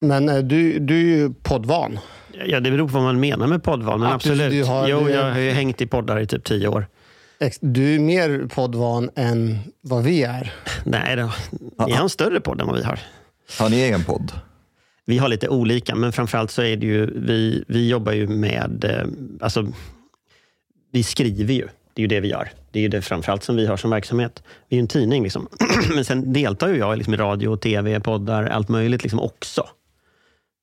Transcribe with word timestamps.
Men 0.00 0.28
eh, 0.28 0.38
du, 0.38 0.78
du 0.78 0.94
är 0.96 1.16
ju 1.18 1.32
poddvan. 1.42 1.98
Ja, 2.46 2.60
det 2.60 2.70
beror 2.70 2.88
på 2.88 2.94
vad 2.94 3.02
man 3.02 3.20
menar 3.20 3.46
med 3.46 3.62
poddvan. 3.62 4.00
Men 4.00 4.12
absolut. 4.12 4.50
du 4.52 4.64
har- 4.64 4.88
jo, 4.88 5.04
du- 5.04 5.10
jag 5.10 5.30
har 5.32 5.38
ju 5.40 5.50
hängt 5.50 5.80
i 5.80 5.86
poddar 5.86 6.20
i 6.20 6.26
typ 6.26 6.44
tio 6.44 6.68
år. 6.68 6.86
Du 7.60 7.94
är 7.94 7.98
mer 7.98 8.48
poddvan 8.54 9.10
än 9.16 9.58
vad 9.80 10.04
vi 10.04 10.22
är. 10.22 10.52
Nej, 10.84 11.16
då. 11.16 11.30
ni 11.86 11.92
har 11.92 12.02
en 12.02 12.08
större 12.08 12.40
podd 12.40 12.60
än 12.60 12.66
vad 12.66 12.76
vi 12.76 12.82
har. 12.82 13.00
Har 13.58 13.68
ni 13.68 13.76
egen 13.80 14.04
podd? 14.04 14.32
Vi 15.06 15.18
har 15.18 15.28
lite 15.28 15.48
olika, 15.48 15.94
men 15.94 16.12
framförallt 16.12 16.50
så 16.50 16.62
är 16.62 16.76
det 16.76 16.86
ju, 16.86 17.06
vi, 17.26 17.64
vi 17.68 17.88
jobbar 17.88 18.12
ju 18.12 18.28
med, 18.28 18.84
eh, 18.84 19.06
alltså, 19.40 19.66
vi 20.92 21.02
skriver 21.02 21.54
ju. 21.54 21.68
Det 21.94 22.00
är 22.00 22.02
ju 22.02 22.06
det 22.06 22.20
vi 22.20 22.28
gör. 22.28 22.50
Det 22.70 22.78
är 22.78 22.82
ju 22.82 22.88
det 22.88 23.02
framförallt 23.02 23.42
som 23.44 23.56
vi 23.56 23.66
har 23.66 23.76
som 23.76 23.90
verksamhet. 23.90 24.42
Vi 24.68 24.76
är 24.76 24.78
ju 24.78 24.80
en 24.82 24.88
tidning. 24.88 25.22
Liksom. 25.22 25.48
men 25.94 26.04
sen 26.04 26.32
deltar 26.32 26.68
ju 26.68 26.76
jag 26.76 26.98
liksom 26.98 27.14
i 27.14 27.16
radio, 27.16 27.56
tv, 27.56 28.00
poddar, 28.00 28.44
allt 28.46 28.68
möjligt 28.68 29.02
liksom 29.02 29.20
också. 29.20 29.64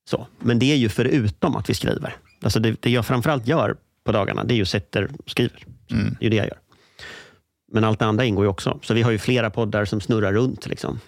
Så. 0.08 0.26
Men 0.38 0.58
det 0.58 0.72
är 0.72 0.76
ju 0.76 0.88
förutom 0.88 1.56
att 1.56 1.70
vi 1.70 1.74
skriver. 1.74 2.16
Alltså 2.42 2.60
det, 2.60 2.82
det 2.82 2.90
jag 2.90 3.06
framförallt 3.06 3.46
gör 3.46 3.76
på 4.04 4.12
dagarna, 4.12 4.44
det 4.44 4.54
är 4.54 4.56
ju 4.56 4.64
sätter 4.64 5.08
och 5.24 5.30
skriver. 5.30 5.64
Det 5.88 5.94
är 5.94 6.24
ju 6.24 6.28
det 6.30 6.36
jag 6.36 6.46
gör. 6.46 6.58
Men 7.72 7.84
allt 7.84 7.98
det 7.98 8.06
andra 8.06 8.24
ingår 8.24 8.44
ju 8.44 8.48
också. 8.48 8.78
Så 8.82 8.94
vi 8.94 9.02
har 9.02 9.10
ju 9.10 9.18
flera 9.18 9.50
poddar 9.50 9.84
som 9.84 10.00
snurrar 10.00 10.32
runt. 10.32 10.66
Liksom. 10.66 11.00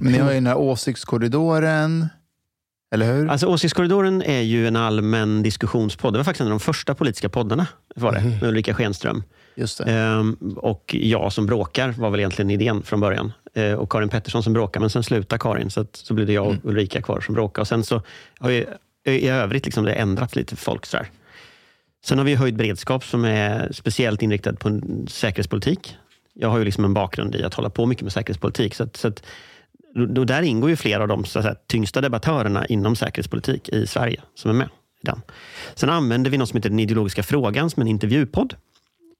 Men 0.00 0.12
ni 0.12 0.18
har 0.18 0.28
ju 0.28 0.34
den 0.34 0.46
här 0.46 0.58
åsiktskorridoren, 0.58 2.08
eller 2.94 3.14
hur? 3.14 3.28
Alltså 3.28 3.46
Åsiktskorridoren 3.46 4.22
är 4.22 4.40
ju 4.40 4.66
en 4.66 4.76
allmän 4.76 5.42
diskussionspodd. 5.42 6.14
Det 6.14 6.18
var 6.18 6.24
faktiskt 6.24 6.40
en 6.40 6.46
av 6.46 6.50
de 6.50 6.60
första 6.60 6.94
politiska 6.94 7.28
poddarna. 7.28 7.66
Var 7.96 8.12
det, 8.12 8.20
med 8.20 8.42
Ulrika 8.42 8.74
Schenström. 8.74 9.22
Just 9.54 9.78
det. 9.78 9.84
Ehm, 9.84 10.36
och 10.56 10.96
jag 10.98 11.32
som 11.32 11.46
bråkar 11.46 11.88
var 11.88 12.10
väl 12.10 12.20
egentligen 12.20 12.50
idén 12.50 12.82
från 12.82 13.00
början. 13.00 13.32
Ehm, 13.54 13.78
och 13.78 13.92
Karin 13.92 14.08
Pettersson 14.08 14.42
som 14.42 14.52
bråkar, 14.52 14.80
men 14.80 14.90
sen 14.90 15.02
slutar 15.02 15.38
Karin. 15.38 15.70
Så, 15.70 15.80
att, 15.80 15.96
så 15.96 16.14
blev 16.14 16.26
det 16.26 16.32
jag 16.32 16.46
och 16.46 16.54
Ulrika 16.64 17.02
kvar 17.02 17.20
som 17.20 17.34
bråkar. 17.34 17.62
Och 17.62 17.68
sen 17.68 17.84
så 17.84 18.02
har 18.38 18.50
ju, 18.50 18.66
i 19.04 19.28
övrigt 19.28 19.64
liksom 19.64 19.84
det 19.84 19.92
ändrats 19.92 20.36
lite 20.36 20.56
för 20.56 20.64
folk. 20.64 20.86
Sådär. 20.86 21.10
Sen 22.04 22.18
har 22.18 22.24
vi 22.24 22.34
höjd 22.34 22.56
beredskap 22.56 23.04
som 23.04 23.24
är 23.24 23.72
speciellt 23.72 24.22
inriktad 24.22 24.52
på 24.52 24.80
säkerhetspolitik. 25.08 25.96
Jag 26.34 26.48
har 26.48 26.58
ju 26.58 26.64
liksom 26.64 26.84
en 26.84 26.94
bakgrund 26.94 27.34
i 27.34 27.44
att 27.44 27.54
hålla 27.54 27.70
på 27.70 27.86
mycket 27.86 28.02
med 28.02 28.12
säkerhetspolitik. 28.12 28.74
Så, 28.74 28.82
att, 28.82 28.96
så 28.96 29.08
att, 29.08 29.22
då, 30.08 30.24
där 30.24 30.42
ingår 30.42 30.70
ju 30.70 30.76
flera 30.76 31.02
av 31.02 31.08
de 31.08 31.24
så 31.24 31.42
säga, 31.42 31.56
tyngsta 31.66 32.00
debattörerna 32.00 32.66
inom 32.66 32.96
säkerhetspolitik 32.96 33.68
i 33.68 33.86
Sverige 33.86 34.20
som 34.34 34.50
är 34.50 34.54
med 34.54 34.68
i 35.02 35.06
den. 35.06 35.22
Sen 35.74 35.90
använder 35.90 36.30
vi 36.30 36.38
något 36.38 36.48
som 36.48 36.56
heter 36.56 36.70
Den 36.70 36.80
ideologiska 36.80 37.22
frågan 37.22 37.70
som 37.70 37.80
en 37.80 37.88
intervjupodd. 37.88 38.54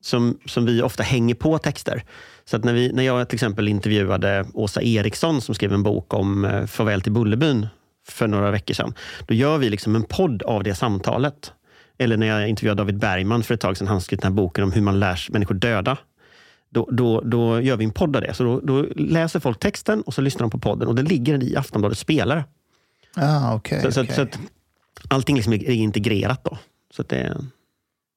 Som, 0.03 0.39
som 0.47 0.67
vi 0.67 0.83
ofta 0.83 1.03
hänger 1.03 1.35
på 1.35 1.59
texter. 1.59 2.05
Så 2.51 2.57
att 2.57 2.65
när, 2.65 2.73
vi, 2.73 2.93
när 2.93 3.03
jag 3.03 3.29
till 3.29 3.37
exempel 3.37 3.69
intervjuade 3.69 4.45
Åsa 4.55 4.83
Eriksson 4.83 5.41
som 5.41 5.55
skrev 5.55 5.73
en 5.73 5.83
bok 5.83 6.15
om 6.15 6.45
eh, 6.45 6.67
Farväl 6.67 7.01
till 7.03 7.13
Bullerbyn 7.13 7.67
för 8.09 8.27
några 8.29 8.51
veckor 8.51 8.75
sedan. 8.75 8.95
Då 9.27 9.35
gör 9.35 9.59
vi 9.59 9.71
liksom 9.71 9.97
en 9.97 10.03
podd 10.05 10.43
av 10.43 10.63
det 10.63 10.75
samtalet. 10.75 11.53
Eller 11.99 12.17
när 12.17 12.27
jag 12.27 12.49
intervjuade 12.49 12.81
David 12.81 12.99
Bergman 12.99 13.43
för 13.43 13.55
ett 13.55 13.61
tag 13.61 13.77
sedan. 13.77 13.89
Han 13.89 14.01
skrev 14.01 14.19
den 14.21 14.33
här 14.33 14.37
boken 14.37 14.65
om 14.65 14.73
hur 14.73 14.83
man 14.83 15.01
lär 15.01 15.27
människor 15.31 15.55
döda. 15.55 15.97
Då, 16.71 16.89
då, 16.93 17.21
då 17.21 17.61
gör 17.61 17.77
vi 17.77 17.85
en 17.85 17.91
podd 17.93 18.17
av 18.17 18.23
det. 18.23 18.35
Så 18.35 18.45
då, 18.45 18.61
då 18.61 18.87
läser 18.97 19.41
folk 19.41 19.59
texten 19.59 20.03
och 20.03 20.15
så 20.15 20.21
lyssnar 20.21 20.41
de 20.41 20.51
på 20.51 20.59
podden. 20.59 20.89
Och 20.89 20.95
det 20.95 21.03
ligger 21.03 21.33
den 21.33 21.43
i 21.43 21.57
Aftonbladets 21.57 22.01
spelare. 22.01 22.45
Ah, 23.17 23.55
okej. 23.55 23.83
Så, 23.83 23.93
så, 23.93 24.01
att- 24.01 24.15
så 24.15 24.23
att 24.23 24.39
allting 25.09 25.37
liksom 25.37 25.53
är 25.53 25.71
integrerat 25.71 26.45
då. 26.45 26.59
Så 26.97 27.03
det, 27.03 27.37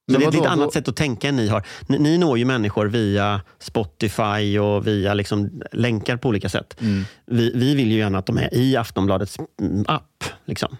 Men 0.06 0.20
det 0.20 0.26
är 0.26 0.40
ett 0.40 0.46
annat 0.46 0.72
sätt 0.72 0.88
att 0.88 0.96
tänka 0.96 1.28
än 1.28 1.36
ni 1.36 1.48
har. 1.48 1.62
Ni, 1.86 1.98
ni 1.98 2.18
når 2.18 2.38
ju 2.38 2.44
människor 2.44 2.86
via 2.86 3.40
Spotify 3.58 4.58
och 4.58 4.86
via 4.86 5.14
liksom 5.14 5.62
länkar 5.72 6.16
på 6.16 6.28
olika 6.28 6.48
sätt. 6.48 6.80
Mm. 6.80 7.04
Vi, 7.26 7.52
vi 7.54 7.74
vill 7.74 7.90
ju 7.90 7.98
gärna 7.98 8.18
att 8.18 8.26
de 8.26 8.38
är 8.38 8.54
i 8.54 8.76
Aftonbladets 8.76 9.38
mm, 9.60 9.84
app. 9.88 10.24
Liksom. 10.44 10.76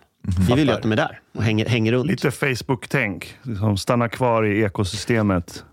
Vi 0.48 0.54
vill 0.54 0.68
ju 0.68 0.74
att 0.74 0.82
de 0.82 0.92
är 0.92 0.96
där 0.96 1.20
och 1.34 1.42
hänger, 1.42 1.66
hänger 1.66 1.92
runt. 1.92 2.10
Lite 2.10 2.30
Facebook-tänk. 2.30 3.34
Liksom 3.42 3.76
stanna 3.76 4.08
kvar 4.08 4.44
i 4.44 4.62
ekosystemet. 4.62 5.64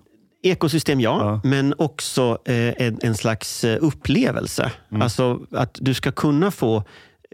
Ekosystem, 0.43 0.99
ja, 0.99 1.17
Ja. 1.19 1.49
men 1.49 1.73
också 1.77 2.37
eh, 2.45 2.73
en, 2.77 2.99
en 3.01 3.15
slags 3.15 3.63
eh, 3.63 3.77
upplevelse. 3.81 4.71
Alltså 5.01 5.39
att 5.51 5.77
du 5.81 5.93
ska 5.93 6.11
kunna 6.11 6.51
få... 6.51 6.83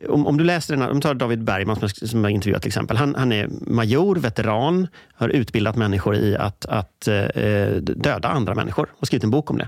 Om, 0.09 0.27
om 0.27 0.37
du 0.37 0.43
läser 0.43 0.73
den 0.73 0.81
här, 0.81 0.89
om 0.89 0.95
du 0.95 1.01
tar 1.01 1.13
David 1.13 1.43
Bergman 1.43 1.75
som 1.75 1.89
jag, 2.01 2.09
som 2.09 2.23
jag 2.23 2.31
intervjuat 2.31 2.61
till 2.61 2.69
exempel. 2.69 2.97
Han, 2.97 3.15
han 3.15 3.31
är 3.31 3.49
major, 3.61 4.15
veteran, 4.15 4.87
har 5.13 5.29
utbildat 5.29 5.75
människor 5.75 6.15
i 6.15 6.35
att, 6.37 6.65
att 6.65 7.07
eh, 7.07 7.75
döda 7.81 8.29
andra 8.29 8.55
människor 8.55 8.89
och 8.99 9.07
skrivit 9.07 9.23
en 9.23 9.31
bok 9.31 9.51
om 9.51 9.57
det. 9.57 9.67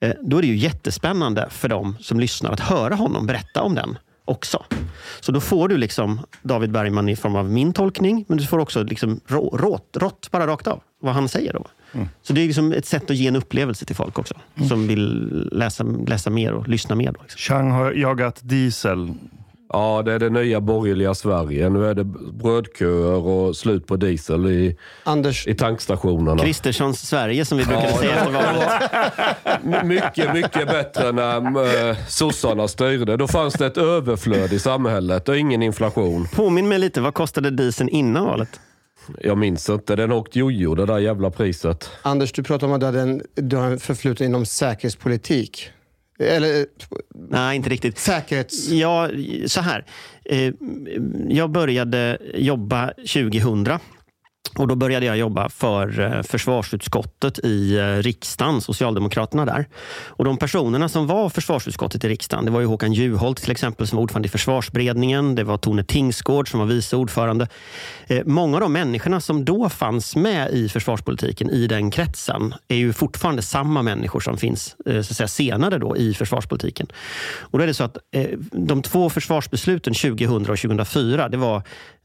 Eh, 0.00 0.14
då 0.22 0.38
är 0.38 0.42
det 0.42 0.48
ju 0.48 0.56
jättespännande 0.56 1.46
för 1.50 1.68
dem 1.68 1.96
som 2.00 2.20
lyssnar 2.20 2.52
att 2.52 2.60
höra 2.60 2.94
honom 2.94 3.26
berätta 3.26 3.62
om 3.62 3.74
den 3.74 3.98
också. 4.24 4.64
Så 5.20 5.32
då 5.32 5.40
får 5.40 5.68
du 5.68 5.76
liksom 5.76 6.20
David 6.42 6.70
Bergman 6.70 7.08
i 7.08 7.16
form 7.16 7.36
av 7.36 7.50
min 7.50 7.72
tolkning, 7.72 8.24
men 8.28 8.38
du 8.38 8.46
får 8.46 8.58
också 8.58 8.82
liksom 8.82 9.20
rå, 9.26 9.56
rått, 9.56 9.96
rått 9.96 10.30
bara 10.30 10.46
rakt 10.46 10.66
av 10.66 10.80
vad 11.00 11.14
han 11.14 11.28
säger. 11.28 11.52
Då. 11.52 11.66
Så 12.22 12.32
det 12.32 12.40
är 12.40 12.46
liksom 12.46 12.72
ett 12.72 12.86
sätt 12.86 13.10
att 13.10 13.16
ge 13.16 13.26
en 13.28 13.36
upplevelse 13.36 13.84
till 13.84 13.96
folk 13.96 14.18
också, 14.18 14.34
som 14.68 14.86
vill 14.86 15.28
läsa, 15.52 15.84
läsa 15.84 16.30
mer 16.30 16.52
och 16.52 16.68
lyssna 16.68 16.94
mer. 16.94 17.12
Då, 17.12 17.22
liksom. 17.22 17.38
Chang 17.38 17.70
har 17.70 17.92
jagat 17.92 18.40
Diesel 18.42 19.14
Ja, 19.72 20.02
det 20.04 20.12
är 20.12 20.18
det 20.18 20.30
nya 20.30 20.60
borgerliga 20.60 21.14
Sverige. 21.14 21.68
Nu 21.68 21.86
är 21.86 21.94
det 21.94 22.04
brödköer 22.32 23.26
och 23.26 23.56
slut 23.56 23.86
på 23.86 23.96
diesel 23.96 24.46
i, 24.46 24.76
Anders, 25.04 25.46
i 25.46 25.54
tankstationerna. 25.54 26.42
Kristerssons 26.42 27.08
Sverige 27.08 27.44
som 27.44 27.58
vi 27.58 27.64
brukade 27.64 27.92
säga 27.92 28.16
efter 28.16 28.32
valet. 28.32 29.84
Mycket, 29.84 30.34
mycket 30.34 30.68
bättre 30.68 31.12
när 31.12 31.88
äh, 31.90 31.96
sossarna 32.08 32.68
styrde. 32.68 33.16
Då 33.16 33.28
fanns 33.28 33.54
det 33.54 33.66
ett 33.66 33.76
överflöd 33.76 34.52
i 34.52 34.58
samhället 34.58 35.28
och 35.28 35.36
ingen 35.36 35.62
inflation. 35.62 36.26
Påminn 36.34 36.68
mig 36.68 36.78
lite, 36.78 37.00
vad 37.00 37.14
kostade 37.14 37.50
dieseln 37.50 37.88
innan 37.88 38.24
valet? 38.24 38.60
Jag 39.20 39.38
minns 39.38 39.68
inte. 39.68 39.96
Den 39.96 40.12
åkte 40.12 40.38
jojo, 40.38 40.74
det 40.74 40.86
där 40.86 40.98
jävla 40.98 41.30
priset. 41.30 41.90
Anders, 42.02 42.32
du 42.32 42.42
pratar 42.42 42.66
om 42.66 42.72
att 42.72 42.80
du, 42.80 42.86
hade 42.86 43.00
en, 43.00 43.22
du 43.34 43.56
har 43.56 43.70
en 43.70 43.78
förfluten 43.78 44.26
inom 44.26 44.46
säkerhetspolitik. 44.46 45.70
Eller 46.18 46.66
Nej, 47.30 47.56
inte 47.56 47.70
riktigt. 47.70 47.98
säkerhets... 47.98 48.68
Ja, 48.68 49.10
så 49.46 49.60
här. 49.60 49.84
Eh, 50.24 50.52
Jag 51.28 51.50
började 51.50 52.18
jobba 52.34 52.90
2000. 53.12 53.68
Och 54.56 54.68
Då 54.68 54.74
började 54.74 55.06
jag 55.06 55.16
jobba 55.16 55.48
för 55.48 56.00
eh, 56.00 56.22
försvarsutskottet 56.22 57.38
i 57.38 57.78
eh, 57.78 57.84
riksdagen, 57.84 58.60
Socialdemokraterna 58.60 59.44
där. 59.44 59.68
Och 60.06 60.24
De 60.24 60.36
personerna 60.36 60.88
som 60.88 61.06
var 61.06 61.28
försvarsutskottet 61.28 62.04
i 62.04 62.08
riksdagen, 62.08 62.44
det 62.44 62.50
var 62.50 62.60
ju 62.60 62.66
Håkan 62.66 62.92
Juholt 62.92 63.42
till 63.42 63.50
exempel 63.50 63.86
som 63.86 63.96
var 63.96 64.02
ordförande 64.02 64.26
i 64.26 64.30
försvarsberedningen. 64.30 65.34
Det 65.34 65.44
var 65.44 65.56
Tone 65.56 65.84
Tingsgård 65.84 66.50
som 66.50 66.60
var 66.60 66.66
vice 66.66 66.96
ordförande. 66.96 67.48
Eh, 68.06 68.22
Många 68.24 68.56
av 68.56 68.60
de 68.60 68.72
människorna 68.72 69.20
som 69.20 69.44
då 69.44 69.68
fanns 69.68 70.16
med 70.16 70.50
i 70.50 70.68
försvarspolitiken 70.68 71.50
i 71.50 71.66
den 71.66 71.90
kretsen 71.90 72.54
är 72.68 72.76
ju 72.76 72.92
fortfarande 72.92 73.42
samma 73.42 73.82
människor 73.82 74.20
som 74.20 74.36
finns 74.36 74.76
eh, 74.86 75.02
så 75.02 75.12
att 75.12 75.16
säga, 75.16 75.28
senare 75.28 75.78
då 75.78 75.96
i 75.96 76.14
försvarspolitiken. 76.14 76.86
Och 77.40 77.58
då 77.58 77.62
är 77.62 77.66
det 77.66 77.74
så 77.74 77.84
att 77.84 77.96
eh, 78.12 78.28
de 78.52 78.82
två 78.82 79.10
försvarsbesluten 79.10 79.94
2000 79.94 80.36
och 80.36 80.58
2004, 80.58 81.28
det 81.28 81.36
var 81.36 81.62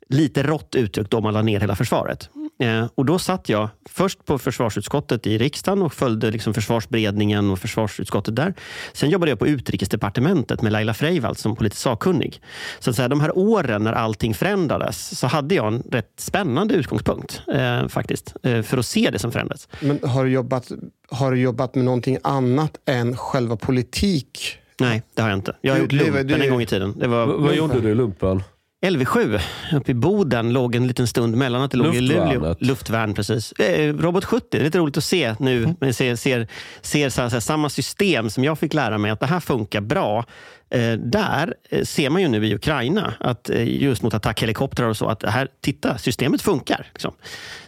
lite 0.09 0.43
rått 0.43 0.75
uttryckt 0.75 1.11
då 1.11 1.21
man 1.21 1.33
la 1.33 1.41
ner 1.41 1.59
hela 1.59 1.75
försvaret. 1.75 2.29
Eh, 2.59 2.85
och 2.95 3.05
då 3.05 3.19
satt 3.19 3.49
jag 3.49 3.69
först 3.89 4.25
på 4.25 4.37
försvarsutskottet 4.39 5.27
i 5.27 5.37
riksdagen 5.37 5.81
och 5.81 5.93
följde 5.93 6.31
liksom 6.31 6.53
försvarsberedningen 6.53 7.49
och 7.51 7.59
försvarsutskottet 7.59 8.35
där. 8.35 8.53
Sen 8.93 9.09
jobbade 9.09 9.31
jag 9.31 9.39
på 9.39 9.47
utrikesdepartementet 9.47 10.61
med 10.61 10.71
Laila 10.71 10.93
Freivalds 10.93 11.41
som 11.41 11.55
politisk 11.55 11.81
sakkunnig. 11.81 12.41
Så 12.79 12.89
att 12.89 12.95
säga, 12.95 13.07
de 13.07 13.21
här 13.21 13.37
åren 13.37 13.83
när 13.83 13.93
allting 13.93 14.33
förändrades 14.33 15.19
så 15.19 15.27
hade 15.27 15.55
jag 15.55 15.67
en 15.73 15.83
rätt 15.91 16.13
spännande 16.17 16.73
utgångspunkt 16.73 17.41
eh, 17.53 17.87
faktiskt. 17.87 18.33
Eh, 18.43 18.61
för 18.61 18.77
att 18.77 18.85
se 18.85 19.09
det 19.11 19.19
som 19.19 19.31
förändrats. 19.31 19.67
Men 19.79 19.99
har 20.03 20.23
du, 20.25 20.31
jobbat, 20.31 20.71
har 21.11 21.31
du 21.31 21.39
jobbat 21.39 21.75
med 21.75 21.85
någonting 21.85 22.17
annat 22.23 22.77
än 22.85 23.17
själva 23.17 23.55
politik? 23.55 24.57
Nej, 24.79 25.01
det 25.13 25.21
har 25.21 25.29
jag 25.29 25.37
inte. 25.37 25.55
Jag 25.61 25.71
har 25.73 25.77
Du- 25.77 25.83
gjort 25.83 25.91
lumpen 25.91 26.27
du- 26.27 26.33
en 26.45 26.49
gång 26.51 26.61
i 26.61 26.65
tiden. 26.65 26.93
Det 26.99 27.07
var 27.07 27.25
vad 27.25 27.55
gjorde 27.55 27.79
du 27.81 27.89
i 27.89 27.95
lumpen? 27.95 28.43
LV7 28.83 29.41
uppe 29.73 29.91
i 29.91 29.93
Boden 29.93 30.53
låg 30.53 30.75
en 30.75 30.87
liten 30.87 31.07
stund 31.07 31.37
mellan 31.37 31.61
att 31.61 31.71
det 31.71 31.77
låg 31.77 31.95
i 31.95 32.01
Luleå. 32.01 32.55
Luftvärn, 32.59 33.13
precis. 33.13 33.51
Eh, 33.51 33.93
Robot 33.93 34.25
70, 34.25 34.47
det 34.51 34.57
är 34.57 34.63
lite 34.63 34.77
roligt 34.77 34.97
att 34.97 35.03
se 35.03 35.35
nu. 35.39 35.75
Men 35.79 35.93
ser, 35.93 36.15
ser, 36.15 36.47
ser 36.81 37.09
så 37.09 37.21
här, 37.21 37.39
samma 37.39 37.69
system 37.69 38.29
som 38.29 38.43
jag 38.43 38.59
fick 38.59 38.73
lära 38.73 38.97
mig 38.97 39.11
att 39.11 39.19
det 39.19 39.25
här 39.25 39.39
funkar 39.39 39.81
bra. 39.81 40.25
Eh, 40.73 40.93
där 40.93 41.53
eh, 41.69 41.83
ser 41.83 42.09
man 42.09 42.21
ju 42.21 42.27
nu 42.27 42.47
i 42.47 42.55
Ukraina, 42.55 43.13
att 43.19 43.49
eh, 43.49 43.83
just 43.83 44.03
mot 44.03 44.13
attackhelikoptrar 44.13 44.87
och 44.87 44.97
så, 44.97 45.07
att 45.07 45.19
det 45.19 45.29
här, 45.29 45.47
titta, 45.61 45.97
systemet 45.97 46.41
funkar. 46.41 46.87
Liksom. 46.93 47.13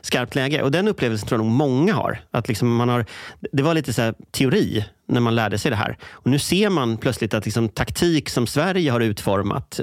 Skarpt 0.02 0.36
läge. 0.36 0.62
Och 0.62 0.72
den 0.72 0.88
upplevelsen 0.88 1.28
tror 1.28 1.40
jag 1.40 1.46
nog 1.46 1.56
många 1.56 1.94
har. 1.94 2.20
Att 2.32 2.48
liksom 2.48 2.76
man 2.76 2.90
har 2.90 3.06
det 3.52 3.64
var 3.64 3.74
lite 3.74 3.94
så 3.94 4.14
teori 4.32 4.86
när 5.08 5.22
man 5.22 5.36
lärde 5.36 5.58
sig 5.58 5.72
det 5.72 5.78
här. 5.78 5.98
Och 6.12 6.28
Nu 6.28 6.40
ser 6.40 6.70
man 6.70 6.98
plötsligt 6.98 7.34
att 7.34 7.46
liksom 7.46 7.70
taktik 7.70 8.30
som 8.30 8.48
Sverige 8.48 8.92
har 8.92 9.00
utformat, 9.00 9.80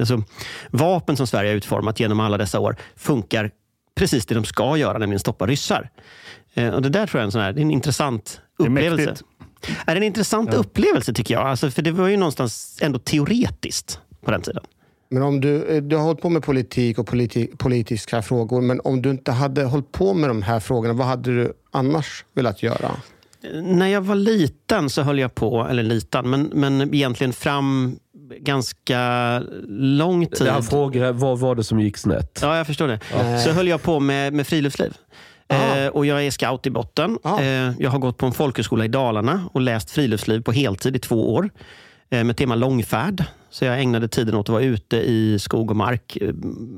alltså 0.00 0.22
vapen 0.70 1.16
som 1.16 1.26
Sverige 1.26 1.50
har 1.50 1.56
utformat 1.56 2.00
genom 2.00 2.20
alla 2.20 2.38
dessa 2.38 2.60
år, 2.60 2.76
funkar 2.96 3.50
precis 3.94 4.26
det 4.26 4.34
de 4.34 4.44
ska 4.44 4.76
göra, 4.76 4.98
nämligen 4.98 5.20
stoppa 5.20 5.46
ryssar. 5.46 5.90
Och 6.74 6.82
Det 6.82 6.88
där 6.88 7.06
tror 7.06 7.18
jag 7.18 7.22
är 7.22 7.24
en, 7.24 7.32
sån 7.32 7.40
här, 7.40 7.52
det 7.52 7.60
är 7.60 7.62
en 7.62 7.70
intressant 7.70 8.40
är 8.58 8.64
upplevelse. 8.64 9.06
mäktigt. 9.06 9.35
Är 9.86 9.94
det 9.94 9.98
en 9.98 10.02
intressant 10.02 10.54
upplevelse 10.54 11.12
tycker 11.12 11.34
jag. 11.34 11.46
Alltså, 11.46 11.70
för 11.70 11.82
det 11.82 11.92
var 11.92 12.08
ju 12.08 12.16
någonstans 12.16 12.78
ändå 12.82 12.98
teoretiskt 12.98 14.00
på 14.24 14.30
den 14.30 14.42
tiden. 14.42 14.64
Men 15.08 15.22
om 15.22 15.40
du, 15.40 15.64
eh, 15.64 15.82
du 15.82 15.96
har 15.96 16.02
hållit 16.02 16.20
på 16.20 16.28
med 16.28 16.42
politik 16.42 16.98
och 16.98 17.06
politi, 17.06 17.46
politiska 17.56 18.22
frågor, 18.22 18.60
men 18.60 18.80
om 18.84 19.02
du 19.02 19.10
inte 19.10 19.32
hade 19.32 19.64
hållit 19.64 19.92
på 19.92 20.14
med 20.14 20.30
de 20.30 20.42
här 20.42 20.60
frågorna, 20.60 20.94
vad 20.94 21.06
hade 21.06 21.30
du 21.36 21.52
annars 21.70 22.24
velat 22.34 22.62
göra? 22.62 22.90
När 23.62 23.86
jag 23.86 24.00
var 24.00 24.14
liten 24.14 24.90
så 24.90 25.02
höll 25.02 25.18
jag 25.18 25.34
på, 25.34 25.66
eller 25.70 25.82
liten, 25.82 26.30
men, 26.30 26.42
men 26.42 26.94
egentligen 26.94 27.32
fram 27.32 27.98
ganska 28.40 29.42
lång 29.68 30.26
tid. 30.26 30.48
Han 30.48 30.62
frågar 30.62 31.12
vad 31.12 31.38
var 31.38 31.54
det 31.54 31.64
som 31.64 31.80
gick 31.80 31.96
snett? 31.96 32.38
Ja, 32.42 32.56
jag 32.56 32.66
förstår 32.66 32.88
det. 32.88 33.00
Ja. 33.12 33.38
Så 33.38 33.50
höll 33.50 33.68
jag 33.68 33.82
på 33.82 34.00
med, 34.00 34.32
med 34.32 34.46
friluftsliv. 34.46 34.94
Eh, 35.48 35.86
och 35.86 36.06
jag 36.06 36.26
är 36.26 36.30
scout 36.30 36.66
i 36.66 36.70
botten. 36.70 37.18
Eh, 37.24 37.72
jag 37.78 37.90
har 37.90 37.98
gått 37.98 38.18
på 38.18 38.26
en 38.26 38.32
folkhögskola 38.32 38.84
i 38.84 38.88
Dalarna 38.88 39.48
och 39.52 39.60
läst 39.60 39.90
friluftsliv 39.90 40.40
på 40.40 40.52
heltid 40.52 40.96
i 40.96 40.98
två 40.98 41.34
år. 41.34 41.50
Eh, 42.10 42.24
med 42.24 42.36
tema 42.36 42.54
långfärd. 42.54 43.24
Så 43.56 43.64
jag 43.64 43.80
ägnade 43.80 44.08
tiden 44.08 44.34
åt 44.34 44.48
att 44.48 44.52
vara 44.52 44.62
ute 44.62 44.96
i 44.96 45.38
skog 45.38 45.70
och 45.70 45.76
mark. 45.76 46.16
Eh, 46.20 46.34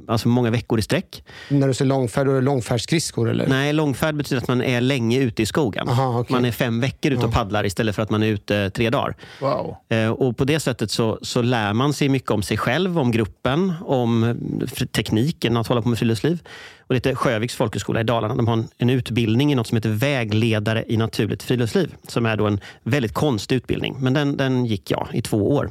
alltså 0.09 0.29
många 0.29 0.51
veckor 0.51 0.79
i 0.79 0.83
sträck. 0.83 1.25
När 1.49 1.69
du 1.69 1.75
säger 1.75 1.89
långfärd, 1.89 2.27
då 2.27 2.33
är 2.33 2.35
det 2.35 2.41
långfärdsskridskor 2.41 3.31
eller? 3.31 3.47
Nej, 3.47 3.73
långfärd 3.73 4.15
betyder 4.17 4.43
att 4.43 4.49
man 4.49 4.63
är 4.63 4.81
länge 4.81 5.19
ute 5.19 5.43
i 5.43 5.47
skogen. 5.47 5.89
Aha, 5.89 6.21
okej. 6.21 6.35
Man 6.35 6.45
är 6.45 6.53
fem 6.53 6.81
veckor 6.81 7.13
ute 7.13 7.27
och 7.27 7.33
paddlar 7.33 7.67
istället 7.67 7.95
för 7.95 8.03
att 8.03 8.11
man 8.11 8.23
är 8.23 8.27
ute 8.27 8.71
tre 8.71 8.91
dagar. 8.91 9.17
Wow. 9.41 9.77
Eh, 9.89 10.09
Och 10.11 10.37
På 10.37 10.45
det 10.45 10.61
sättet 10.61 10.91
så, 10.91 11.19
så 11.23 11.43
lär 11.43 11.73
man 11.73 11.93
sig 11.93 12.09
mycket 12.09 12.31
om 12.31 12.43
sig 12.43 12.57
själv, 12.57 12.99
om 12.99 13.11
gruppen, 13.11 13.73
om 13.85 14.25
eh, 14.25 14.87
tekniken 14.87 15.57
att 15.57 15.67
hålla 15.67 15.83
på 15.83 15.89
med 15.89 15.99
friluftsliv. 15.99 16.39
Och 16.81 16.89
det 16.89 16.95
heter 16.95 17.15
Sjöviks 17.15 17.55
folkhögskola 17.55 18.01
i 18.01 18.05
Dalarna. 18.05 18.35
De 18.35 18.47
har 18.47 18.55
en, 18.55 18.69
en 18.79 18.91
utbildning 18.91 19.53
i 19.53 19.55
något 19.55 19.67
som 19.67 19.77
heter 19.77 19.91
vägledare 19.91 20.85
i 20.89 20.97
naturligt 20.97 21.43
friluftsliv. 21.43 21.95
Som 22.09 22.27
är 22.27 22.37
då 22.37 22.47
en 22.47 22.61
väldigt 22.83 23.15
konstig 23.15 23.57
utbildning. 23.57 23.97
Men 24.01 24.15
den, 24.15 24.37
den 24.37 24.67
gick 24.67 24.91
jag 24.91 25.09
i 25.13 25.23
två 25.23 25.53
år. 25.55 25.71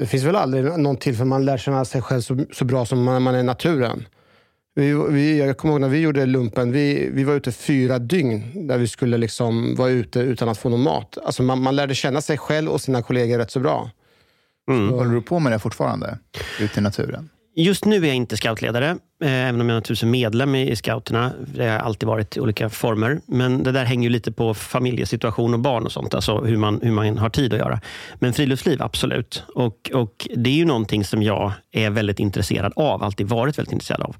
Det 0.00 0.06
finns 0.06 0.24
väl 0.24 0.36
aldrig 0.36 0.64
någon 0.64 0.96
tillfälle 0.96 1.24
man 1.24 1.44
lär 1.44 1.58
känna 1.58 1.84
sig 1.84 2.02
själv 2.02 2.20
så, 2.20 2.44
så 2.52 2.64
bra 2.64 2.86
som 2.86 3.04
när 3.04 3.20
man 3.20 3.34
är 3.34 3.38
i 3.38 3.42
naturen. 3.42 4.06
Vi, 4.74 4.94
vi, 5.08 5.38
jag 5.38 5.58
kommer 5.58 5.74
ihåg 5.74 5.80
när 5.80 5.88
vi 5.88 5.98
gjorde 5.98 6.26
lumpen, 6.26 6.72
vi, 6.72 7.10
vi 7.12 7.24
var 7.24 7.34
ute 7.34 7.52
fyra 7.52 7.98
dygn 7.98 8.66
där 8.68 8.78
vi 8.78 8.88
skulle 8.88 9.18
liksom 9.18 9.74
vara 9.74 9.90
ute 9.90 10.20
utan 10.20 10.48
att 10.48 10.58
få 10.58 10.68
någon 10.68 10.82
mat. 10.82 11.18
Alltså 11.24 11.42
man, 11.42 11.62
man 11.62 11.76
lärde 11.76 11.94
känna 11.94 12.20
sig 12.20 12.38
själv 12.38 12.70
och 12.70 12.80
sina 12.80 13.02
kollegor 13.02 13.38
rätt 13.38 13.50
så 13.50 13.60
bra. 13.60 13.90
Håller 14.66 15.14
du 15.14 15.22
på 15.22 15.38
med 15.38 15.52
det 15.52 15.58
fortfarande? 15.58 16.18
Ute 16.60 16.80
i 16.80 16.82
naturen? 16.82 17.28
Just 17.54 17.84
nu 17.84 17.96
är 17.96 18.06
jag 18.06 18.16
inte 18.16 18.36
scoutledare, 18.36 18.88
eh, 19.24 19.48
även 19.48 19.60
om 19.60 19.68
jag 19.68 19.76
naturligtvis 19.76 20.02
är 20.02 20.06
medlem 20.06 20.54
i 20.54 20.76
scouterna. 20.76 21.32
Det 21.54 21.62
har 21.62 21.70
jag 21.70 21.80
alltid 21.82 22.06
varit 22.06 22.36
i 22.36 22.40
olika 22.40 22.68
former. 22.70 23.20
Men 23.26 23.62
det 23.62 23.72
där 23.72 23.84
hänger 23.84 24.02
ju 24.08 24.12
lite 24.12 24.32
på 24.32 24.54
familjesituation 24.54 25.54
och 25.54 25.60
barn 25.60 25.84
och 25.84 25.92
sånt. 25.92 26.14
Alltså 26.14 26.40
hur 26.40 26.56
man, 26.56 26.80
hur 26.82 26.90
man 26.90 27.18
har 27.18 27.30
tid 27.30 27.52
att 27.52 27.58
göra. 27.58 27.80
Men 28.14 28.32
friluftsliv, 28.32 28.82
absolut. 28.82 29.42
Och, 29.54 29.90
och 29.94 30.28
Det 30.36 30.50
är 30.50 30.54
ju 30.54 30.64
någonting 30.64 31.04
som 31.04 31.22
jag 31.22 31.52
är 31.72 31.90
väldigt 31.90 32.18
intresserad 32.18 32.72
av. 32.76 33.02
Alltid 33.02 33.28
varit 33.28 33.58
väldigt 33.58 33.72
intresserad 33.72 34.02
av. 34.02 34.16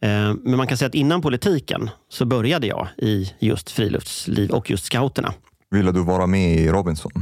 Eh, 0.00 0.34
Men 0.42 0.56
man 0.56 0.66
kan 0.66 0.76
säga 0.78 0.86
att 0.88 0.94
innan 0.94 1.22
politiken 1.22 1.90
så 2.08 2.24
började 2.24 2.66
jag 2.66 2.88
i 2.96 3.32
just 3.38 3.70
friluftsliv 3.70 4.50
och 4.50 4.70
just 4.70 4.84
scouterna. 4.84 5.34
Ville 5.70 5.92
du 5.92 6.04
vara 6.04 6.26
med 6.26 6.54
i 6.54 6.68
Robinson? 6.68 7.12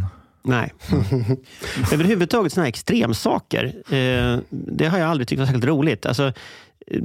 Nej. 0.47 0.73
Överhuvudtaget 1.93 2.53
såna 2.53 2.63
här 2.65 2.69
extremsaker, 2.69 3.65
eh, 3.65 4.39
det 4.51 4.87
har 4.87 4.99
jag 4.99 5.11
aldrig 5.11 5.29
tyckt 5.29 5.39
var 5.39 5.47
särskilt 5.47 5.65
roligt. 5.65 6.07
Alltså, 6.07 6.27
eh, 6.87 7.01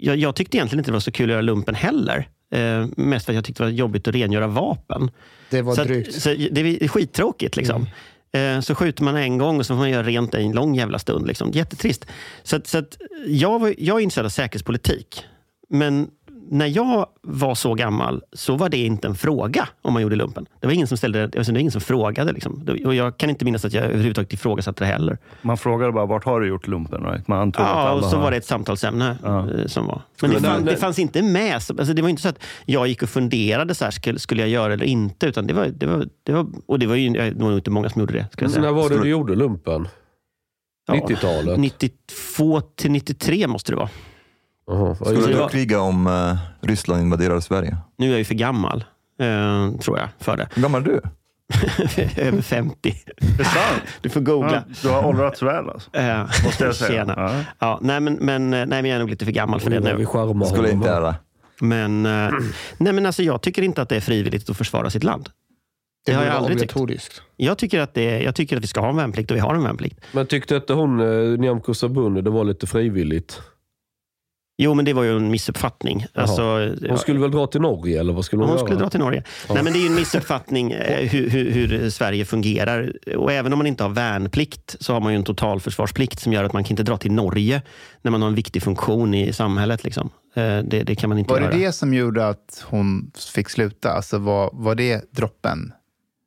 jag, 0.00 0.16
jag 0.16 0.36
tyckte 0.36 0.56
egentligen 0.56 0.80
inte 0.80 0.90
det 0.90 0.92
var 0.92 1.00
så 1.00 1.12
kul 1.12 1.26
att 1.30 1.32
göra 1.32 1.40
lumpen 1.42 1.74
heller. 1.74 2.28
Eh, 2.54 2.86
mest 2.96 3.26
för 3.26 3.32
att 3.32 3.34
jag 3.34 3.44
tyckte 3.44 3.62
det 3.62 3.66
var 3.66 3.72
jobbigt 3.72 4.08
att 4.08 4.14
rengöra 4.14 4.46
vapen. 4.46 5.10
Det 5.50 5.62
var 5.62 5.74
Så, 5.74 5.84
drygt. 5.84 6.08
att, 6.08 6.14
så 6.22 6.28
det 6.50 6.60
är 6.60 6.88
skittråkigt. 6.88 7.56
Liksom. 7.56 7.86
Eh, 8.32 8.60
Så 8.60 8.74
skjuter 8.74 9.04
man 9.04 9.16
en 9.16 9.38
gång 9.38 9.58
och 9.58 9.66
så 9.66 9.74
får 9.74 9.78
man 9.78 9.90
göra 9.90 10.02
rent 10.06 10.34
en 10.34 10.52
lång 10.52 10.74
jävla 10.74 10.98
stund. 10.98 11.26
Liksom. 11.26 11.50
Jättetrist. 11.50 12.06
Så, 12.42 12.56
att, 12.56 12.66
så 12.66 12.78
att 12.78 12.96
jag, 13.26 13.58
var, 13.58 13.74
jag 13.78 13.98
är 13.98 14.02
intresserad 14.02 14.26
av 14.26 14.30
säkerhetspolitik. 14.30 15.24
Men 15.68 16.08
när 16.50 16.66
jag 16.66 17.06
var 17.22 17.54
så 17.54 17.74
gammal 17.74 18.22
så 18.32 18.56
var 18.56 18.68
det 18.68 18.76
inte 18.76 19.08
en 19.08 19.14
fråga 19.14 19.68
om 19.82 19.92
man 19.92 20.02
gjorde 20.02 20.16
lumpen. 20.16 20.46
Det 20.60 20.66
var 20.66 20.74
ingen 20.74 20.86
som, 20.86 20.96
ställde, 20.96 21.22
alltså 21.24 21.42
det 21.42 21.52
var 21.52 21.58
ingen 21.58 21.72
som 21.72 21.80
frågade. 21.80 22.32
Liksom. 22.32 22.68
Och 22.84 22.94
jag 22.94 23.16
kan 23.18 23.30
inte 23.30 23.44
minnas 23.44 23.64
att 23.64 23.72
jag 23.72 23.84
överhuvudtaget 23.84 24.32
ifrågasatte 24.32 24.84
det 24.84 24.88
heller. 24.88 25.18
Man 25.42 25.56
frågade 25.58 25.92
bara, 25.92 26.06
vart 26.06 26.24
har 26.24 26.40
du 26.40 26.46
gjort 26.48 26.66
lumpen? 26.66 27.04
Right? 27.04 27.28
Man 27.28 27.38
antog 27.38 27.62
att 27.64 27.68
Ja, 27.70 27.74
alla 27.74 27.92
och 28.04 28.04
så 28.10 28.16
har- 28.16 28.22
var 28.22 28.30
det 28.30 28.36
ett 28.36 28.44
samtalsämne 28.46 29.16
Ja. 29.22 29.50
eh, 29.50 29.66
som 29.66 29.86
var. 29.86 30.02
Men 30.22 30.30
det, 30.30 30.40
fann, 30.40 30.64
det 30.64 30.76
fanns 30.76 30.98
inte 30.98 31.22
med. 31.22 31.54
Alltså, 31.54 31.74
det 31.74 32.02
var 32.02 32.08
inte 32.08 32.22
så 32.22 32.28
att 32.28 32.42
jag 32.66 32.86
gick 32.88 33.02
och 33.02 33.08
funderade, 33.08 33.74
så 33.74 33.84
här, 33.84 33.90
skulle, 33.90 34.18
skulle 34.18 34.40
jag 34.42 34.48
göra 34.50 34.72
eller 34.72 34.86
inte? 34.86 35.26
Utan 35.26 35.46
det 35.46 35.54
var, 35.54 35.66
det 35.66 35.86
var, 35.86 36.06
det 36.22 36.32
var, 36.32 36.46
och 36.66 36.78
det 36.78 36.86
var 36.86 36.94
ju 36.94 37.08
det 37.10 37.30
var 37.34 37.48
nog 37.50 37.58
inte 37.58 37.70
många 37.70 37.90
som 37.90 38.00
gjorde 38.00 38.12
det. 38.14 38.26
Skulle 38.32 38.60
när 38.60 38.72
var 38.72 38.88
det 38.88 38.98
du 39.02 39.08
gjorde 39.08 39.34
lumpen? 39.34 39.88
Ja, 40.86 40.94
90-talet? 40.94 41.58
92 41.60 42.60
till 42.60 42.90
93 42.90 43.46
måste 43.46 43.72
det 43.72 43.76
vara. 43.76 43.88
Jaha. 44.66 44.94
Skulle 44.94 45.26
du 45.42 45.48
kriga 45.48 45.80
om 45.80 46.06
eh, 46.06 46.36
Ryssland 46.68 47.02
invaderar 47.02 47.40
Sverige? 47.40 47.76
Nu 47.98 48.06
är 48.06 48.10
jag 48.10 48.18
ju 48.18 48.24
för 48.24 48.34
gammal, 48.34 48.84
eh, 49.20 49.78
tror 49.80 49.98
jag, 49.98 50.08
för 50.18 50.36
det. 50.36 50.48
Hur 50.54 50.62
gammal 50.62 50.82
är 50.82 50.86
du? 50.86 51.00
Över 52.22 52.42
50. 52.42 52.94
Det 53.36 53.42
är 53.42 53.44
sant. 53.44 53.82
Du 54.00 54.08
får 54.08 54.20
googla. 54.20 54.52
Ja, 54.68 54.74
du 54.82 54.88
har 54.88 55.04
åldrats 55.06 55.42
väl 55.42 55.70
alltså. 55.70 55.90
Ja. 55.92 56.22
Måste 56.44 56.64
jag 56.64 56.74
säga. 56.74 56.90
Tjena. 56.90 57.14
Ja. 57.16 57.44
Ja, 57.58 57.78
nej, 57.82 58.00
men, 58.00 58.14
men, 58.14 58.50
nej, 58.50 58.66
men 58.66 58.84
jag 58.84 58.94
är 58.94 58.98
nog 58.98 59.10
lite 59.10 59.24
för 59.24 59.32
gammal 59.32 59.60
för 59.60 59.70
det 59.70 59.80
nu. 59.80 59.96
vi 59.96 60.06
charmar 60.06 60.46
Skulle 60.46 60.62
honom. 60.62 60.76
inte 60.76 60.88
göra. 60.88 61.14
Men, 61.60 62.06
eh, 62.06 62.30
nej, 62.78 62.92
men 62.92 63.06
alltså, 63.06 63.22
jag 63.22 63.42
tycker 63.42 63.62
inte 63.62 63.82
att 63.82 63.88
det 63.88 63.96
är 63.96 64.00
frivilligt 64.00 64.50
att 64.50 64.56
försvara 64.56 64.90
sitt 64.90 65.04
land. 65.04 65.28
Det 66.06 66.12
Det 66.12 66.18
har 66.18 66.24
jag 66.24 66.34
aldrig 66.34 66.58
tyckt. 66.58 66.76
obligatoriskt. 66.76 67.22
Jag 67.36 67.58
tycker, 67.58 67.80
att 67.80 67.94
det, 67.94 68.22
jag 68.22 68.34
tycker 68.34 68.56
att 68.56 68.62
vi 68.62 68.66
ska 68.66 68.80
ha 68.80 68.88
en 68.88 68.96
värnplikt 68.96 69.30
och 69.30 69.36
vi 69.36 69.40
har 69.40 69.54
en 69.54 69.62
värnplikt. 69.62 70.00
Men 70.12 70.26
tyckte 70.26 70.56
inte 70.56 70.72
hon, 70.72 71.00
eh, 71.00 71.38
Nyamko 71.38 71.74
Sabuni, 71.74 72.20
det 72.22 72.30
var 72.30 72.44
lite 72.44 72.66
frivilligt? 72.66 73.40
Jo, 74.62 74.74
men 74.74 74.84
det 74.84 74.92
var 74.92 75.02
ju 75.02 75.16
en 75.16 75.30
missuppfattning. 75.30 76.06
Alltså, 76.14 76.42
Hon 76.88 76.98
skulle 76.98 77.20
väl 77.20 77.30
dra 77.30 77.46
till 77.46 77.60
Norge, 77.60 78.00
eller 78.00 78.12
vad 78.12 78.24
skulle 78.24 78.42
hon, 78.42 78.48
Hon 78.48 78.56
göra? 78.58 78.66
skulle 78.66 78.80
dra 78.80 78.90
till 78.90 79.00
Norge. 79.00 79.22
Ja. 79.48 79.54
Nej, 79.54 79.62
men 79.62 79.72
det 79.72 79.78
är 79.78 79.80
ju 79.80 79.86
en 79.86 79.94
missuppfattning 79.94 80.72
eh, 80.72 81.08
hur, 81.10 81.30
hur, 81.30 81.50
hur 81.50 81.90
Sverige 81.90 82.24
fungerar. 82.24 82.92
Och 83.16 83.32
även 83.32 83.52
om 83.52 83.58
man 83.58 83.66
inte 83.66 83.82
har 83.84 83.90
värnplikt 83.90 84.76
så 84.80 84.92
har 84.92 85.00
man 85.00 85.12
ju 85.12 85.16
en 85.16 85.24
totalförsvarsplikt 85.24 86.20
som 86.20 86.32
gör 86.32 86.44
att 86.44 86.52
man 86.52 86.64
kan 86.64 86.70
inte 86.72 86.82
dra 86.82 86.96
till 86.96 87.12
Norge 87.12 87.62
när 88.02 88.10
man 88.10 88.22
har 88.22 88.28
en 88.28 88.34
viktig 88.34 88.62
funktion 88.62 89.14
i 89.14 89.32
samhället. 89.32 89.84
Liksom. 89.84 90.10
Eh, 90.34 90.42
Det, 90.42 90.82
det 90.82 90.94
kan 90.94 91.08
man 91.08 91.18
inte 91.18 91.32
Var 91.32 91.40
det 91.40 91.46
göra. 91.46 91.56
det 91.56 91.72
som 91.72 91.94
gjorde 91.94 92.28
att 92.28 92.64
hon 92.68 93.10
fick 93.34 93.48
sluta? 93.48 93.90
Alltså 93.92 94.18
var, 94.18 94.50
var 94.52 94.74
det 94.74 95.12
droppen? 95.12 95.72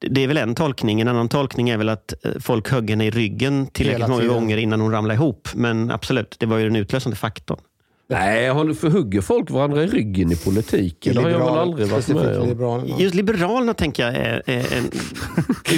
Det 0.10 0.24
är 0.24 0.27
väl 0.27 0.38
en 0.38 0.56
tolkning. 0.56 1.01
En 1.01 1.08
annan 1.08 1.30
tolkning 1.30 1.70
är 1.70 1.77
väl 1.77 1.89
att 1.89 2.13
eh, 2.25 2.32
folk 2.39 2.72
högg 2.72 2.89
henne 2.89 3.06
i 3.06 3.12
ryggen 3.12 3.68
tillräckligt 3.68 4.08
många 4.08 4.27
gånger 4.27 4.58
innan 4.58 4.82
hon 4.82 4.92
ramlade 4.92 5.13
ihop. 5.15 5.48
Men 5.56 5.92
absolut, 5.92 6.36
det 6.39 6.46
var 6.46 6.58
ju 6.58 6.63
den 6.63 6.75
utlösande 6.75 7.15
faktorn. 7.15 7.60
Nej, 8.07 8.75
för 8.75 8.89
hugger 8.89 9.21
folk 9.21 9.51
varandra 9.51 9.83
i 9.83 9.88
ryggen 9.88 10.31
i 10.31 10.35
politiken? 10.35 11.15
Det 11.15 11.21
har 11.21 11.29
jag 11.29 11.39
väl 11.39 11.47
aldrig 11.47 11.88
varit 11.88 12.07
med 12.07 12.38
om. 12.38 12.47
Liberalerna. 12.47 12.97
Just 13.00 13.15
Liberalerna 13.15 13.74
tänker 13.74 14.03
jag 14.03 14.15
är, 14.15 14.41
är 14.45 14.77
en, 14.77 14.91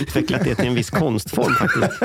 utvecklat 0.01 0.43
det 0.43 0.55
till 0.55 0.67
en 0.67 0.75
viss 0.75 0.89
konstform 0.89 1.53
faktiskt. 1.53 2.01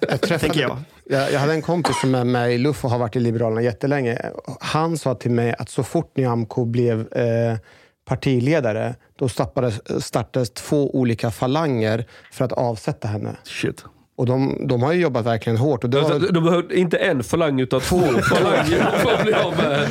Jag, 0.00 0.20
träffade, 0.20 0.38
tänker 0.38 0.60
jag. 0.60 0.78
Jag, 1.04 1.32
jag 1.32 1.40
hade 1.40 1.52
en 1.52 1.62
kompis 1.62 2.00
som 2.00 2.14
är 2.14 2.24
med 2.24 2.54
i 2.54 2.58
LUF 2.58 2.84
och 2.84 2.90
har 2.90 2.98
varit 2.98 3.16
i 3.16 3.20
Liberalerna 3.20 3.62
jättelänge. 3.62 4.18
Han 4.60 4.98
sa 4.98 5.14
till 5.14 5.30
mig 5.30 5.54
att 5.58 5.70
så 5.70 5.82
fort 5.82 6.16
Nyamko 6.16 6.64
blev 6.64 7.12
eh, 7.12 7.56
partiledare 8.04 8.94
då 9.18 9.28
startades, 9.28 10.04
startades 10.04 10.50
två 10.50 10.96
olika 10.96 11.30
falanger 11.30 12.04
för 12.32 12.44
att 12.44 12.52
avsätta 12.52 13.08
henne. 13.08 13.36
Shit. 13.44 13.84
Och 14.22 14.26
de, 14.28 14.66
de 14.68 14.82
har 14.82 14.92
ju 14.92 15.00
jobbat 15.00 15.26
verkligen 15.26 15.56
hårt. 15.56 15.84
Och 15.84 15.90
det, 15.90 15.98
Alltså, 15.98 16.18
väl- 16.18 16.32
de 16.34 16.44
behövde 16.44 16.78
inte 16.78 16.96
en 16.96 17.22
falang 17.22 17.60
utan 17.60 17.80
två 17.80 18.00
falanger 18.22 18.90
för 18.98 19.12
att 19.14 19.22
bli 19.24 19.32
av 19.34 19.56
med 19.56 19.88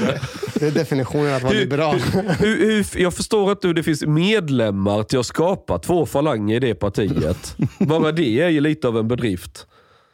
det 0.59 0.67
är 0.67 0.71
definitionen 0.71 1.33
att 1.35 1.43
vara 1.43 1.53
liberal. 1.53 1.95
Hur, 2.39 2.57
hur, 2.57 3.01
jag 3.01 3.13
förstår 3.13 3.51
inte 3.51 3.67
hur 3.67 3.73
det 3.73 3.83
finns 3.83 4.05
medlemmar 4.05 5.03
till 5.03 5.19
att 5.19 5.25
skapa 5.25 5.79
två 5.79 6.05
falanger 6.05 6.55
i 6.55 6.59
det 6.59 6.75
partiet. 6.75 7.55
Bara 7.79 8.11
det 8.11 8.41
är 8.41 8.49
ju 8.49 8.59
lite 8.61 8.87
av 8.87 8.97
en 8.97 9.07
bedrift. 9.07 9.67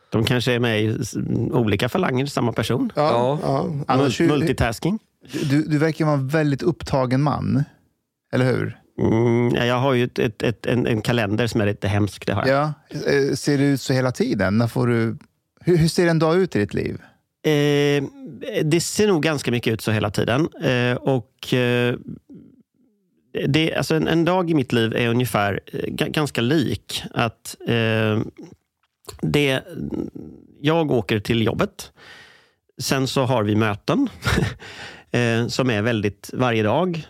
De 0.10 0.24
kanske 0.24 0.54
är 0.54 0.60
med 0.60 0.82
i 0.84 0.98
olika 1.52 1.90
falanger, 1.90 2.26
samma 2.26 2.54
person. 2.54 2.92
Ja, 2.96 3.40
ja. 3.44 3.70
Annars, 3.88 4.20
Mul- 4.22 4.28
Multitasking. 4.28 5.00
du, 5.50 5.62
du 5.64 5.78
verkar 5.78 6.06
vara 6.06 6.16
en 6.16 6.28
väldigt 6.28 6.62
upptagen 6.62 7.22
man. 7.24 7.64
Eller 8.34 8.46
hur? 8.46 8.78
Mm, 9.02 9.56
ja, 9.56 9.66
jag 9.66 9.76
har 9.80 9.94
ju 9.94 10.04
ett, 10.04 10.20
ett, 10.20 10.44
ett, 10.44 10.66
en, 10.66 10.88
en 10.88 11.02
kalender 11.02 11.48
som 11.48 11.62
är 11.62 11.66
lite 11.66 11.88
hemsk. 11.88 12.26
Det 12.26 12.34
har 12.34 12.48
jag. 12.48 12.74
Ja. 12.90 13.10
Eh, 13.12 13.34
Ser 13.36 13.58
det 13.58 13.64
ut 13.64 13.82
så 13.82 13.94
hela 13.94 14.12
tiden? 14.12 14.58
När 14.58 14.68
får 14.68 14.88
du, 14.88 15.18
hur, 15.62 15.78
hur 15.78 15.88
ser 15.88 16.08
en 16.08 16.20
dag 16.20 16.36
ut 16.38 16.56
i 16.56 16.60
ditt 16.60 16.74
liv? 16.74 17.02
Eh, 17.44 18.04
det 18.64 18.82
ser 18.82 19.08
nog 19.08 19.24
ganska 19.24 19.52
mycket 19.52 19.74
ut 19.74 19.82
så 19.82 19.92
hela 19.92 20.12
tiden. 20.12 20.48
Eh, 20.62 20.94
och 20.98 21.54
eh, 21.54 21.96
det, 23.48 23.76
alltså 23.76 23.96
en, 23.96 24.08
en 24.08 24.26
dag 24.26 24.50
i 24.50 24.54
mitt 24.54 24.74
liv 24.74 24.94
är 24.96 25.08
ungefär 25.10 25.60
eh, 25.66 25.80
ga- 25.80 26.10
ganska 26.12 26.42
lik. 26.42 27.04
Att 27.12 27.56
eh, 27.68 28.20
det, 29.22 29.62
Jag 30.62 30.92
åker 30.92 31.20
till 31.20 31.46
jobbet. 31.46 31.92
Sen 32.82 33.08
så 33.08 33.24
har 33.24 33.44
vi 33.44 33.56
möten 33.56 34.08
eh, 35.12 35.48
som 35.48 35.70
är 35.70 35.82
väldigt 35.82 36.30
varje 36.34 36.64
dag. 36.64 37.08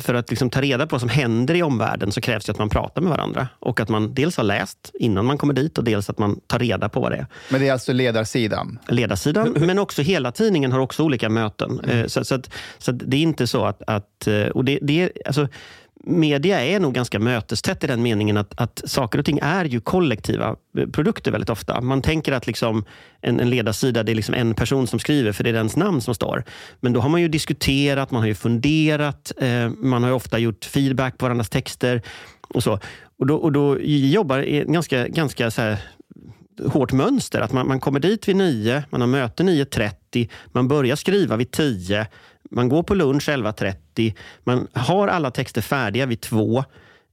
För 0.00 0.14
att 0.14 0.30
liksom 0.30 0.50
ta 0.50 0.60
reda 0.60 0.86
på 0.86 0.94
vad 0.94 1.00
som 1.00 1.08
händer 1.08 1.54
i 1.54 1.62
omvärlden 1.62 2.12
så 2.12 2.20
krävs 2.20 2.44
det 2.44 2.52
att 2.52 2.58
man 2.58 2.68
pratar 2.68 3.02
med 3.02 3.10
varandra. 3.10 3.48
Och 3.58 3.80
att 3.80 3.88
man 3.88 4.14
dels 4.14 4.36
har 4.36 4.44
läst 4.44 4.90
innan 4.94 5.24
man 5.24 5.38
kommer 5.38 5.54
dit 5.54 5.78
och 5.78 5.84
dels 5.84 6.10
att 6.10 6.18
man 6.18 6.40
tar 6.46 6.58
reda 6.58 6.88
på 6.88 7.00
vad 7.00 7.12
det 7.12 7.16
är 7.16 7.26
Men 7.50 7.60
det 7.60 7.68
är 7.68 7.72
alltså 7.72 7.92
ledarsidan? 7.92 8.78
ledarsidan, 8.88 9.56
men 9.58 9.78
också 9.78 10.02
hela 10.02 10.32
tidningen 10.32 10.72
har 10.72 10.80
också 10.80 11.02
olika 11.02 11.28
möten. 11.28 11.80
Mm. 11.84 11.98
Eh, 11.98 12.06
Så, 12.06 12.24
så, 12.24 12.34
att, 12.34 12.50
så 12.78 12.90
att 12.90 12.98
det 13.10 13.16
är 13.16 13.22
inte 13.22 13.46
så 13.46 13.64
att... 13.64 13.82
att 13.86 14.26
eh, 14.26 14.46
och 14.46 14.64
det, 14.64 14.78
det 14.82 15.02
är, 15.02 15.12
alltså, 15.26 15.48
media 16.06 16.64
är 16.64 16.80
nog 16.80 16.94
ganska 16.94 17.18
mötestätt 17.18 17.84
i 17.84 17.86
den 17.86 18.02
meningen 18.02 18.36
att, 18.36 18.60
att 18.60 18.82
saker 18.84 19.18
och 19.18 19.24
ting 19.24 19.38
är 19.42 19.64
ju 19.64 19.80
kollektiva 19.80 20.56
eh, 20.78 20.86
produkter 20.86 21.30
väldigt 21.30 21.50
ofta. 21.50 21.80
Man 21.80 22.02
tänker 22.02 22.32
att 22.32 22.46
liksom 22.46 22.84
en, 23.20 23.40
en 23.40 23.50
ledarsida 23.50 24.02
det 24.02 24.12
är 24.12 24.16
liksom 24.16 24.34
en 24.34 24.54
person 24.54 24.86
som 24.86 24.98
skriver 24.98 25.32
för 25.32 25.44
det 25.44 25.50
är 25.50 25.54
dens 25.54 25.76
namn 25.76 26.00
som 26.00 26.14
står. 26.14 26.44
Men 26.80 26.92
då 26.92 27.00
har 27.00 27.08
man 27.08 27.20
ju 27.20 27.28
diskuterat, 27.28 28.10
man 28.10 28.20
har 28.20 28.28
ju 28.28 28.34
funderat, 28.34 29.32
eh, 29.40 29.68
man 29.68 30.02
har 30.02 30.10
ju 30.10 30.16
ofta 30.16 30.38
gjort 30.38 30.64
feedback 30.64 31.18
på 31.18 31.24
varandras 31.24 31.48
texter. 31.48 32.02
och 32.48 32.62
så. 32.62 32.78
Och 33.18 33.26
då, 33.26 33.36
och 33.36 33.52
då 33.52 33.80
jobbar 33.80 34.38
i 34.38 34.64
ganska, 34.68 35.08
ganska 35.08 35.50
så 35.50 35.62
här, 35.62 35.78
hårt 36.64 36.92
mönster. 36.92 37.40
Att 37.40 37.52
man, 37.52 37.68
man 37.68 37.80
kommer 37.80 38.00
dit 38.00 38.28
vid 38.28 38.36
nio, 38.36 38.84
man 38.90 39.00
har 39.00 39.08
möte 39.08 39.42
9.30, 39.42 40.28
man 40.46 40.68
börjar 40.68 40.96
skriva 40.96 41.36
vid 41.36 41.50
10, 41.50 42.06
man 42.56 42.68
går 42.68 42.82
på 42.82 42.94
lunch 42.94 43.28
11.30, 43.28 44.14
man 44.44 44.68
har 44.72 45.08
alla 45.08 45.30
texter 45.30 45.62
färdiga 45.62 46.06
vid 46.06 46.20
två, 46.20 46.64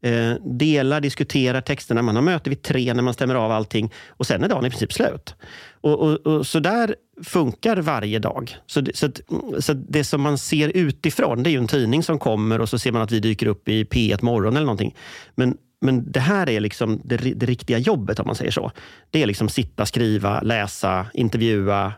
eh, 0.01 0.33
delar, 0.41 1.01
diskuterar 1.01 1.61
texterna, 1.61 2.01
man 2.01 2.15
har 2.15 2.23
möte 2.23 2.49
vid 2.49 2.61
tre 2.61 2.93
när 2.93 3.03
man 3.03 3.13
stämmer 3.13 3.35
av 3.35 3.51
allting 3.51 3.93
och 4.09 4.27
sen 4.27 4.43
är 4.43 4.49
dagen 4.49 4.65
i 4.65 4.69
princip 4.69 4.93
slut. 4.93 5.35
Och, 5.81 5.99
och, 5.99 6.27
och 6.27 6.47
så 6.47 6.59
där 6.59 6.95
funkar 7.23 7.77
varje 7.77 8.19
dag. 8.19 8.57
Så, 8.65 8.81
det, 8.81 8.95
så, 8.95 9.05
att, 9.05 9.21
så 9.59 9.71
att 9.71 9.77
det 9.89 10.03
som 10.03 10.21
man 10.21 10.37
ser 10.37 10.69
utifrån, 10.69 11.43
det 11.43 11.49
är 11.49 11.51
ju 11.51 11.57
en 11.57 11.67
tidning 11.67 12.03
som 12.03 12.19
kommer 12.19 12.61
och 12.61 12.69
så 12.69 12.79
ser 12.79 12.91
man 12.91 13.01
att 13.01 13.11
vi 13.11 13.19
dyker 13.19 13.47
upp 13.47 13.69
i 13.69 13.83
P1 13.83 14.25
morgon 14.25 14.55
eller 14.55 14.65
någonting. 14.65 14.95
Men 15.35 15.57
men 15.83 16.11
det 16.11 16.19
här 16.19 16.49
är 16.49 16.59
liksom 16.59 17.01
det, 17.03 17.17
det 17.17 17.45
riktiga 17.45 17.77
jobbet 17.77 18.19
om 18.19 18.27
man 18.27 18.35
säger 18.35 18.51
så. 18.51 18.71
Det 19.11 19.23
är 19.23 19.25
liksom 19.25 19.49
sitta, 19.49 19.85
skriva, 19.85 20.41
läsa, 20.41 21.05
intervjua, 21.13 21.93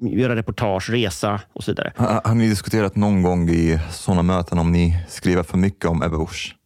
göra 0.00 0.36
reportage, 0.36 0.90
resa 0.90 1.40
och 1.52 1.64
så 1.64 1.70
vidare. 1.70 1.92
Har, 1.96 2.20
har 2.24 2.34
ni 2.34 2.48
diskuterat 2.48 2.96
någon 2.96 3.22
gång 3.22 3.50
i 3.50 3.78
sådana 3.90 4.22
möten 4.22 4.58
om 4.58 4.72
ni 4.72 4.96
skriver 5.08 5.42
för 5.42 5.58
mycket 5.58 5.84
om 5.84 6.02
Ebba 6.02 6.18
Busch? 6.18 6.56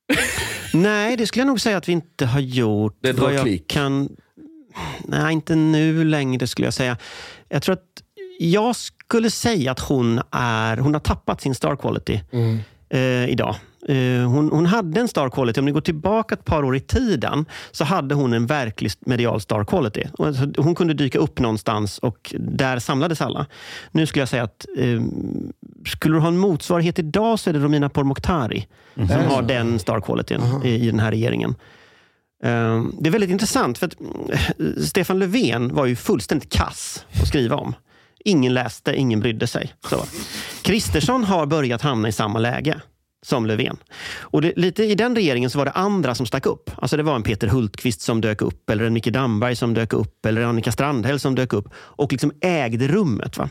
Nej, 0.74 1.16
det 1.16 1.26
skulle 1.26 1.40
jag 1.40 1.46
nog 1.46 1.60
säga 1.60 1.76
att 1.76 1.88
vi 1.88 1.92
inte 1.92 2.26
har 2.26 2.40
gjort. 2.40 2.98
Det 3.00 3.12
drar 3.12 3.30
jag 3.30 3.42
klick. 3.42 3.68
Kan... 3.68 4.08
Nej, 5.04 5.32
inte 5.32 5.54
nu 5.54 6.04
längre 6.04 6.46
skulle 6.46 6.66
jag 6.66 6.74
säga. 6.74 6.96
Jag 7.48 7.62
tror 7.62 7.72
att 7.72 8.02
jag 8.38 8.76
skulle 8.76 9.30
säga 9.30 9.72
att 9.72 9.80
hon, 9.80 10.20
är, 10.30 10.76
hon 10.76 10.94
har 10.94 11.00
tappat 11.00 11.40
sin 11.40 11.54
star 11.54 11.76
quality 11.76 12.20
eh, 12.88 13.24
idag. 13.24 13.56
Eh, 13.88 14.28
hon, 14.30 14.50
hon 14.52 14.66
hade 14.66 15.00
en 15.00 15.08
star 15.08 15.30
quality. 15.30 15.60
Om 15.60 15.64
ni 15.66 15.72
går 15.72 15.80
tillbaka 15.80 16.34
ett 16.34 16.44
par 16.44 16.62
år 16.64 16.76
i 16.76 16.80
tiden 16.80 17.44
så 17.70 17.84
hade 17.84 18.14
hon 18.14 18.32
en 18.32 18.46
verklig 18.46 18.92
medial 19.00 19.40
star 19.40 19.64
quality. 19.64 20.04
Hon 20.58 20.74
kunde 20.74 20.94
dyka 20.94 21.18
upp 21.18 21.38
någonstans 21.40 21.98
och 21.98 22.34
där 22.38 22.78
samlades 22.78 23.20
alla. 23.20 23.46
Nu 23.92 24.06
skulle 24.06 24.20
jag 24.22 24.28
säga 24.28 24.42
att 24.42 24.66
eh, 24.78 25.00
skulle 25.86 26.14
du 26.14 26.20
ha 26.20 26.28
en 26.28 26.38
motsvarighet 26.38 26.98
idag 26.98 27.38
så 27.38 27.50
är 27.50 27.54
det 27.54 27.60
Romina 27.60 27.88
Pourmokhtari 27.88 28.66
som 28.94 29.06
har 29.08 29.42
den 29.42 29.78
star 29.78 30.00
qualityn 30.00 30.40
i, 30.64 30.68
i 30.68 30.86
den 30.90 31.00
här 31.00 31.10
regeringen. 31.10 31.54
Eh, 32.44 32.84
Det 33.00 33.08
är 33.08 33.10
väldigt 33.10 33.30
intressant 33.30 33.78
för 33.78 33.86
att 33.86 33.96
eh, 34.32 34.82
Stefan 34.82 35.18
Löfven 35.18 35.74
var 35.74 35.86
ju 35.86 35.96
fullständigt 35.96 36.52
kass 36.52 37.04
att 37.20 37.28
skriva 37.28 37.56
om. 37.56 37.74
Ingen 38.24 38.54
läste, 38.54 38.94
ingen 38.96 39.20
brydde 39.20 39.46
sig. 39.46 39.72
Kristersson 40.62 41.24
har 41.24 41.46
börjat 41.46 41.82
hamna 41.82 42.08
i 42.08 42.12
samma 42.12 42.38
läge 42.38 42.80
som 43.22 43.46
Löfven. 43.46 43.76
Och 44.20 44.42
det, 44.42 44.52
lite 44.56 44.84
I 44.84 44.94
den 44.94 45.14
regeringen 45.14 45.50
så 45.50 45.58
var 45.58 45.64
det 45.64 45.70
andra 45.70 46.14
som 46.14 46.26
stack 46.26 46.46
upp. 46.46 46.70
Alltså 46.76 46.96
det 46.96 47.02
var 47.02 47.16
en 47.16 47.22
Peter 47.22 47.48
Hultqvist 47.48 48.00
som 48.00 48.20
dök 48.20 48.42
upp, 48.42 48.70
eller 48.70 48.84
en 48.84 48.92
Micke 48.92 49.12
Damberg 49.12 49.56
som 49.56 49.74
dök 49.74 49.92
upp, 49.92 50.26
eller 50.26 50.42
Annika 50.42 50.72
Strandhäll 50.72 51.20
som 51.20 51.34
dök 51.34 51.52
upp 51.52 51.68
och 51.74 52.12
liksom 52.12 52.32
ägde 52.40 52.88
rummet. 52.88 53.38
Va? 53.38 53.50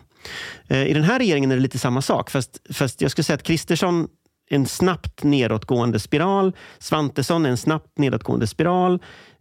Eh, 0.68 0.88
I 0.88 0.94
den 0.94 1.04
här 1.04 1.20
regeringen 1.20 1.52
är 1.52 1.56
det 1.56 1.62
lite 1.62 1.80
samma 1.80 2.02
sak, 2.02 2.30
fast, 2.30 2.62
fast 2.74 3.02
jag 3.02 3.12
skulle 3.12 3.24
säga 3.24 3.36
att 3.36 3.44
Kristersson 3.44 4.08
en 4.50 4.66
snabbt 4.66 5.24
nedåtgående 5.24 6.00
spiral. 6.00 6.56
Svantesson 6.80 7.46
är 7.46 7.50
en 7.50 7.58
snabbt 7.58 7.98
nedåtgående 7.98 8.48
spiral. 8.48 8.94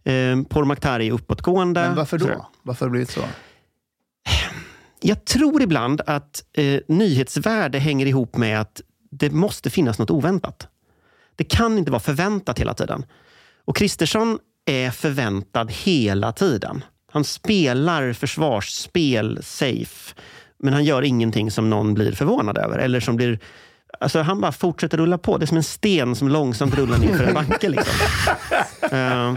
Eh, 0.03 0.41
Pourmokhtari 0.49 1.07
är 1.07 1.11
uppåtgående. 1.11 1.81
Men 1.81 1.95
varför 1.95 2.17
då? 2.17 2.49
Varför 2.63 2.85
har 2.85 2.89
det 2.89 2.91
blivit 2.91 3.09
så? 3.09 3.21
Jag 5.01 5.25
tror 5.25 5.61
ibland 5.61 6.01
att 6.05 6.43
eh, 6.53 6.79
nyhetsvärde 6.87 7.79
hänger 7.79 8.05
ihop 8.05 8.37
med 8.37 8.61
att 8.61 8.81
det 9.09 9.29
måste 9.29 9.69
finnas 9.69 9.99
något 9.99 10.11
oväntat. 10.11 10.67
Det 11.35 11.43
kan 11.43 11.77
inte 11.77 11.91
vara 11.91 11.99
förväntat 11.99 12.59
hela 12.59 12.73
tiden. 12.73 13.05
Och 13.65 13.75
Kristersson 13.75 14.39
är 14.65 14.91
förväntad 14.91 15.71
hela 15.71 16.31
tiden. 16.31 16.83
Han 17.11 17.23
spelar 17.23 18.13
försvarsspel 18.13 19.39
safe, 19.43 20.15
men 20.59 20.73
han 20.73 20.83
gör 20.83 21.01
ingenting 21.01 21.51
som 21.51 21.69
någon 21.69 21.93
blir 21.93 22.11
förvånad 22.11 22.57
över 22.57 22.77
eller 22.77 22.99
som 22.99 23.15
blir 23.15 23.39
Alltså, 23.99 24.21
han 24.21 24.41
bara 24.41 24.51
fortsätter 24.51 24.97
rulla 24.97 25.17
på. 25.17 25.37
Det 25.37 25.45
är 25.45 25.47
som 25.47 25.57
en 25.57 25.63
sten 25.63 26.15
som 26.15 26.29
långsamt 26.29 26.77
rullar 26.77 26.97
ner 26.97 27.17
för 27.17 27.23
en 27.23 27.33
backe. 27.33 27.69
Liksom. 27.69 27.93
Eh, 28.91 29.33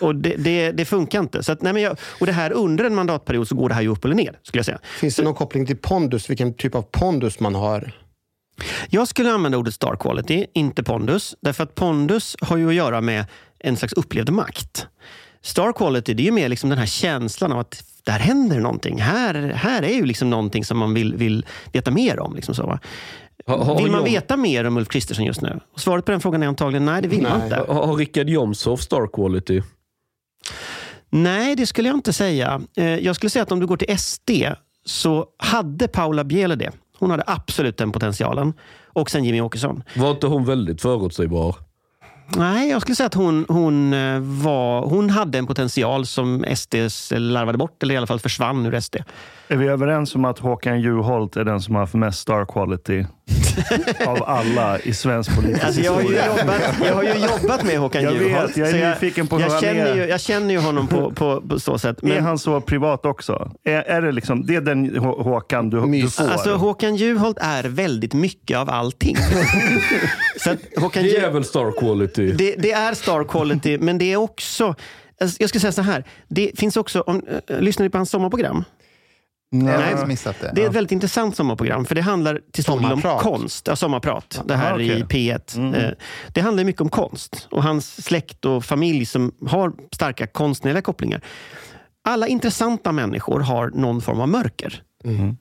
och 0.00 0.14
det, 0.14 0.36
det, 0.36 0.72
det 0.72 0.84
funkar 0.84 1.20
inte. 1.20 1.42
Så 1.42 1.52
att, 1.52 1.62
nej 1.62 1.72
men 1.72 1.82
jag, 1.82 1.98
och 2.20 2.26
det 2.26 2.32
här 2.32 2.52
under 2.52 2.84
en 2.84 2.94
mandatperiod 2.94 3.48
så 3.48 3.54
går 3.54 3.68
det 3.68 3.74
här 3.74 3.82
ju 3.82 3.88
upp 3.88 4.04
eller 4.04 4.14
ner. 4.14 4.38
skulle 4.42 4.58
jag 4.58 4.66
säga. 4.66 4.78
Finns 5.00 5.16
det 5.16 5.22
någon 5.22 5.34
koppling 5.34 5.66
till 5.66 5.76
pondus? 5.76 6.30
Vilken 6.30 6.54
typ 6.54 6.74
av 6.74 6.82
pondus 6.82 7.40
man 7.40 7.54
har? 7.54 7.92
Jag 8.90 9.08
skulle 9.08 9.30
använda 9.32 9.58
ordet 9.58 9.74
star 9.74 9.96
quality, 9.96 10.46
inte 10.52 10.82
pondus. 10.82 11.34
Därför 11.40 11.64
att 11.64 11.74
pondus 11.74 12.36
har 12.40 12.56
ju 12.56 12.68
att 12.68 12.74
göra 12.74 13.00
med 13.00 13.24
en 13.58 13.76
slags 13.76 13.92
upplevd 13.92 14.30
makt. 14.30 14.86
Star 15.42 15.72
quality 15.72 16.14
det 16.14 16.22
är 16.22 16.24
ju 16.24 16.32
mer 16.32 16.48
liksom 16.48 16.70
den 16.70 16.78
här 16.78 16.86
känslan 16.86 17.52
av 17.52 17.58
att 17.58 17.84
där 18.04 18.18
händer 18.18 18.60
någonting. 18.60 19.00
Här, 19.00 19.34
här 19.34 19.82
är 19.82 19.94
ju 19.94 20.04
liksom 20.06 20.30
någonting 20.30 20.64
som 20.64 20.78
man 20.78 20.94
vill, 20.94 21.14
vill 21.16 21.46
veta 21.72 21.90
mer 21.90 22.20
om. 22.20 22.34
Liksom 22.34 22.54
så, 22.54 22.78
har 23.46 23.82
Vill 23.82 23.90
man 23.90 24.04
veta 24.04 24.36
mer 24.36 24.64
om 24.64 24.76
Ulf 24.76 24.88
Kristersson 24.88 25.24
just 25.24 25.40
nu? 25.40 25.60
Och 25.72 25.80
svaret 25.80 26.04
på 26.04 26.10
den 26.10 26.20
frågan 26.20 26.42
är 26.42 26.46
antagligen 26.46 26.84
nej, 26.84 27.02
det 27.02 27.08
vill 27.08 27.22
man 27.22 27.38
Nej. 27.38 27.44
inte. 27.46 27.72
Har, 27.72 27.86
har 27.86 27.96
Rickard 27.96 28.28
Jomshof 28.28 28.80
star 28.80 29.06
quality? 29.12 29.62
Nej, 31.10 31.56
det 31.56 31.66
skulle 31.66 31.88
jag 31.88 31.96
inte 31.96 32.12
säga. 32.12 32.60
Eh, 32.76 32.84
Jag 32.84 33.16
skulle 33.16 33.30
säga 33.30 33.42
att 33.42 33.52
om 33.52 33.60
du 33.60 33.66
går 33.66 33.76
till 33.76 33.98
SD 33.98 34.30
så 34.84 35.26
hade 35.38 35.88
Paula 35.88 36.24
Bieler 36.24 36.56
det. 36.56 36.70
Hon 36.98 37.10
hade 37.10 37.24
absolut 37.26 37.76
den 37.76 37.92
potentialen. 37.92 38.52
Och 38.86 39.10
sen 39.10 39.24
Jimmy 39.24 39.40
Åkesson. 39.40 39.82
Var 39.96 40.10
inte 40.10 40.26
hon 40.26 40.44
väldigt 40.44 40.82
förutsägbar? 40.82 41.56
Nej, 42.28 42.70
jag 42.70 42.82
skulle 42.82 42.96
säga 42.96 43.06
att 43.06 43.14
hon, 43.14 43.46
hon, 43.48 43.92
eh, 43.92 44.18
var, 44.20 44.86
hon 44.86 45.10
hade 45.10 45.38
en 45.38 45.46
potential 45.46 46.06
som 46.06 46.44
SD 46.56 46.74
larvade 47.10 47.58
bort, 47.58 47.82
eller 47.82 47.94
i 47.94 47.96
alla 47.96 48.06
fall 48.06 48.20
försvann 48.20 48.66
ur 48.66 48.80
SD. 48.80 48.96
Är 49.48 49.56
vi 49.56 49.66
överens 49.68 50.14
om 50.14 50.24
att 50.24 50.38
Håkan 50.38 50.80
Juholt 50.80 51.36
är 51.36 51.44
den 51.44 51.60
som 51.60 51.74
har 51.74 51.82
haft 51.82 51.94
mest 51.94 52.18
star 52.18 52.44
quality 52.44 53.04
av 54.06 54.22
alla 54.22 54.78
i 54.78 54.94
svensk 54.94 55.36
politisk 55.36 55.64
Alltså 55.64 55.80
jag, 55.80 55.92
har 55.92 56.02
jobbat, 56.02 56.62
jag 56.84 56.94
har 56.94 57.02
ju 57.02 57.08
jobbat 57.08 57.64
med 57.64 57.78
Håkan 57.78 58.02
Jag 58.04 58.12
vet, 58.12 58.22
Juholt. 58.22 58.56
jag 58.56 58.68
är 58.70 58.90
nyfiken 58.90 59.26
på 59.26 59.36
hur 59.36 59.42
jag 59.44 59.50
han 59.50 59.60
känner 59.60 59.86
är. 59.86 59.94
Ju, 59.94 60.04
jag 60.06 60.20
känner 60.20 60.50
ju 60.54 60.60
honom 60.60 60.86
på, 60.86 61.10
på, 61.10 61.40
på 61.48 61.60
så 61.60 61.78
sätt. 61.78 62.02
Är 62.02 62.20
han 62.20 62.38
så 62.38 62.60
privat 62.60 63.06
också? 63.06 63.50
Är, 63.64 63.82
är 63.82 64.02
det 64.02 64.12
liksom, 64.12 64.46
det 64.46 64.54
är 64.54 64.60
den 64.60 64.90
Hå- 64.96 65.22
Håkan 65.22 65.70
du, 65.70 65.80
du 66.00 66.10
får? 66.10 66.24
Alltså 66.24 66.54
Håkan 66.54 66.96
Juholt 66.96 67.38
är 67.40 67.64
väldigt 67.64 68.12
mycket 68.14 68.58
av 68.58 68.70
allting. 68.70 69.16
så 70.44 70.50
att 70.50 70.58
Håkan 70.76 71.02
Det 71.02 71.16
är 71.16 71.30
väl 71.30 71.44
star 71.44 71.80
quality? 71.80 72.15
Det, 72.22 72.54
det 72.58 72.72
är 72.72 72.94
star 72.94 73.24
quality, 73.24 73.78
men 73.80 73.98
det 73.98 74.12
är 74.12 74.16
också... 74.16 74.74
alltså, 75.20 75.36
Jag 75.40 75.48
ska 75.48 75.60
säga 75.60 75.72
så 75.72 75.82
här. 75.82 76.04
Det 76.28 76.50
finns 76.58 76.76
också... 76.76 77.00
Om, 77.00 77.22
äh, 77.48 77.60
lyssnar 77.60 77.84
ni 77.84 77.90
på 77.90 77.98
hans 77.98 78.10
sommarprogram? 78.10 78.64
Nej, 79.52 79.72
jag 79.74 79.80
Nej. 79.80 79.94
har 79.94 80.06
missat 80.06 80.40
det. 80.40 80.52
Det 80.54 80.62
är 80.64 80.68
ett 80.68 80.74
väldigt 80.74 80.92
intressant 80.92 81.36
sommarprogram, 81.36 81.84
för 81.84 81.94
det 81.94 82.00
handlar 82.00 82.40
till 82.52 82.62
stor 82.64 82.80
del 82.80 82.92
om 82.92 83.02
konst. 83.02 83.66
Ja, 83.66 83.76
sommarprat. 83.76 84.42
Det 84.44 84.54
här 84.56 84.66
Aha, 84.66 84.74
okej. 84.74 85.00
i 85.00 85.02
P1. 85.02 85.74
Eh, 85.84 85.90
Det 86.32 86.40
handlar 86.40 86.64
mycket 86.64 86.80
om 86.82 86.88
konst 86.88 87.48
och 87.50 87.62
hans 87.62 88.04
släkt 88.04 88.44
och 88.44 88.64
familj 88.64 89.06
som 89.06 89.32
har 89.48 89.72
starka 89.92 90.26
konstnärliga 90.26 90.82
kopplingar. 90.82 91.20
Alla 92.04 92.26
intressanta 92.26 92.92
människor 92.92 93.40
har 93.40 93.70
någon 93.70 94.00
form 94.02 94.20
av 94.20 94.28
mörker. 94.28 94.82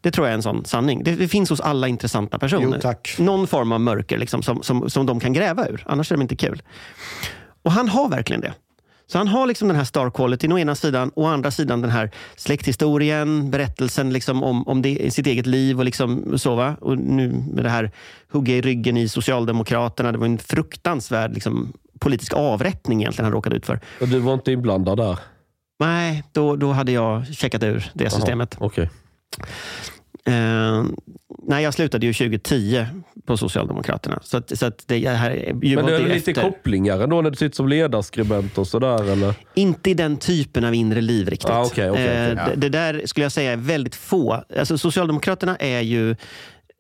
Det 0.02 0.12
tror 0.12 0.28
jag 0.28 0.32
är 0.32 0.36
en 0.36 0.44
sån 0.44 0.66
sanning. 0.66 1.04
Det, 1.04 1.16
det 1.16 1.28
finns 1.28 1.50
hos 1.50 1.60
alla 1.60 1.88
intressanta 1.88 2.40
personer. 2.40 2.96
Jo. 3.18 3.24
Någon 3.24 3.48
form 3.48 3.72
av 3.72 3.82
mörker 3.82 4.18
liksom, 4.18 4.44
som, 4.44 4.64
som, 4.64 4.90
som 4.90 5.06
de 5.06 5.20
kan 5.20 5.34
gräva 5.34 5.68
ur. 5.68 5.84
Annars 5.88 6.12
är 6.12 6.16
de 6.16 6.22
inte 6.22 6.36
kul. 6.36 6.62
Och 7.64 7.72
han 7.72 7.90
har 7.90 8.10
verkligen 8.10 8.42
det. 8.42 8.54
Så 9.08 9.18
han 9.18 9.28
har 9.28 9.48
liksom 9.48 9.68
den 9.68 9.78
här 9.78 9.84
star 9.84 10.10
quality 10.10 10.48
å 10.48 10.60
ena 10.60 10.76
sidan, 10.76 11.12
å 11.16 11.26
andra 11.26 11.52
sidan 11.52 11.82
den 11.82 11.92
här 11.92 12.12
släkthistorien, 12.36 13.52
berättelsen 13.52 14.14
liksom 14.14 14.44
om, 14.44 14.68
om 14.68 14.82
det, 14.82 15.14
sitt 15.14 15.28
eget 15.28 15.46
liv 15.46 15.80
och 15.80 15.86
liksom 15.86 16.38
så. 16.38 16.56
Va? 16.56 16.76
Och 16.82 16.98
nu 16.98 17.44
med 17.54 17.64
det 17.64 17.70
här 17.70 17.92
hugga 18.32 18.56
i 18.56 18.62
ryggen 18.62 18.98
i 18.98 19.10
Socialdemokraterna. 19.10 20.12
Det 20.12 20.18
var 20.18 20.26
en 20.26 20.38
fruktansvärd 20.38 21.34
liksom, 21.34 21.74
politisk 22.00 22.34
avrättning 22.34 23.02
egentligen 23.02 23.26
han 23.26 23.34
råkade 23.34 23.56
ut 23.56 23.66
för. 23.66 23.80
Och 24.02 24.08
Du 24.08 24.20
var 24.20 24.34
inte 24.34 24.52
inblandad 24.52 24.98
där? 24.98 25.20
Nej, 25.80 26.24
då, 26.32 26.56
då 26.56 26.72
hade 26.72 26.92
jag 26.92 27.28
checkat 27.28 27.64
ur 27.64 27.92
det 27.94 28.10
systemet. 28.10 28.56
Okej. 28.60 28.90
Eh, 30.28 30.86
nej, 31.48 31.64
jag 31.64 31.74
slutade 31.74 32.06
ju 32.06 32.14
2010 32.14 32.86
på 33.26 33.38
Socialdemokraterna. 33.38 34.20
Så, 34.24 34.38
att, 34.38 34.58
så 34.58 34.66
att 34.66 34.88
det 34.88 35.10
här 35.10 35.54
Men 35.54 35.86
det 35.86 35.96
är 35.96 36.00
lite 36.00 36.32
efter. 36.32 36.42
kopplingar 36.42 37.00
ändå 37.00 37.22
när 37.22 37.30
du 37.30 37.36
sitter 37.36 37.56
som 37.56 37.68
ledarskribent 37.68 38.58
och 38.58 38.68
sådär 38.68 39.12
eller? 39.12 39.34
Inte 39.54 39.90
i 39.90 39.94
den 39.94 40.18
typen 40.18 40.64
av 40.64 40.74
inre 40.74 41.02
liv 41.02 41.30
riktigt. 41.30 41.50
Ah, 41.50 41.66
okej, 41.66 41.90
okej, 41.90 42.04
okej. 42.06 42.32
Eh, 42.32 42.50
det, 42.50 42.56
det 42.56 42.70
där 42.70 43.02
skulle 43.06 43.24
jag 43.26 43.32
säga 43.32 43.52
är 43.52 43.58
väldigt 43.58 43.96
få. 43.96 44.44
Alltså, 44.58 44.78
Socialdemokraterna 44.78 45.56
är 45.56 45.82
ju 45.82 46.16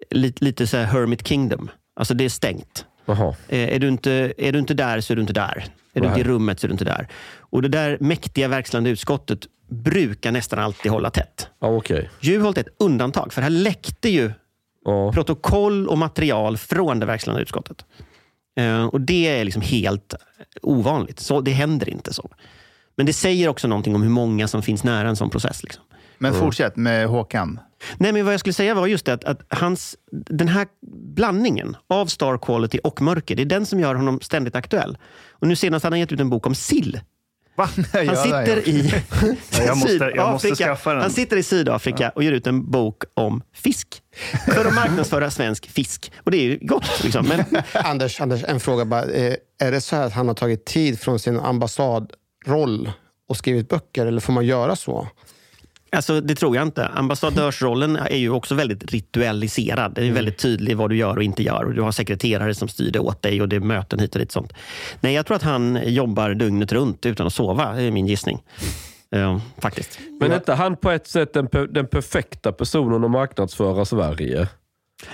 lite, 0.09 0.45
lite 0.45 0.67
så 0.67 0.77
hermit 0.77 1.27
kingdom. 1.27 1.69
Alltså 1.95 2.13
det 2.13 2.25
är 2.25 2.29
stängt. 2.29 2.85
Eh, 3.49 3.73
är, 3.75 3.79
du 3.79 3.87
inte, 3.87 4.33
är 4.37 4.51
du 4.51 4.59
inte 4.59 4.73
där 4.73 5.01
så 5.01 5.13
är 5.13 5.15
du 5.15 5.21
inte 5.21 5.33
där. 5.33 5.65
Är 5.93 6.01
du 6.01 6.07
inte 6.07 6.19
i 6.19 6.23
rummet 6.23 6.59
så 6.59 6.67
är 6.67 6.69
du 6.69 6.71
inte 6.71 6.85
där. 6.85 7.07
Och 7.39 7.61
det 7.61 7.67
där 7.67 7.97
mäktiga 8.01 8.47
verkställande 8.47 8.89
utskottet 8.89 9.39
brukar 9.67 10.31
nästan 10.31 10.59
alltid 10.59 10.91
hålla 10.91 11.09
tätt. 11.09 11.47
Ja, 11.59 11.67
okej. 11.67 12.09
Juholt 12.19 12.57
är 12.57 12.61
ett 12.61 12.75
undantag, 12.79 13.33
för 13.33 13.41
här 13.41 13.49
läckte 13.49 14.09
ju 14.09 14.31
Ja. 14.85 15.11
protokoll 15.11 15.87
och 15.87 15.97
material 15.97 16.57
från 16.57 16.99
det 16.99 17.05
verkställande 17.05 17.41
utskottet. 17.41 17.85
Eh, 18.59 18.85
och 18.85 19.01
det 19.01 19.27
är 19.39 19.43
liksom 19.45 19.61
helt 19.61 20.13
ovanligt. 20.61 21.19
Så, 21.19 21.41
det 21.41 21.51
händer 21.51 21.89
inte 21.89 22.13
så. 22.13 22.29
Men 22.95 23.05
det 23.05 23.13
säger 23.13 23.47
också 23.49 23.67
någonting 23.67 23.95
om 23.95 24.01
hur 24.03 24.09
många 24.09 24.47
som 24.47 24.61
finns 24.63 24.83
nära 24.83 25.09
en 25.09 25.15
sån 25.15 25.29
process. 25.29 25.63
Liksom. 25.63 25.83
Men 26.17 26.33
fortsätt 26.33 26.75
med 26.75 27.07
Håkan. 27.07 27.59
Nej, 27.97 28.13
men 28.13 28.25
vad 28.25 28.33
jag 28.33 28.39
skulle 28.39 28.53
säga 28.53 28.73
var 28.75 28.87
just 28.87 29.05
det 29.05 29.13
att, 29.13 29.23
att 29.23 29.41
hans, 29.49 29.95
den 30.11 30.47
här 30.47 30.67
blandningen 31.15 31.77
av 31.87 32.05
star 32.05 32.37
quality 32.37 32.79
och 32.83 33.01
mörker, 33.01 33.35
det 33.35 33.41
är 33.41 33.45
den 33.45 33.65
som 33.65 33.79
gör 33.79 33.95
honom 33.95 34.19
ständigt 34.21 34.55
aktuell. 34.55 34.97
Och 35.31 35.47
nu 35.47 35.55
senast 35.55 35.83
hade 35.83 35.93
han 35.93 35.99
gett 35.99 36.11
ut 36.11 36.19
en 36.19 36.29
bok 36.29 36.47
om 36.47 36.55
sill. 36.55 36.99
Va? 37.57 37.69
Han 37.93 38.17
sitter 38.17 38.69
i 38.69 38.93
jag 39.65 39.77
måste- 39.77 40.11
jag 40.15 40.31
måste 40.31 40.47
Sydafrika. 40.47 40.55
skaffa 40.55 40.93
den. 40.93 41.01
Han 41.01 41.11
sitter 41.11 41.37
i 41.37 41.43
Sydafrika 41.43 42.09
och 42.09 42.23
ger 42.23 42.31
ut 42.31 42.47
en 42.47 42.71
bok 42.71 43.03
om 43.13 43.41
fisk. 43.53 43.87
För 44.53 44.65
att 44.65 44.73
marknadsföra 44.73 45.31
svensk 45.31 45.65
fisk. 45.69 46.11
Och 46.23 46.31
det 46.31 46.37
är 46.37 46.41
ju 46.43 46.57
gott. 46.61 47.03
Liksom. 47.03 47.25
Men, 47.27 47.43
Anders, 47.73 48.21
Anders, 48.21 48.43
en 48.43 48.59
fråga 48.59 48.85
bara. 48.85 49.03
Eh, 49.03 49.35
Är 49.59 49.71
det 49.71 49.81
så 49.81 49.95
här 49.95 50.03
att 50.05 50.13
han 50.13 50.27
har 50.27 50.35
tagit 50.35 50.65
tid 50.65 50.99
från 50.99 51.19
sin 51.19 51.39
ambassadroll 51.39 52.91
och 53.29 53.37
skrivit 53.37 53.69
böcker? 53.69 54.05
Eller 54.05 54.21
får 54.21 54.33
man 54.33 54.45
göra 54.45 54.75
så? 54.75 55.07
Alltså, 55.95 56.21
det 56.21 56.35
tror 56.35 56.55
jag 56.55 56.67
inte. 56.67 56.87
Ambassadörsrollen 56.87 57.95
är 57.95 58.17
ju 58.17 58.29
också 58.29 58.55
väldigt 58.55 58.91
ritualiserad. 58.91 59.93
Det 59.95 60.07
är 60.07 60.11
väldigt 60.11 60.37
tydligt 60.37 60.77
vad 60.77 60.89
du 60.89 60.97
gör 60.97 61.15
och 61.17 61.23
inte 61.23 61.43
gör. 61.43 61.63
Och 61.63 61.73
du 61.73 61.81
har 61.81 61.91
sekreterare 61.91 62.55
som 62.55 62.67
styr 62.67 62.91
det 62.91 62.99
åt 62.99 63.21
dig 63.21 63.41
och 63.41 63.49
det 63.49 63.55
är 63.55 63.59
möten 63.59 63.99
hit 63.99 64.15
och 64.15 64.19
dit. 64.19 64.31
Sånt. 64.31 64.53
Nej, 65.01 65.13
jag 65.13 65.25
tror 65.25 65.35
att 65.35 65.43
han 65.43 65.79
jobbar 65.83 66.29
dygnet 66.29 66.71
runt 66.71 67.05
utan 67.05 67.27
att 67.27 67.33
sova. 67.33 67.73
Det 67.73 67.83
är 67.83 67.91
min 67.91 68.07
gissning. 68.07 68.43
Ja, 69.09 69.41
faktiskt. 69.57 69.99
Men 70.19 70.31
är 70.31 70.35
inte 70.35 70.53
han 70.53 70.75
på 70.75 70.91
ett 70.91 71.07
sätt 71.07 71.33
den, 71.33 71.47
den 71.69 71.87
perfekta 71.87 72.51
personen 72.51 73.03
att 73.03 73.11
marknadsföra 73.11 73.85
Sverige? 73.85 74.47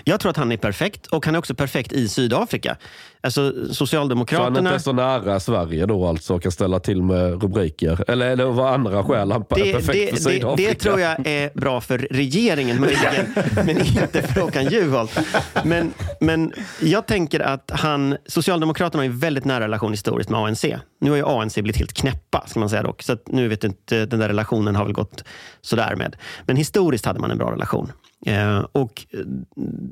Jag 0.04 0.20
tror 0.20 0.30
att 0.30 0.38
han 0.38 0.52
är 0.52 0.58
perfekt 0.58 1.08
och 1.08 1.26
han 1.26 1.36
är 1.36 1.40
också 1.40 1.56
perfekt 1.56 1.92
i 1.92 2.08
Sydafrika. 2.08 2.78
Alltså, 3.24 3.42
Så 3.42 3.52
han 3.56 3.62
inte 3.62 3.76
Socialdemokraterna... 3.76 4.74
är 4.74 4.78
så 4.78 4.94
nära 4.94 5.40
Sverige 5.40 5.86
då 5.86 6.08
alltså 6.08 6.36
och 6.36 6.44
kan 6.44 6.52
ställa 6.52 6.80
till 6.80 7.02
med 7.04 7.42
rubriker? 7.44 8.04
Eller, 8.08 8.30
eller 8.30 8.46
vad 8.46 8.74
andra 8.74 9.04
skäl 9.04 9.32
han 9.32 9.42
Det, 9.42 9.48
perfekt 9.48 9.76
det, 9.76 9.82
för 9.82 9.94
det, 9.94 10.22
Sydafrika? 10.22 10.70
det 10.70 10.76
tror 10.76 11.00
jag 11.00 11.28
är 11.28 11.52
bra 11.54 11.82
för 11.82 11.98
regeringen 11.98 12.80
möjligen, 12.82 13.34
men 13.66 13.70
inte 13.70 14.22
för 14.22 14.42
Håkan 14.42 14.66
Juholt. 14.66 15.20
Men, 15.64 15.94
men 16.20 16.54
jag 16.82 17.06
tänker 17.06 17.40
att 17.40 17.72
han, 17.74 18.18
Socialdemokraterna 18.26 19.00
har 19.00 19.06
ju 19.06 19.18
väldigt 19.18 19.46
nära 19.46 19.64
relation 19.64 19.92
historiskt 19.92 20.30
med 20.30 20.40
ANC. 20.40 20.66
Nu 21.02 21.10
har 21.10 21.18
ju 21.18 21.26
ANC 21.26 21.56
blivit 21.56 21.78
helt 21.78 21.94
knäppa, 21.94 22.44
ska 22.48 22.60
man 22.60 22.70
säga 22.70 22.84
dock. 22.84 23.02
Så 23.02 23.18
nu 23.26 23.48
vet 23.48 23.64
jag 23.64 23.70
inte, 23.70 24.06
den 24.06 24.20
där 24.20 24.28
relationen 24.28 24.76
har 24.76 24.86
väl 24.86 24.94
gått 24.94 25.24
sådär 25.62 25.96
med. 25.96 26.16
Men 26.46 26.56
historiskt 26.56 27.06
hade 27.06 27.20
man 27.20 27.32
en 27.32 27.38
bra 27.38 27.52
relation. 27.52 27.92
Eh, 28.26 28.66
och 28.72 29.06
eh, 29.10 29.20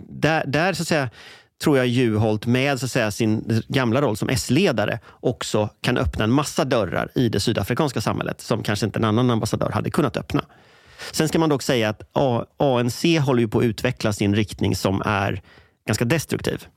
där, 0.10 0.44
där 0.48 0.74
så 0.74 0.82
att 0.82 0.88
säga, 0.88 1.10
tror 1.64 1.78
jag 1.78 1.88
Juholt 1.88 2.46
med 2.46 2.80
så 2.80 2.86
att 2.86 2.92
säga, 2.92 3.12
sin 3.12 3.62
gamla 3.68 4.02
roll 4.02 4.18
som 4.18 4.30
S-ledare 4.30 5.00
också 5.06 5.70
kan 5.82 5.98
öppna 5.98 6.24
en 6.24 6.32
massa 6.32 6.66
dörrar 6.66 7.12
i 7.16 7.30
det 7.30 7.40
sydafrikanska 7.40 8.02
samhället 8.02 8.42
som 8.42 8.64
kanske 8.64 8.86
inte 8.86 9.00
en 9.00 9.06
annan 9.06 9.30
ambassadör 9.30 9.70
hade 9.70 9.92
kunnat 9.92 10.18
öppna. 10.18 10.46
Sen 11.12 11.28
ska 11.28 11.40
man 11.40 11.50
dock 11.50 11.62
säga 11.62 11.90
att 11.90 12.02
ANC 12.58 13.06
håller 13.26 13.42
ju 13.42 13.48
på 13.48 13.60
att 13.60 13.66
utveckla 13.66 14.14
sin 14.14 14.36
riktning 14.36 14.76
som 14.76 15.02
är 15.06 15.42
ganska 15.88 16.06
destruktiv. 16.06 16.68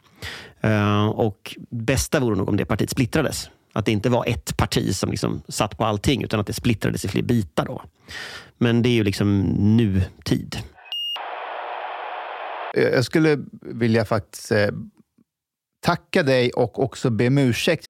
Eh, 0.61 1.07
och 1.07 1.57
bästa 1.71 2.21
vore 2.21 2.37
nog 2.37 2.49
om 2.49 2.57
det 2.57 2.65
partiet 2.65 2.91
splittrades. 2.91 3.51
Att 3.73 3.87
det 3.87 3.93
inte 3.93 4.09
var 4.09 4.27
ett 4.27 4.57
parti 4.57 4.95
som 4.95 5.11
liksom 5.11 5.43
satt 5.49 5.79
på 5.79 5.85
allting 5.85 6.23
utan 6.23 6.41
att 6.41 6.47
det 6.47 6.53
splittrades 6.53 7.05
i 7.05 7.09
fler 7.09 7.23
bitar. 7.23 7.65
Då. 7.65 7.83
Men 8.59 8.83
det 8.83 8.89
är 8.89 8.95
ju 8.95 9.05
liksom 9.05 9.41
nutid. 9.77 10.57
Eh, 12.77 12.83
jag 12.83 13.05
skulle 13.05 13.39
vilja 13.63 14.05
faktiskt 14.05 14.51
eh, 14.51 14.69
tacka 15.81 16.23
dig 16.23 16.51
och 16.53 16.83
också 16.83 17.11
be 17.11 17.27
om 17.27 17.39
ursäkt. 17.39 17.87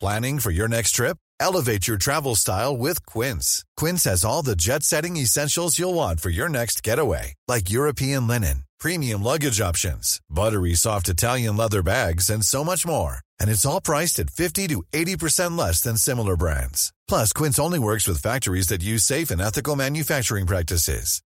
Planning 0.00 0.40
for 0.40 0.52
your 0.52 0.68
next 0.68 0.92
trip? 0.92 1.16
Elevate 1.40 1.88
your 1.88 1.98
travel 1.98 2.36
style 2.36 2.76
with 2.76 3.04
Quince. 3.06 3.64
Quince 3.76 4.04
has 4.04 4.24
all 4.24 4.42
the 4.42 4.54
jet 4.56 4.82
setting 4.82 5.16
essentials 5.16 5.78
you'll 5.78 5.94
want 5.94 6.20
for 6.20 6.30
your 6.30 6.48
next 6.48 6.82
getaway, 6.82 7.34
like 7.48 7.70
European 7.70 8.26
linen, 8.26 8.64
premium 8.78 9.22
luggage 9.22 9.60
options, 9.60 10.20
buttery 10.28 10.74
soft 10.74 11.08
Italian 11.08 11.56
leather 11.56 11.82
bags, 11.82 12.30
and 12.30 12.44
so 12.44 12.64
much 12.64 12.86
more. 12.86 13.20
And 13.40 13.50
it's 13.50 13.66
all 13.66 13.80
priced 13.80 14.18
at 14.18 14.30
50 14.30 14.68
to 14.68 14.82
80% 14.92 15.58
less 15.58 15.80
than 15.80 15.96
similar 15.96 16.36
brands. 16.36 16.92
Plus, 17.08 17.32
Quince 17.32 17.58
only 17.58 17.78
works 17.78 18.06
with 18.06 18.22
factories 18.22 18.68
that 18.68 18.82
use 18.82 19.04
safe 19.04 19.30
and 19.30 19.40
ethical 19.40 19.76
manufacturing 19.76 20.46
practices. 20.46 21.22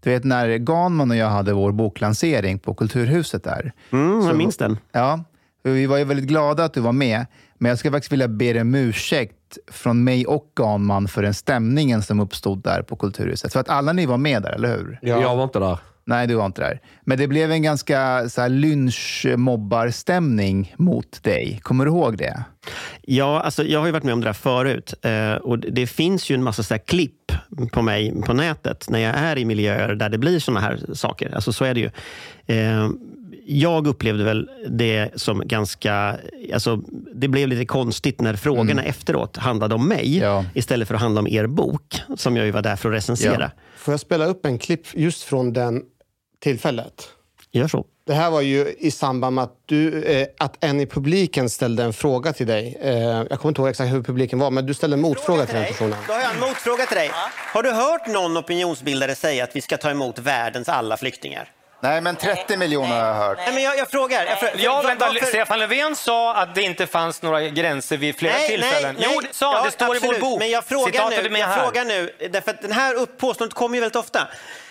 Du 0.00 0.10
vet 0.10 0.24
när 0.24 0.56
Ganman 0.58 1.10
och 1.10 1.16
jag 1.16 1.28
hade 1.28 1.52
vår 1.52 1.72
boklansering 1.72 2.58
på 2.58 2.74
Kulturhuset 2.74 3.44
där. 3.44 3.72
Mm, 3.92 4.22
Så- 4.22 4.28
jag 4.28 4.36
minns 4.36 4.56
den. 4.56 4.78
Ja, 4.92 5.24
vi 5.62 5.86
var 5.86 5.96
ju 5.98 6.04
väldigt 6.04 6.26
glada 6.26 6.64
att 6.64 6.74
du 6.74 6.80
var 6.80 6.92
med. 6.92 7.26
Men 7.58 7.68
jag 7.68 7.78
skulle 7.78 7.92
faktiskt 7.92 8.12
vilja 8.12 8.28
be 8.28 8.52
dig 8.52 8.60
om 8.62 8.74
ursäkt 8.74 9.58
från 9.70 10.04
mig 10.04 10.26
och 10.26 10.52
Ganman 10.56 11.08
för 11.08 11.22
den 11.22 11.34
stämningen 11.34 12.02
som 12.02 12.20
uppstod 12.20 12.62
där 12.62 12.82
på 12.82 12.96
Kulturhuset. 12.96 13.52
För 13.52 13.60
att 13.60 13.68
alla 13.68 13.92
ni 13.92 14.06
var 14.06 14.16
med 14.16 14.42
där, 14.42 14.50
eller 14.52 14.76
hur? 14.76 14.98
Jag 15.02 15.36
var 15.36 15.44
inte 15.44 15.58
där. 15.58 15.78
Nej, 16.04 16.26
du 16.26 16.34
var 16.34 16.46
inte 16.46 16.60
där. 16.60 16.80
Men 17.04 17.18
det 17.18 17.28
blev 17.28 17.52
en 17.52 17.62
ganska 17.62 18.28
så 18.28 18.40
här, 18.40 18.48
lynchmobbarstämning 18.48 20.74
mot 20.78 21.22
dig. 21.22 21.60
Kommer 21.62 21.84
du 21.84 21.90
ihåg 21.90 22.18
det? 22.18 22.44
Ja, 23.02 23.40
alltså, 23.40 23.64
jag 23.64 23.78
har 23.78 23.86
ju 23.86 23.92
varit 23.92 24.04
med 24.04 24.14
om 24.14 24.20
det 24.20 24.26
där 24.26 24.32
förut. 24.32 24.94
Eh, 25.02 25.34
och 25.34 25.58
det, 25.58 25.70
det 25.70 25.86
finns 25.86 26.30
ju 26.30 26.34
en 26.34 26.42
massa 26.42 26.62
så 26.62 26.74
här 26.74 26.78
klipp 26.78 27.32
på 27.72 27.82
mig 27.82 28.22
på 28.22 28.32
nätet 28.32 28.90
när 28.90 28.98
jag 28.98 29.16
är 29.16 29.38
i 29.38 29.44
miljöer 29.44 29.94
där 29.94 30.08
det 30.08 30.18
blir 30.18 30.38
såna 30.38 30.60
här 30.60 30.80
saker. 30.92 31.34
Alltså, 31.34 31.52
så 31.52 31.64
är 31.64 31.74
det 31.74 31.80
ju. 31.80 31.90
Eh, 32.56 32.88
jag 33.58 33.86
upplevde 33.86 34.24
väl 34.24 34.50
det 34.68 35.10
som 35.16 35.42
ganska... 35.48 36.16
Alltså, 36.54 36.76
det 37.14 37.28
blev 37.28 37.48
lite 37.48 37.64
konstigt 37.64 38.20
när 38.20 38.34
frågorna 38.36 38.82
efteråt 38.82 39.36
handlade 39.36 39.74
om 39.74 39.88
mig 39.88 40.18
Ja. 40.18 40.44
istället 40.54 40.88
för 40.88 40.94
att 40.94 41.00
handla 41.00 41.20
om 41.20 41.28
er 41.28 41.46
bok, 41.46 42.00
som 42.16 42.36
jag 42.36 42.46
ju 42.46 42.52
var 42.52 42.62
där 42.62 42.76
för 42.76 42.88
att 42.88 42.94
recensera. 42.94 43.40
Ja. 43.56 43.62
Får 43.76 43.92
jag 43.92 44.00
spela 44.00 44.24
upp 44.26 44.46
en 44.46 44.58
klipp 44.58 44.86
just 44.94 45.22
från 45.22 45.52
den 45.52 45.82
tillfället? 46.42 47.08
Gör 47.52 47.68
så. 47.68 47.84
Det 48.06 48.14
här 48.14 48.30
var 48.30 48.40
ju 48.40 48.74
i 48.78 48.90
samband 48.90 49.34
med 49.34 49.44
att, 49.44 49.54
du, 49.66 50.02
eh, 50.02 50.26
att 50.38 50.64
en 50.64 50.80
i 50.80 50.86
publiken 50.86 51.50
ställde 51.50 51.82
en 51.84 51.92
fråga 51.92 52.32
till 52.32 52.46
dig. 52.46 52.78
Eh, 52.82 52.92
jag 52.94 53.30
kommer 53.30 53.48
inte 53.48 53.60
ihåg 53.60 53.68
exakt 53.70 53.92
hur 53.92 54.02
publiken 54.02 54.38
var, 54.38 54.50
men 54.50 54.66
du 54.66 54.74
ställde 54.74 54.94
en 54.94 55.00
motfråga 55.00 55.46
till 55.46 55.54
den 55.54 55.64
personen. 55.64 55.98
Då 56.06 56.12
har 56.12 56.20
jag 56.20 56.34
en 56.34 56.40
motfråga 56.40 56.86
till 56.86 56.96
dig. 56.96 57.10
Har 57.54 57.62
du 57.62 57.70
hört 57.72 58.06
någon 58.06 58.36
opinionsbildare 58.38 59.14
säga 59.14 59.44
att 59.44 59.56
vi 59.56 59.60
ska 59.60 59.76
ta 59.76 59.90
emot 59.90 60.18
världens 60.18 60.68
alla 60.68 60.96
flyktingar? 60.96 61.48
Nej, 61.82 62.00
men 62.00 62.16
30 62.16 62.56
miljoner 62.56 63.00
har 63.00 63.06
jag 63.06 63.14
hört. 63.14 63.38
Nej, 63.38 63.54
men 63.54 63.62
jag, 63.62 63.78
jag 63.78 63.90
frågar. 63.90 64.24
Jag 64.26 64.38
frågar 64.38 64.54
Ja, 64.58 64.82
vänta, 64.82 65.06
varför- 65.06 65.26
Stefan 65.26 65.58
Löfven 65.58 65.96
sa 65.96 66.34
att 66.34 66.54
det 66.54 66.62
inte 66.62 66.86
fanns 66.86 67.22
några 67.22 67.40
gränser 67.42 67.96
vid 67.96 68.16
flera 68.18 68.34
tillfällen. 68.38 68.96
jo, 68.98 69.20
det 69.20 69.34
sa 69.34 69.54
han. 69.54 69.64
Det 69.64 69.70
står 69.70 69.94
i 69.94 69.98
absolut. 69.98 70.16
vår 70.22 70.30
bok. 70.30 70.38
Men 70.38 70.50
jag 70.50 70.64
frågar 70.64 70.86
Citatet 70.92 71.32
nu, 71.32 71.38
jag 71.38 71.46
här. 71.46 71.62
frågar 71.62 71.84
nu 71.84 72.14
därför 72.30 72.50
att 72.50 72.62
den 72.62 72.72
här 72.72 73.06
påståendet 73.06 73.54
kommer 73.54 73.74
ju 73.76 73.80
väldigt 73.80 73.96
ofta. 73.96 74.28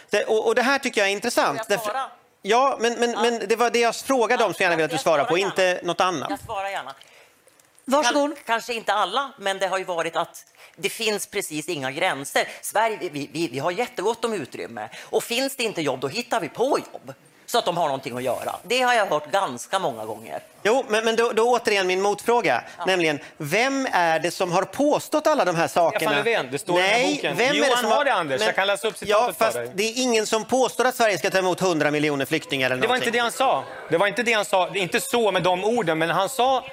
Det, 0.10 0.24
och, 0.24 0.48
och 0.48 0.56
det 0.56 0.62
här 0.62 0.80
tycker 0.80 1.02
jag 1.02 1.08
är 1.08 1.12
intressant. 1.12 1.62
Därför- 1.68 1.94
Ja, 2.42 2.78
men, 2.80 2.94
men, 3.00 3.12
men 3.12 3.42
det 3.48 3.56
var 3.56 3.70
det 3.70 3.80
jag 3.80 3.96
frågade 3.96 4.44
om 4.44 4.54
som 4.54 4.64
jag 4.64 4.72
gärna 4.72 4.76
vill 4.76 4.86
att 4.86 4.92
du 4.92 4.98
svarar 4.98 5.24
på, 5.24 5.28
svarar 5.38 5.40
inte 5.46 5.80
något 5.84 6.02
annat. 6.02 6.30
Jag 6.30 6.40
svarar 6.40 6.70
gärna. 6.70 6.94
Varsågod. 7.98 8.32
Kanske 8.46 8.74
inte 8.74 8.94
alla, 8.94 9.32
men 9.38 9.60
det 9.60 9.68
har 9.68 9.78
ju 9.78 9.84
varit 9.84 10.16
att 10.16 10.46
det 10.76 10.90
finns 10.90 11.28
precis 11.28 11.70
inga 11.70 11.92
gränser. 11.92 12.48
Sverige, 12.62 12.98
vi, 13.12 13.30
vi, 13.34 13.48
vi 13.48 13.60
har 13.60 13.72
jättegott 13.72 14.26
om 14.26 14.34
utrymme. 14.34 14.90
Och 15.04 15.24
finns 15.24 15.56
det 15.56 15.64
inte 15.64 15.82
jobb, 15.82 16.00
då 16.00 16.08
hittar 16.08 16.40
vi 16.40 16.50
på 16.50 16.80
jobb. 16.94 17.14
Så 17.46 17.58
att 17.58 17.66
de 17.66 17.78
har 17.78 17.86
någonting 17.86 18.18
att 18.18 18.24
göra. 18.24 18.56
Det 18.64 18.82
har 18.82 18.94
jag 18.94 19.06
hört 19.06 19.32
ganska 19.32 19.80
många 19.80 20.06
gånger. 20.06 20.44
Jo, 20.64 20.86
men, 20.88 21.06
men 21.06 21.16
då, 21.16 21.32
då 21.32 21.50
återigen 21.50 21.88
min 21.88 22.02
motfråga. 22.02 22.64
Nämligen, 22.88 23.20
vem 23.38 23.88
är 23.92 24.20
det 24.20 24.32
som 24.32 24.52
har 24.52 24.64
påstått 24.64 25.28
alla 25.28 25.46
de 25.46 25.56
här 25.56 25.68
sakerna? 25.68 26.00
Stefan 26.00 26.16
Löfven, 26.16 26.48
det 26.52 26.60
står 26.60 26.80
i 26.80 26.82
Nej, 26.82 27.16
boken. 27.16 27.38
Vem 27.38 27.56
Jo, 27.56 27.64
är 27.64 27.70
det 27.70 27.78
som 27.78 27.92
har 27.92 28.06
det, 28.06 28.14
Anders. 28.14 28.42
Jag 28.42 28.56
kan 28.56 28.68
läsa 28.68 28.88
upp 28.88 28.96
Ja, 29.00 29.06
citatet 29.06 29.38
för 29.38 29.46
fast 29.46 29.58
dig. 29.58 29.72
det 29.76 29.84
är 29.84 30.02
ingen 30.02 30.26
som 30.28 30.46
påstår 30.46 30.86
att 30.86 30.96
Sverige 30.96 31.18
ska 31.18 31.30
ta 31.30 31.38
emot 31.38 31.62
100 31.62 31.92
miljoner 31.92 32.26
flyktingar 32.26 32.66
eller 32.72 32.82
Det 32.82 32.88
var 32.88 32.96
någonting. 32.96 33.08
inte 33.08 33.18
det 33.18 33.22
han 33.24 33.32
sa. 33.32 33.64
Det 33.90 33.98
var 33.98 34.08
inte 34.08 34.24
det 34.24 34.34
han 34.34 34.46
sa. 34.46 34.76
Inte 34.76 35.00
så 35.02 35.32
med 35.32 35.44
de 35.44 35.64
orden, 35.64 35.98
men 36.00 36.10
han 36.10 36.30
sa... 36.30 36.66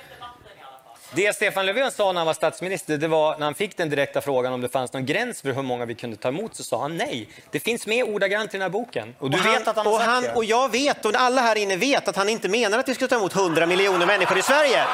Det 1.17 1.37
Stefan 1.37 1.67
Löfven 1.67 1.91
sa 1.91 2.13
när 2.13 2.21
han 2.21 2.27
var 2.27 2.35
statsminister, 2.35 2.97
det 2.97 3.09
var 3.09 3.39
när 3.39 3.45
han 3.47 3.55
fick 3.55 3.77
den 3.77 3.91
direkta 3.91 4.21
frågan 4.21 4.53
om 4.53 4.61
det 4.61 4.69
fanns 4.69 4.93
någon 4.93 5.07
gräns 5.07 5.43
för 5.43 5.53
hur 5.53 5.63
många 5.63 5.85
vi 5.85 5.95
kunde 5.95 6.17
ta 6.17 6.29
emot, 6.29 6.57
så 6.57 6.63
sa 6.63 6.83
han 6.83 6.97
nej. 6.97 7.29
Det 7.51 7.61
finns 7.61 7.87
med 7.87 8.05
ordagrant 8.05 8.55
i 8.55 8.57
den 8.57 8.63
här 8.63 8.69
boken. 8.69 9.15
Och 9.19 9.31
du 9.31 9.39
och 9.39 9.45
han, 9.45 9.53
vet 9.53 9.69
att 9.69 9.77
han 9.77 9.87
och, 9.87 10.01
han, 10.01 10.25
och 10.35 10.45
jag 10.45 10.73
vet, 10.73 11.05
och 11.05 11.13
alla 11.15 11.43
här 11.43 11.57
inne 11.59 11.77
vet, 11.77 12.09
att 12.09 12.17
han 12.17 12.29
inte 12.29 12.49
menar 12.49 12.79
att 12.79 12.89
vi 12.89 12.95
ska 12.95 13.09
ta 13.09 13.17
emot 13.17 13.37
100 13.37 13.67
miljoner 13.67 14.07
människor 14.07 14.39
i 14.39 14.43
Sverige. 14.43 14.85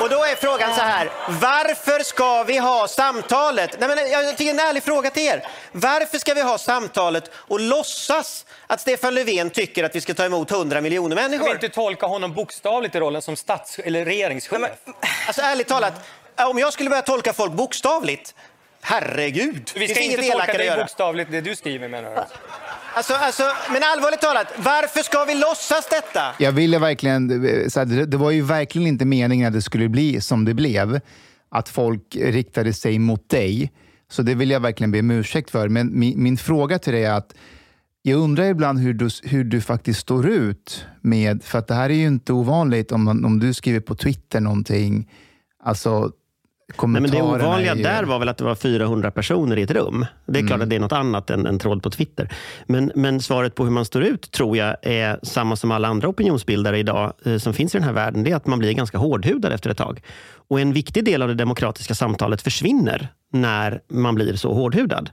Och 0.00 0.08
då 0.08 0.24
är 0.24 0.36
frågan 0.36 0.74
så 0.74 0.80
här, 0.80 1.10
varför 1.28 2.02
ska 2.04 2.42
vi 2.42 2.58
ha 2.58 2.88
samtalet? 2.88 3.76
Nej, 3.80 3.88
men 3.88 4.10
jag 4.10 4.36
tycker 4.36 4.50
en 4.50 4.58
ärlig 4.58 4.82
fråga 4.82 5.10
till 5.10 5.22
er. 5.22 5.46
Varför 5.72 6.18
ska 6.18 6.34
vi 6.34 6.42
ha 6.42 6.58
samtalet 6.58 7.30
och 7.34 7.60
låtsas 7.60 8.46
att 8.66 8.80
Stefan 8.80 9.14
Löfven 9.14 9.50
tycker 9.50 9.84
att 9.84 9.96
vi 9.96 10.00
ska 10.00 10.14
ta 10.14 10.24
emot 10.24 10.50
100 10.50 10.80
miljoner 10.80 11.16
Ska 11.16 11.22
vi 11.22 11.28
människor? 11.28 11.54
inte 11.54 11.68
tolka 11.68 12.06
honom 12.06 12.32
bokstavligt 12.32 12.94
i 12.94 13.00
rollen 13.00 13.22
som 13.22 13.36
stats 13.36 13.78
eller 13.78 14.04
regeringschef? 14.04 14.60
Alltså 15.26 15.42
ärligt 15.42 15.68
talat, 15.68 16.08
om 16.50 16.58
jag 16.58 16.72
skulle 16.72 16.90
börja 16.90 17.02
tolka 17.02 17.32
folk 17.32 17.52
bokstavligt, 17.52 18.34
herregud. 18.82 19.70
vi 19.74 19.88
ska 19.88 20.00
inte 20.00 20.22
tolka 20.22 20.52
dig 20.52 20.66
göra. 20.66 20.80
bokstavligt, 20.82 21.30
det 21.30 21.40
du 21.40 21.56
skriver 21.56 21.88
menar 21.88 22.10
du? 22.10 22.22
Alltså, 22.94 23.14
alltså, 23.14 23.42
men 23.72 23.82
allvarligt 23.82 24.20
talat, 24.20 24.46
varför 24.56 25.02
ska 25.02 25.24
vi 25.24 25.34
låtsas 25.34 25.88
detta? 25.90 26.34
Jag 26.38 26.52
ville 26.52 26.78
verkligen... 26.78 27.28
Så 27.70 27.80
här, 27.80 27.86
det, 27.86 28.06
det 28.06 28.16
var 28.16 28.30
ju 28.30 28.42
verkligen 28.42 28.88
inte 28.88 29.04
meningen 29.04 29.46
att 29.46 29.52
det 29.52 29.62
skulle 29.62 29.88
bli 29.88 30.20
som 30.20 30.44
det 30.44 30.54
blev. 30.54 31.00
Att 31.48 31.68
folk 31.68 32.16
riktade 32.16 32.72
sig 32.72 32.98
mot 32.98 33.28
dig. 33.28 33.72
Så 34.10 34.22
det 34.22 34.34
vill 34.34 34.50
jag 34.50 34.60
verkligen 34.60 34.92
be 34.92 34.98
om 34.98 35.10
ursäkt 35.10 35.50
för. 35.50 35.68
Men 35.68 35.98
min, 35.98 36.22
min 36.22 36.36
fråga 36.36 36.78
till 36.78 36.92
dig 36.92 37.04
är 37.04 37.12
att 37.12 37.34
jag 38.10 38.20
undrar 38.20 38.44
ibland 38.44 38.78
hur 38.78 38.94
du, 38.94 39.08
hur 39.24 39.44
du 39.44 39.60
faktiskt 39.60 40.00
står 40.00 40.26
ut 40.28 40.86
med... 41.00 41.42
För 41.42 41.58
att 41.58 41.66
det 41.66 41.74
här 41.74 41.90
är 41.90 41.94
ju 41.94 42.06
inte 42.06 42.32
ovanligt 42.32 42.92
om, 42.92 43.08
om 43.08 43.38
du 43.38 43.54
skriver 43.54 43.80
på 43.80 43.94
Twitter 43.94 44.40
någonting. 44.40 45.10
Alltså, 45.64 46.10
Nej, 46.82 47.00
men 47.02 47.10
det 47.10 47.22
ovanliga 47.22 47.74
ju- 47.76 47.82
där 47.82 48.04
var 48.04 48.18
väl 48.18 48.28
att 48.28 48.36
det 48.38 48.44
var 48.44 48.54
400 48.54 49.10
personer 49.10 49.56
i 49.58 49.62
ett 49.62 49.70
rum. 49.70 50.06
Det 50.26 50.38
är 50.38 50.40
Mm. 50.40 50.46
klart 50.48 50.60
att 50.62 50.70
det 50.70 50.76
är 50.76 50.80
något 50.80 50.92
annat 50.92 51.30
än 51.30 51.46
en 51.46 51.58
tråd 51.58 51.82
på 51.82 51.90
Twitter. 51.90 52.32
Men, 52.66 52.92
men 52.94 53.20
svaret 53.20 53.54
på 53.54 53.64
hur 53.64 53.70
man 53.70 53.84
står 53.84 54.02
ut 54.02 54.30
tror 54.30 54.56
jag 54.56 54.76
är 54.82 55.18
samma 55.22 55.56
som 55.56 55.70
alla 55.70 55.88
andra 55.88 56.08
opinionsbildare 56.08 56.78
idag 56.78 57.12
eh, 57.24 57.36
som 57.38 57.52
finns 57.54 57.74
i 57.74 57.78
den 57.78 57.84
här 57.86 57.92
världen. 57.92 58.22
Det 58.22 58.30
är 58.30 58.36
att 58.36 58.46
man 58.46 58.58
blir 58.58 58.72
ganska 58.72 58.98
hårdhudad 58.98 59.52
efter 59.52 59.70
ett 59.70 59.78
tag. 59.78 60.02
Och 60.48 60.60
en 60.60 60.72
viktig 60.72 61.04
del 61.04 61.22
av 61.22 61.28
det 61.28 61.34
demokratiska 61.34 61.94
samtalet 61.94 62.42
försvinner 62.42 63.08
när 63.32 63.80
man 63.92 64.14
blir 64.14 64.36
så 64.36 64.54
hårdhudad. 64.54 65.10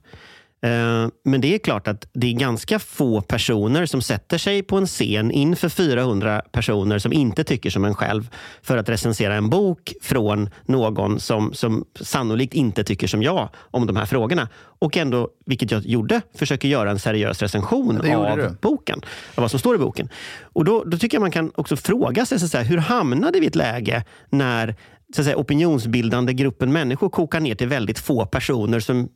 Eh, 0.64 1.08
Men 1.24 1.42
det 1.42 1.56
är 1.56 1.58
klart 1.60 1.88
att 1.88 2.08
det 2.14 2.28
är 2.28 2.34
ganska 2.34 2.80
få 2.80 3.22
personer 3.22 3.86
som 3.86 4.02
sätter 4.02 4.38
sig 4.38 4.64
på 4.64 4.78
en 4.78 4.88
scen 4.88 5.32
inför 5.32 5.70
400 5.70 6.42
personer 6.52 7.00
som 7.00 7.14
inte 7.14 7.44
tycker 7.44 7.70
som 7.70 7.86
en 7.86 7.96
själv 7.96 8.30
för 8.62 8.78
att 8.78 8.90
recensera 8.90 9.36
en 9.36 9.50
bok 9.50 9.94
från 10.02 10.50
någon 10.66 11.20
som, 11.20 11.54
som 11.54 11.86
sannolikt 12.00 12.54
inte 12.54 12.84
tycker 12.84 13.08
som 13.08 13.24
jag 13.24 13.50
om 13.58 13.88
de 13.88 13.96
här 13.96 14.06
frågorna. 14.06 14.50
Och 14.56 14.98
ändå, 14.98 15.30
vilket 15.46 15.72
jag 15.72 15.86
gjorde, 15.86 16.22
försöker 16.36 16.68
göra 16.68 16.92
en 16.92 17.00
seriös 17.00 17.42
recension 17.42 17.98
av 17.98 18.38
du. 18.38 18.56
boken. 18.62 19.02
Av 19.36 19.42
vad 19.42 19.52
som 19.52 19.60
står 19.60 19.76
i 19.76 19.78
boken. 19.78 20.10
Och 20.42 20.66
då, 20.66 20.84
då 20.84 20.98
tycker 20.98 21.16
jag 21.16 21.22
man 21.22 21.32
kan 21.32 21.52
också 21.56 21.76
fråga 21.76 22.26
sig, 22.26 22.40
så 22.40 22.48
säga, 22.48 22.64
hur 22.64 22.78
hamnade 22.78 23.40
vi 23.40 23.46
i 23.46 23.48
ett 23.48 23.56
läge 23.56 24.04
när 24.30 24.76
så 25.16 25.22
att 25.22 25.26
säga, 25.26 25.38
opinionsbildande 25.38 26.34
gruppen 26.34 26.74
människor 26.74 27.10
kokar 27.10 27.40
ner 27.40 27.56
till 27.56 27.68
väldigt 27.68 28.00
få 28.00 28.26
personer 28.26 28.80
som 28.80 29.10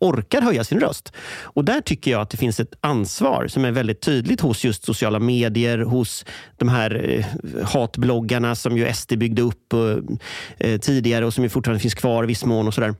orkar 0.00 0.40
höja 0.40 0.64
sin 0.64 0.80
röst. 0.80 1.12
Och 1.42 1.64
där 1.64 1.80
tycker 1.80 2.10
jag 2.10 2.20
att 2.20 2.30
det 2.30 2.36
finns 2.36 2.60
ett 2.60 2.74
ansvar 2.80 3.46
som 3.46 3.64
är 3.64 3.72
väldigt 3.72 4.00
tydligt 4.00 4.40
hos 4.40 4.64
just 4.64 4.84
sociala 4.84 5.18
medier, 5.18 5.78
hos 5.78 6.24
de 6.56 6.68
här 6.68 7.10
eh, 7.10 7.26
hatbloggarna 7.66 8.54
som 8.54 8.76
ju 8.76 8.92
SD 8.92 9.18
byggde 9.18 9.42
upp 9.42 9.72
eh, 9.72 9.80
eh, 10.58 10.80
tidigare 10.80 11.26
och 11.26 11.34
som 11.34 11.44
ju 11.44 11.50
fortfarande 11.50 11.80
finns 11.80 11.94
kvar 11.94 12.24
i 12.24 12.26
viss 12.26 12.44
mån 12.44 12.66
och 12.66 12.74
sådär. 12.74 12.94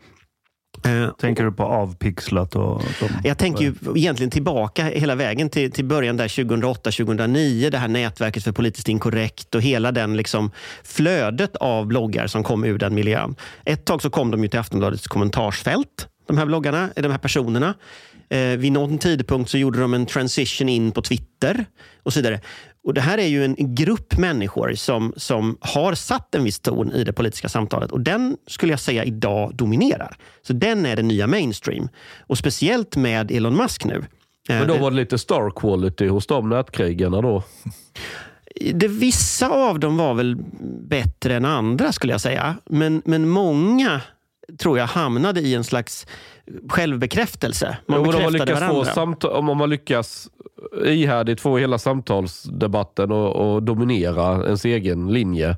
Tänker 1.18 1.44
du 1.44 1.52
på 1.52 1.62
avpixlat? 1.62 2.56
Och, 2.56 2.82
de, 3.00 3.28
jag 3.28 3.38
tänker 3.38 3.64
ju 3.64 3.74
egentligen 3.96 4.30
tillbaka 4.30 4.85
hela 4.85 5.14
vägen 5.14 5.50
till, 5.50 5.72
till 5.72 5.85
början 5.85 6.16
där 6.16 6.28
2008-2009. 6.28 7.70
Det 7.70 7.78
här 7.78 7.88
nätverket 7.88 8.44
för 8.44 8.52
politiskt 8.52 8.88
inkorrekt 8.88 9.54
och 9.54 9.62
hela 9.62 9.92
den 9.92 10.16
liksom 10.16 10.50
flödet 10.85 11.56
av 11.56 11.87
bloggar 11.87 12.26
som 12.26 12.42
kom 12.42 12.64
ur 12.64 12.78
den 12.78 12.94
miljön. 12.94 13.37
Ett 13.64 13.85
tag 13.85 14.02
så 14.02 14.11
kom 14.11 14.30
de 14.30 14.42
ju 14.42 14.48
till 14.48 14.61
Aftonbladets 14.61 15.06
kommentarsfält, 15.06 16.09
de 16.26 16.38
här 16.38 16.46
bloggarna, 16.46 16.90
de 16.96 17.10
här 17.10 17.18
personerna. 17.18 17.74
Eh, 18.28 18.58
vid 18.58 18.72
någon 18.72 18.98
tidpunkt 18.98 19.50
så 19.50 19.58
gjorde 19.58 19.80
de 19.80 19.94
en 19.94 20.06
transition 20.06 20.68
in 20.68 20.92
på 20.92 21.02
Twitter 21.02 21.64
och 22.02 22.12
så 22.12 22.18
vidare. 22.18 22.40
Och 22.84 22.94
Det 22.94 23.00
här 23.00 23.18
är 23.18 23.26
ju 23.26 23.44
en 23.44 23.74
grupp 23.74 24.18
människor 24.18 24.74
som, 24.74 25.12
som 25.16 25.58
har 25.60 25.94
satt 25.94 26.34
en 26.34 26.44
viss 26.44 26.58
ton 26.58 26.92
i 26.92 27.04
det 27.04 27.12
politiska 27.12 27.48
samtalet 27.48 27.90
och 27.90 28.00
den 28.00 28.36
skulle 28.46 28.72
jag 28.72 28.80
säga 28.80 29.04
idag 29.04 29.54
dominerar. 29.54 30.16
Så 30.42 30.52
den 30.52 30.86
är 30.86 30.96
den 30.96 31.08
nya 31.08 31.26
mainstream. 31.26 31.88
Och 32.26 32.38
speciellt 32.38 32.96
med 32.96 33.30
Elon 33.30 33.56
Musk 33.56 33.84
nu. 33.84 34.04
Men 34.48 34.68
då 34.68 34.74
Eh, 34.74 34.80
var 34.80 34.90
det 34.90 34.96
lite 34.96 35.18
star 35.18 35.50
quality 35.50 36.08
hos 36.08 36.26
de 36.26 36.48
nätkrigarna 36.48 37.20
då? 37.20 37.42
det, 38.74 38.88
vissa 38.88 39.48
av 39.48 39.80
dem 39.80 39.96
var 39.96 40.14
väl 40.14 40.36
bättre 40.88 41.34
än 41.34 41.44
andra 41.44 41.92
skulle 41.92 42.12
jag 42.12 42.20
säga. 42.20 42.56
Men, 42.64 43.02
men 43.04 43.28
många 43.28 44.00
tror 44.59 44.78
jag 44.78 44.87
hamnade 44.87 45.40
i 45.40 45.54
en 45.54 45.64
slags 45.64 46.06
självbekräftelse. 46.68 47.76
Man 47.87 47.98
Jo, 48.04 48.06
om, 48.16 48.22
man 48.22 48.32
bekräftade 48.32 48.44
lyckas 48.52 48.59
få 48.59 48.72
varandra. 48.74 48.92
samtal, 48.92 49.30
om 49.30 49.59
man 49.59 49.70
lyckas 49.70 50.28
ihärdigt 50.85 51.40
få 51.40 51.59
hela 51.59 51.78
samtalsdebatten 51.78 53.12
och, 53.12 53.54
och 53.54 53.62
dominera 53.62 54.44
ens 54.46 54.64
egen 54.64 55.12
linje, 55.12 55.56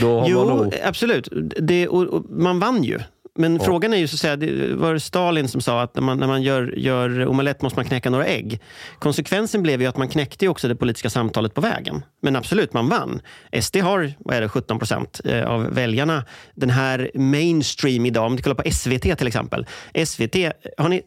då 0.00 0.20
har 0.20 0.28
Jo, 0.28 0.44
man 0.44 0.56
nog... 0.56 0.74
absolut. 0.84 1.28
Det, 1.60 1.88
och, 1.88 2.02
och 2.02 2.24
man 2.30 2.58
vann 2.58 2.84
ju. 2.84 2.98
Men 3.34 3.56
Ja. 3.56 3.64
frågan 3.64 3.92
är 3.94 3.96
ju, 3.96 4.08
så 4.08 4.14
att 4.14 4.20
säga, 4.20 4.36
det 4.36 4.74
var 4.74 4.94
det 4.94 5.00
Stalin 5.00 5.48
som 5.48 5.60
sa 5.60 5.82
att 5.82 5.94
när 5.94 6.02
man, 6.02 6.18
när 6.18 6.26
man 6.26 6.42
gör, 6.42 6.74
gör 6.76 7.26
omelett 7.26 7.62
måste 7.62 7.78
man 7.78 7.84
knäcka 7.84 8.10
några 8.10 8.26
ägg. 8.26 8.60
Konsekvensen 8.98 9.62
blev 9.62 9.82
ju 9.82 9.86
att 9.88 9.96
man 9.96 10.08
knäckte 10.08 10.48
också 10.48 10.68
det 10.68 10.76
politiska 10.76 11.10
samtalet 11.10 11.54
på 11.54 11.60
vägen. 11.60 12.02
Men 12.22 12.36
absolut, 12.36 12.72
man 12.72 12.88
vann. 12.88 13.20
SD 13.62 13.76
har 13.76 14.12
vad 14.18 14.36
är 14.36 14.40
det, 14.40 14.48
17 14.48 14.78
procent 14.78 15.20
eh, 15.24 15.44
av 15.44 15.74
väljarna. 15.74 16.24
Den 16.54 16.70
här 16.70 17.10
mainstream 17.14 18.06
idag, 18.06 18.26
om 18.26 18.36
du 18.36 18.42
kollar 18.42 18.54
på 18.62 18.70
SVT 18.70 19.18
till 19.18 19.26
exempel. 19.26 19.66
SVT, 20.06 20.34
har 20.78 20.88
ni 20.88 21.02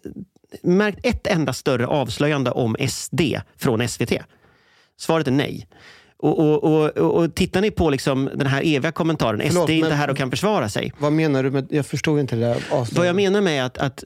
märkt 0.63 0.99
ett 1.05 1.27
enda 1.27 1.53
större 1.53 1.87
avslöjande 1.87 2.51
om 2.51 2.75
SD 2.89 3.21
från 3.57 3.87
SVT? 3.87 4.13
Svaret 4.97 5.27
är 5.27 5.31
nej. 5.31 5.67
Och, 6.23 6.39
och, 6.39 6.63
och, 6.63 6.97
och, 6.97 7.35
tittar 7.35 7.61
ni 7.61 7.71
på 7.71 7.89
liksom 7.89 8.29
den 8.35 8.47
här 8.47 8.61
eviga 8.65 8.91
kommentaren, 8.91 9.41
Förlåt, 9.47 9.63
SD 9.63 9.69
är 9.69 9.73
inte 9.73 9.93
här 9.93 10.09
och 10.09 10.17
kan 10.17 10.29
försvara 10.29 10.69
sig. 10.69 10.93
Vad 10.97 11.13
menar 11.13 11.43
du 11.43 11.51
med... 11.51 11.67
Jag 11.69 11.85
förstod 11.85 12.19
inte 12.19 12.35
det 12.35 12.41
där 12.41 12.55
avslöjandet. 12.55 12.97
Vad 12.97 13.07
jag 13.07 13.15
menar 13.15 13.41
med 13.41 13.65
att, 13.65 13.77
att 13.77 14.03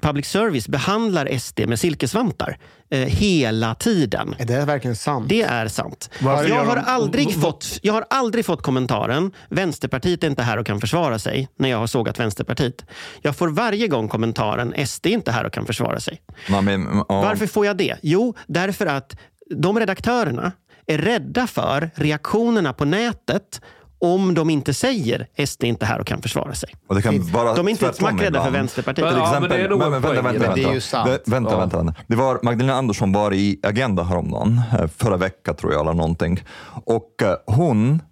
public 0.00 0.26
service 0.26 0.68
behandlar 0.68 1.38
SD 1.38 1.60
med 1.66 1.80
silkesvantar 1.80 2.58
eh, 2.90 2.98
hela 2.98 3.74
tiden. 3.74 4.34
Är 4.38 4.44
det 4.44 4.64
verkligen 4.64 4.96
sant? 4.96 5.28
Det 5.28 5.42
är 5.42 5.68
sant. 5.68 6.10
Varför 6.20 6.48
Jag 6.48 6.64
har, 6.64 6.76
de- 6.76 6.82
aldrig 6.86 7.40
fått, 7.40 7.78
jag 7.82 7.92
har 7.92 8.04
aldrig 8.10 8.46
fått 8.46 8.62
kommentaren 8.62 9.32
Vänsterpartiet 9.48 10.24
är 10.24 10.28
inte 10.28 10.42
här 10.42 10.56
och 10.56 10.66
kan 10.66 10.80
försvara 10.80 11.18
sig 11.18 11.48
när 11.56 11.68
jag 11.68 11.78
har 11.78 11.86
sågat 11.86 12.20
Vänsterpartiet. 12.20 12.84
Jag 13.22 13.36
får 13.36 13.48
varje 13.48 13.88
gång 13.88 14.08
kommentaren 14.08 14.86
SD 14.86 15.06
är 15.06 15.10
inte 15.10 15.32
här 15.32 15.44
och 15.44 15.52
kan 15.52 15.66
försvara 15.66 16.00
sig. 16.00 16.20
Nej, 16.48 16.62
men, 16.62 16.86
ja. 16.96 17.04
Varför 17.08 17.46
får 17.46 17.66
jag 17.66 17.76
det? 17.76 17.96
Jo, 18.02 18.34
därför 18.46 18.86
att 18.86 19.16
de 19.50 19.78
redaktörerna 19.78 20.52
är 20.88 20.98
rädda 20.98 21.46
för 21.46 21.90
reaktionerna 21.94 22.72
på 22.72 22.84
nätet 22.84 23.60
om 24.00 24.34
de 24.34 24.50
inte 24.50 24.74
säger 24.74 25.26
SD 25.46 25.64
är 25.64 25.68
inte 25.68 25.86
här 25.86 25.98
och 26.00 26.06
kan 26.06 26.22
försvara 26.22 26.54
sig. 26.54 26.74
Och 26.86 26.94
det 26.94 27.02
kan 27.02 27.32
vara 27.32 27.54
De 27.54 27.66
är 27.66 27.70
inte 27.70 27.80
tvärtom 27.84 27.98
smackrädda 27.98 28.26
ibland. 28.28 28.44
för 28.44 28.52
Vänsterpartiet. 28.52 29.08
Till 29.08 29.16
Ja, 29.16 29.22
men 29.22 29.34
exempel, 29.34 29.58
det 29.58 29.64
är 29.64 29.68
nog 29.68 29.78
vänta, 29.78 29.98
vänta, 30.22 30.22
vänta, 30.22 30.54
det. 30.54 30.64
Är 30.64 30.72
ju 30.74 30.80
sant. 30.80 31.10
Vänta, 31.26 31.50
Ja. 31.52 31.58
vänta, 31.58 31.76
vänta. 31.76 31.94
Det 32.06 32.16
var 32.16 32.40
Magdalena 32.42 32.78
Andersson 32.78 33.12
var 33.12 33.34
i 33.34 33.60
Agenda 33.62 34.02
häromdagen, 34.02 34.60
eh, 34.78 34.86
förra 34.86 35.16
veckan 35.16 35.56
tror 35.56 35.72
jag, 35.72 35.80
eller 35.80 35.94
någonting. 35.94 36.40
Och 36.84 37.22
eh, 37.22 37.36
hon 37.46 38.02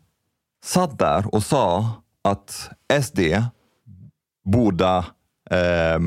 satt 0.64 0.98
där 0.98 1.34
och 1.34 1.42
sa 1.42 1.90
att 2.24 2.70
SD 3.02 3.20
borde 4.44 5.04
eh, 5.50 5.98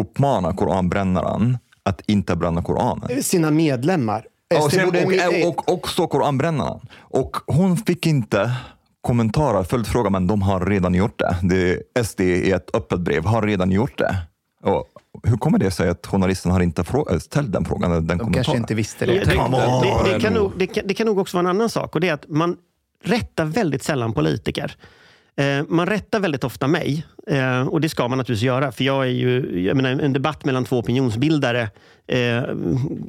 uppmana 0.00 0.52
koranbrännaren 0.52 1.58
att 1.82 2.00
inte 2.06 2.36
bränna 2.36 2.62
Koranen. 2.62 3.22
Sina 3.22 3.50
medlemmar. 3.50 4.24
Och, 4.56 4.72
sen, 4.72 4.86
borde- 4.86 5.44
och, 5.46 5.48
och, 5.58 5.72
också 5.72 6.06
koranbrännaren. 6.06 6.80
Och 6.92 7.36
hon 7.46 7.76
fick 7.76 8.06
inte 8.06 8.52
kommentarer, 9.00 9.62
följdfråga, 9.64 10.10
men 10.10 10.26
de 10.26 10.42
har 10.42 10.60
redan 10.66 10.94
gjort 10.94 11.18
det. 11.18 11.36
det 11.42 11.82
SD 12.06 12.20
i 12.20 12.50
ett 12.52 12.70
öppet 12.74 13.00
brev 13.00 13.24
har 13.24 13.42
redan 13.42 13.70
gjort 13.70 13.98
det. 13.98 14.16
Och 14.62 14.84
hur 15.22 15.36
kommer 15.36 15.58
det 15.58 15.70
sig 15.70 15.88
att 15.88 16.06
journalisten 16.06 16.52
har 16.52 16.60
inte 16.60 16.82
frå- 16.82 17.18
ställt 17.18 17.52
den 17.52 17.64
frågan? 17.64 18.06
Den 18.06 18.18
De 18.18 18.32
kanske 18.32 18.56
inte 18.56 18.74
visste 18.74 19.06
det. 19.06 19.12
Det, 19.12 19.18
det, 19.24 20.12
det, 20.14 20.20
kan 20.20 20.32
nog, 20.32 20.52
det, 20.56 20.66
kan, 20.66 20.86
det 20.86 20.94
kan 20.94 21.06
nog 21.06 21.18
också 21.18 21.36
vara 21.36 21.50
en 21.50 21.56
annan 21.56 21.68
sak 21.70 21.94
och 21.94 22.00
det 22.00 22.08
är 22.08 22.12
att 22.12 22.28
man 22.28 22.56
rättar 23.04 23.44
väldigt 23.44 23.82
sällan 23.82 24.12
politiker. 24.12 24.76
Eh, 25.38 25.64
man 25.68 25.86
rättar 25.86 26.20
väldigt 26.20 26.44
ofta 26.44 26.66
mig 26.66 27.06
eh, 27.26 27.68
och 27.68 27.80
det 27.80 27.88
ska 27.88 28.08
man 28.08 28.18
naturligtvis 28.18 28.46
göra 28.46 28.72
för 28.72 28.84
jag 28.84 29.04
är 29.04 29.10
ju, 29.10 29.62
jag 29.66 29.76
menar, 29.76 29.90
en 29.90 30.12
debatt 30.12 30.44
mellan 30.44 30.64
två 30.64 30.78
opinionsbildare 30.78 31.62
eh, 32.06 32.42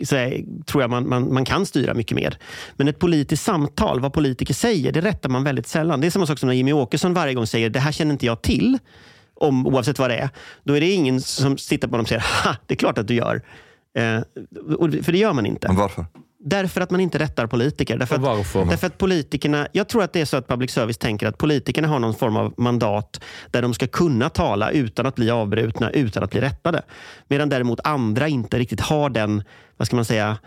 så 0.04 0.15
är, 0.15 0.63
tror 0.65 0.84
jag 0.84 0.89
man, 0.89 1.10
man, 1.10 1.34
man 1.34 1.46
kan 1.46 1.65
styra 1.65 1.94
mycket 1.94 2.15
mer. 2.15 2.38
Men 2.76 2.88
ett 2.88 3.00
politiskt 3.00 3.44
samtal, 3.44 4.00
vad 4.00 4.13
politiker 4.13 4.54
säger, 4.54 4.92
det 4.92 5.02
rättar 5.02 5.30
man 5.30 5.44
väldigt 5.44 5.68
sällan. 5.68 6.02
Det 6.02 6.08
är 6.08 6.12
samma 6.12 6.26
sak 6.26 6.39
som 6.39 6.48
när 6.48 6.54
Jimmy 6.54 6.74
Åkesson 6.74 7.13
varje 7.13 7.34
gång 7.34 7.48
säger 7.48 7.70
det 7.70 7.80
här 7.80 7.92
känner 7.92 8.12
inte 8.12 8.26
jag 8.26 8.42
till 8.42 8.78
om, 9.34 9.68
oavsett 9.68 10.00
vad 10.00 10.10
det 10.10 10.18
är. 10.18 10.30
Då 10.63 10.74
är 10.74 10.82
det 10.82 10.92
ingen 10.92 11.22
som 11.22 11.56
tittar 11.56 11.88
på 11.88 11.92
honom 11.92 12.04
och 12.04 12.10
säger 12.10 12.24
ha, 12.44 12.56
det 12.65 12.74
är 12.74 12.78
klart 12.78 12.98
att 12.98 13.08
du 13.08 13.15
gör. 13.15 13.42
Eh, 13.94 14.22
för 15.04 15.12
det 15.12 15.18
gör 15.18 15.34
man 15.34 15.46
inte. 15.46 15.68
Men 15.68 15.78
varför? 15.78 16.06
Därför 16.41 16.82
att 16.82 16.91
man 16.91 16.99
inte 16.99 17.19
rättar 17.19 17.47
politiker. 17.47 17.97
Därför 17.97 18.15
att, 18.15 18.21
varför? 18.21 18.65
därför 18.65 18.88
att 18.88 18.97
politikerna, 18.97 19.67
jag 19.71 19.88
tror 19.88 20.04
att 20.04 20.13
det 20.13 20.21
är 20.21 20.25
så 20.25 20.38
att 20.38 20.47
public 20.47 20.71
service 20.71 20.97
tänker 20.97 21.28
att 21.28 21.38
politikerna 21.38 21.88
har 21.88 21.99
någon 21.99 22.13
form 22.13 22.38
av 22.38 22.54
mandat 22.58 23.21
där 23.52 23.62
de 23.62 23.73
ska 23.73 23.88
kunna 23.88 24.30
tala 24.30 24.71
utan 24.71 25.06
att 25.06 25.15
bli 25.15 25.30
avbrutna, 25.30 25.91
utan 25.91 26.23
att 26.23 26.32
bli 26.32 26.41
rättade. 26.41 26.82
Medan 27.28 27.49
däremot 27.49 27.80
andra 27.84 28.28
inte 28.28 28.60
riktigt 28.60 28.80
har 28.80 29.10
den, 29.10 29.43
vad 29.78 29.88
ska 29.88 29.95
man 29.95 30.06
säga, 30.06 30.38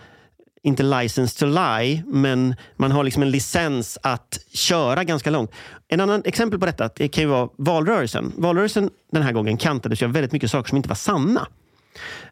inte 0.63 0.83
license 0.83 1.39
to 1.39 1.47
lie, 1.47 2.03
men 2.07 2.55
man 2.77 2.93
har 2.93 3.05
liksom 3.05 3.23
en 3.23 3.31
licens 3.31 3.99
att 4.03 4.39
köra 4.53 5.05
ganska 5.05 5.31
långt. 5.31 5.51
En 5.89 6.01
annan 6.01 6.23
exempel 6.25 6.61
på 6.61 6.67
detta 6.67 6.91
det 6.97 7.09
kan 7.09 7.25
ju 7.25 7.31
vara 7.31 7.49
valrörelsen. 7.59 8.33
Valrörelsen 8.37 8.91
den 9.13 9.23
här 9.23 9.33
gången 9.33 9.57
kantades 9.57 10.03
ju 10.03 10.07
av 10.07 10.13
väldigt 10.13 10.33
mycket 10.33 10.51
saker 10.51 10.69
som 10.69 10.77
inte 10.77 10.89
var 10.89 10.97
sanna. 10.97 11.47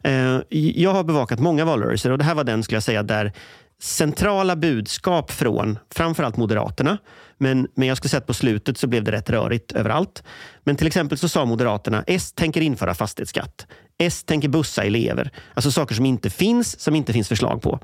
Eh, 0.03 0.39
Jag 0.49 0.93
har 0.93 1.03
bevakat 1.03 1.39
många 1.39 1.65
valrörelser 1.65 2.11
och 2.11 2.17
det 2.17 2.23
här 2.23 2.35
var 2.35 2.43
den 2.43 2.63
skulle 2.63 2.75
jag 2.75 2.83
säga 2.83 3.03
där 3.03 3.33
centrala 3.81 4.55
budskap 4.55 5.31
från 5.31 5.79
framförallt 5.89 6.37
Moderaterna, 6.37 6.97
men, 7.37 7.67
men 7.75 7.87
jag 7.87 7.97
skulle 7.97 8.09
säga 8.09 8.19
att 8.19 8.27
på 8.27 8.33
slutet 8.33 8.77
så 8.77 8.87
blev 8.87 9.03
det 9.03 9.11
rätt 9.11 9.29
rörigt 9.29 9.71
överallt. 9.71 10.23
Men 10.63 10.75
till 10.75 10.87
exempel 10.87 11.17
så 11.17 11.29
sa 11.29 11.45
Moderaterna 11.45 12.03
S 12.07 12.33
tänker 12.33 12.61
införa 12.61 12.93
fastighetsskatt. 12.93 13.67
S 13.97 14.23
tänker 14.23 14.49
bussa 14.49 14.83
elever. 14.83 15.31
Alltså 15.53 15.71
saker 15.71 15.95
som 15.95 16.05
inte 16.05 16.29
finns, 16.29 16.79
som 16.79 16.95
inte 16.95 17.13
finns 17.13 17.27
förslag 17.27 17.61
på. 17.61 17.79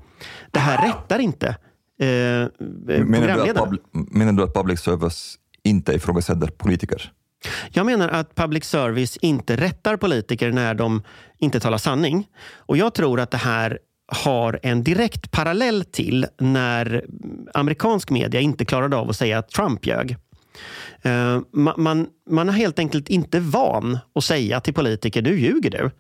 Det 0.52 0.60
här 0.60 0.88
rättar 0.88 1.20
inte 1.20 1.48
eh, 1.48 2.08
Menar 3.06 3.46
du, 3.46 3.54
public, 3.54 3.82
menar 3.94 4.34
du 4.34 4.44
att 4.44 4.54
public 4.54 4.80
service 4.80 5.36
inte 5.64 5.94
ifrågasätter 5.94 6.48
politiker? 6.48 7.12
Jag 7.72 7.86
menar 7.86 8.10
att 8.10 8.36
public 8.36 8.64
service 8.66 9.18
inte 9.18 9.56
rättar 9.56 9.98
politiker 9.98 10.52
när 10.52 10.74
de 10.74 11.04
inte 11.38 11.60
talar 11.60 11.78
sanning. 11.78 12.28
Och 12.56 12.78
jag 12.78 12.94
tror 12.94 13.20
att 13.20 13.32
det 13.32 13.38
här 13.38 13.80
har 14.08 14.60
en 14.64 14.84
direkt 14.84 15.32
parallell 15.32 15.86
till 15.86 16.26
när 16.40 17.06
amerikansk 17.54 18.10
media 18.10 18.40
inte 18.40 18.66
klarade 18.66 18.96
av 18.96 19.10
att 19.10 19.16
säga 19.16 19.38
att 19.38 19.50
Trump 19.50 19.86
ljög. 19.86 20.18
Eh, 21.02 21.40
man, 21.54 21.74
man, 21.78 22.08
man 22.30 22.50
är 22.50 22.54
helt 22.54 22.80
enkelt 22.80 23.10
inte 23.10 23.40
van 23.40 24.00
att 24.16 24.24
säga 24.24 24.60
till 24.60 24.74
politiker, 24.74 25.22
du 25.22 25.40
ljuger 25.40 25.70
du. 25.72 25.92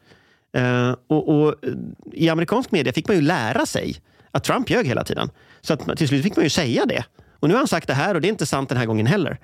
Eh, 0.59 0.95
och, 1.07 1.29
och 1.29 1.65
eh, 1.65 1.73
I 2.13 2.29
amerikansk 2.29 2.71
media 2.71 2.93
fick 2.93 3.07
man 3.07 3.17
ju 3.17 3.21
lära 3.21 3.65
sig 3.65 3.95
att 4.31 4.43
Trump 4.43 4.69
ljög 4.69 4.87
hela 4.87 5.03
tiden. 5.03 5.29
Så 5.61 5.73
att 5.73 5.97
till 5.97 6.07
slut 6.07 6.23
fick 6.23 6.35
man 6.35 6.43
ju 6.43 6.49
säga 6.49 6.85
det. 6.85 7.05
Och 7.39 7.47
nu 7.47 7.53
har 7.53 7.59
han 7.59 7.67
sagt 7.67 7.87
det 7.87 7.93
här 7.93 8.15
och 8.15 8.21
det 8.21 8.27
är 8.27 8.29
inte 8.29 8.45
sant 8.45 8.69
den 8.69 8.77
här 8.77 8.85
gången 8.85 9.05
heller. 9.05 9.39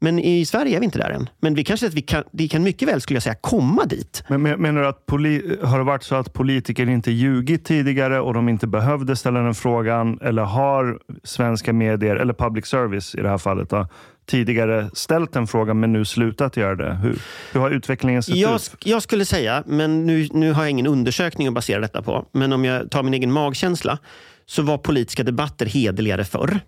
Men 0.00 0.18
i 0.18 0.44
Sverige 0.46 0.76
är 0.76 0.80
vi 0.80 0.84
inte 0.84 0.98
där 0.98 1.10
än. 1.10 1.28
Men 1.40 1.54
vi 1.54 1.64
kanske 1.64 1.86
att 1.86 1.94
vi 1.94 2.02
kan, 2.02 2.24
vi 2.32 2.48
kan 2.48 2.62
mycket 2.62 2.88
väl, 2.88 3.00
skulle 3.00 3.16
jag 3.16 3.22
säga, 3.22 3.34
komma 3.40 3.84
dit. 3.84 4.22
Men 4.28 4.42
men- 4.42 4.60
menar 4.62 4.80
du 4.82 4.88
att 4.88 5.06
poli- 5.06 5.64
har 5.64 5.78
det 5.78 5.84
varit 5.84 6.02
så 6.02 6.14
att 6.14 6.32
politiker 6.32 6.88
inte 6.88 7.10
ljugit 7.10 7.64
tidigare 7.64 8.20
och 8.20 8.34
de 8.34 8.48
inte 8.48 8.66
behövde 8.66 9.16
ställa 9.16 9.40
den 9.40 9.54
frågan? 9.54 10.18
Eller 10.22 10.42
har 10.42 10.98
svenska 11.24 11.72
medier, 11.72 12.16
eller 12.16 12.34
public 12.34 12.66
service 12.66 13.14
i 13.14 13.20
det 13.22 13.28
här 13.28 13.38
fallet, 13.38 13.70
då, 13.70 13.86
tidigare 14.26 14.90
ställt 14.94 15.32
den 15.32 15.46
frågan 15.46 15.80
men 15.80 15.92
nu 15.92 16.04
slutat 16.04 16.56
göra 16.56 16.74
det? 16.76 16.94
Hur, 16.94 17.18
hur 17.52 17.60
har 17.60 17.70
utvecklingen 17.70 18.22
sett 18.22 18.36
Jag, 18.36 18.54
ut? 18.54 18.76
jag 18.84 19.02
skulle 19.02 19.24
säga, 19.24 19.62
men 19.66 20.06
nu, 20.06 20.28
nu 20.32 20.52
har 20.52 20.62
jag 20.62 20.70
ingen 20.70 20.86
undersökning 20.86 21.48
att 21.48 21.54
basera 21.54 21.80
detta 21.80 22.02
på, 22.02 22.26
men 22.32 22.52
om 22.52 22.64
jag 22.64 22.90
tar 22.90 23.02
min 23.02 23.14
egen 23.14 23.32
magkänsla 23.32 23.98
så 24.46 24.62
var 24.62 24.78
politiska 24.78 25.22
debatter 25.22 25.66
hederligare 25.66 26.24
förr. 26.24 26.60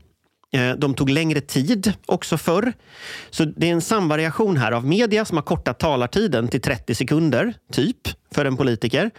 Eh, 0.52 0.72
de 0.72 0.94
tog 0.94 1.10
längre 1.10 1.40
tid 1.40 1.92
också 2.06 2.38
förr. 2.38 2.72
Så 3.30 3.44
det 3.44 3.68
är 3.68 3.72
en 3.72 3.80
samvariation 3.80 4.56
här 4.56 4.72
av 4.72 4.86
media 4.86 5.24
som 5.24 5.36
har 5.36 5.42
kortat 5.42 5.78
talartiden 5.78 6.48
till 6.48 6.60
30 6.60 6.94
sekunder, 6.94 7.54
typ, 7.72 8.08
för 8.34 8.44
en 8.44 8.56
politiker. 8.56 9.10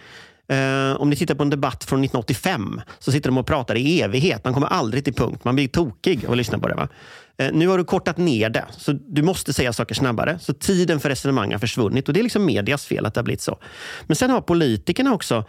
Eh, 0.48 1.00
om 1.00 1.10
ni 1.10 1.16
tittar 1.16 1.34
på 1.34 1.42
en 1.42 1.50
debatt 1.50 1.84
från 1.84 2.00
1985 2.00 2.80
så 2.98 3.12
sitter 3.12 3.30
de 3.30 3.38
och 3.38 3.46
pratar 3.46 3.74
i 3.76 4.00
evighet. 4.00 4.44
Man 4.44 4.54
kommer 4.54 4.66
aldrig 4.66 5.04
till 5.04 5.14
punkt. 5.14 5.44
Man 5.44 5.54
blir 5.54 5.68
tokig 5.68 6.26
att 6.26 6.36
lyssna 6.36 6.58
på 6.58 6.68
det. 6.68 6.74
Va? 6.74 6.88
Eh, 7.36 7.52
nu 7.52 7.68
har 7.68 7.78
du 7.78 7.84
kortat 7.84 8.16
ner 8.16 8.50
det, 8.50 8.64
så 8.70 8.92
du 8.92 9.22
måste 9.22 9.52
säga 9.52 9.72
saker 9.72 9.94
snabbare. 9.94 10.38
Så 10.38 10.52
tiden 10.52 11.00
för 11.00 11.08
resonemang 11.08 11.52
har 11.52 11.58
försvunnit 11.58 12.08
och 12.08 12.14
det 12.14 12.20
är 12.20 12.22
liksom 12.22 12.44
medias 12.44 12.86
fel 12.86 13.06
att 13.06 13.14
det 13.14 13.20
har 13.20 13.24
blivit 13.24 13.40
så. 13.40 13.58
Men 14.06 14.16
sen 14.16 14.30
har 14.30 14.40
politikerna 14.40 15.14
också 15.14 15.44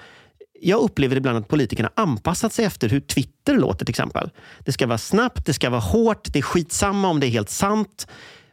jag 0.60 0.80
upplever 0.82 1.16
ibland 1.16 1.38
att 1.38 1.48
politikerna 1.48 1.92
anpassat 1.96 2.54
sig 2.54 2.66
efter 2.66 2.90
hur 2.90 3.00
Twitter 3.00 3.58
låter 3.58 3.86
till 3.86 3.94
exempel. 3.94 4.30
Det 4.60 4.72
ska 4.72 4.88
vara 4.88 4.98
snabbt, 4.98 5.46
det 5.46 5.54
ska 5.54 5.70
vara 5.70 5.82
hårt, 5.82 6.34
det 6.34 6.40
är 6.40 6.44
skitsamma 6.44 7.10
om 7.10 7.20
det 7.20 7.28
är 7.28 7.32
helt 7.32 7.50
sant. 7.50 8.08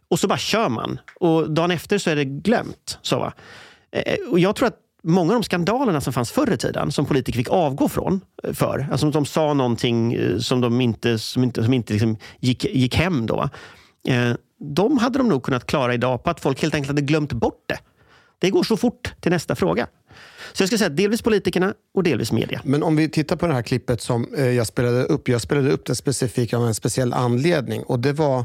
Och 0.08 0.20
så 0.20 0.28
bara 0.28 0.38
kör 0.38 0.68
man. 0.68 1.00
Och 1.20 1.50
dagen 1.50 1.70
efter 1.70 1.98
så 1.98 2.10
är 2.10 2.16
det 2.16 2.24
glömt. 2.24 2.98
Så, 3.02 3.18
va? 3.18 3.32
Eh, 3.92 4.28
och 4.30 4.38
jag 4.38 4.56
tror 4.56 4.68
att 4.68 4.76
många 5.02 5.32
av 5.32 5.40
de 5.40 5.44
skandalerna 5.44 6.00
som 6.00 6.12
fanns 6.12 6.30
förr 6.30 6.52
i 6.52 6.56
tiden, 6.56 6.92
som 6.92 7.06
politiker 7.06 7.38
fick 7.38 7.48
avgå 7.48 7.88
från 7.88 8.20
eh, 8.42 8.52
för, 8.52 8.86
alltså 8.90 9.10
de 9.10 9.26
sa 9.26 9.54
någonting 9.54 10.12
eh, 10.12 10.38
som 10.38 10.60
de 10.60 10.80
inte, 10.80 11.18
som 11.18 11.44
inte, 11.44 11.64
som 11.64 11.74
inte 11.74 11.92
liksom 11.92 12.16
gick, 12.40 12.64
gick 12.64 12.94
hem 12.94 13.26
då. 13.26 13.48
De 14.58 14.98
hade 14.98 15.18
de 15.18 15.28
nog 15.28 15.42
kunnat 15.42 15.66
klara 15.66 15.94
idag 15.94 16.24
på 16.24 16.30
att 16.30 16.40
folk 16.40 16.62
helt 16.62 16.74
enkelt 16.74 16.88
hade 16.88 17.02
glömt 17.02 17.32
bort 17.32 17.64
det. 17.66 17.78
Det 18.38 18.50
går 18.50 18.62
så 18.62 18.76
fort 18.76 19.14
till 19.20 19.32
nästa 19.32 19.54
fråga. 19.54 19.86
Så 20.52 20.62
jag 20.62 20.68
ska 20.68 20.78
säga 20.78 20.88
delvis 20.88 21.22
politikerna 21.22 21.74
och 21.94 22.02
delvis 22.02 22.32
media. 22.32 22.60
Men 22.64 22.82
om 22.82 22.96
vi 22.96 23.08
tittar 23.08 23.36
på 23.36 23.46
det 23.46 23.54
här 23.54 23.62
klippet 23.62 24.00
som 24.00 24.34
eh, 24.34 24.50
jag 24.50 24.66
spelade 24.66 25.04
upp. 25.04 25.28
Jag 25.28 25.40
spelade 25.40 25.70
upp 25.70 25.86
det 25.86 25.94
specifikt 25.94 26.54
av 26.54 26.66
en 26.66 26.74
speciell 26.74 27.12
anledning. 27.12 27.82
Och 27.82 28.00
det 28.00 28.12
var, 28.12 28.44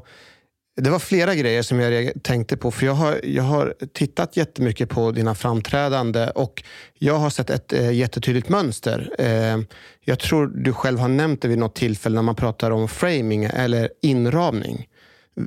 det 0.82 0.90
var 0.90 1.00
flera 1.00 1.36
grejer 1.36 1.62
som 1.62 1.80
jag 1.80 2.12
tänkte 2.24 2.58
på. 2.58 2.72
För 2.72 2.86
jag 2.86 2.94
har, 2.94 3.20
jag 3.24 3.44
har 3.44 3.74
tittat 3.94 4.38
jättemycket 4.38 4.90
på 4.90 5.12
dina 5.12 5.36
framträdande 5.36 6.30
och 6.30 6.64
jag 7.00 7.18
har 7.18 7.30
sett 7.30 7.50
ett 7.50 7.74
eh, 7.74 7.92
jättetydligt 7.92 8.50
mönster. 8.50 9.12
Eh, 9.20 9.58
jag 10.02 10.20
tror 10.20 10.48
du 10.48 10.74
själv 10.74 11.00
har 11.00 11.08
nämnt 11.08 11.42
det 11.42 11.48
vid 11.48 11.58
något 11.58 11.76
tillfälle 11.76 12.16
när 12.16 12.22
man 12.22 12.36
pratar 12.36 12.72
om 12.72 12.88
framing 12.88 13.44
eller 13.44 13.90
inramning. 14.02 14.88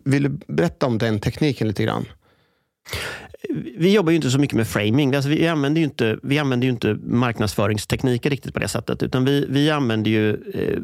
Vill 0.05 0.23
du 0.23 0.29
berätta 0.29 0.87
om 0.87 0.99
den 0.99 1.21
tekniken 1.21 1.69
lite 1.69 1.83
grann? 1.83 2.07
Vi 3.79 3.95
jobbar 3.95 4.11
ju 4.11 4.17
inte 4.17 4.31
så 4.31 4.39
mycket 4.39 4.57
med 4.57 4.69
framing. 4.69 5.15
Alltså 5.15 5.31
vi, 5.31 5.49
använder 5.49 5.81
ju 5.81 5.85
inte, 5.85 6.19
vi 6.23 6.39
använder 6.39 6.67
ju 6.67 6.73
inte 6.73 6.95
marknadsföringstekniker 7.03 8.31
riktigt 8.31 8.55
på 8.55 8.61
det 8.61 8.69
sättet. 8.69 9.03
Utan 9.03 9.25
vi, 9.25 9.47
vi 9.49 9.71
använder 9.71 10.11
ju 10.11 10.31
eh, 10.31 10.79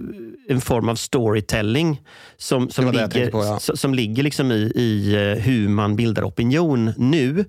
en 0.48 0.60
form 0.60 0.88
av 0.88 0.94
storytelling 0.94 2.00
som, 2.36 2.70
som, 2.70 2.84
ligger, 2.92 3.30
på, 3.30 3.38
ja. 3.44 3.58
som 3.60 3.94
ligger 3.94 4.22
liksom 4.22 4.52
i, 4.52 4.72
i 4.74 5.14
eh, 5.14 5.42
hur 5.42 5.68
man 5.68 5.96
bildar 5.96 6.22
opinion 6.22 6.92
nu. 6.96 7.44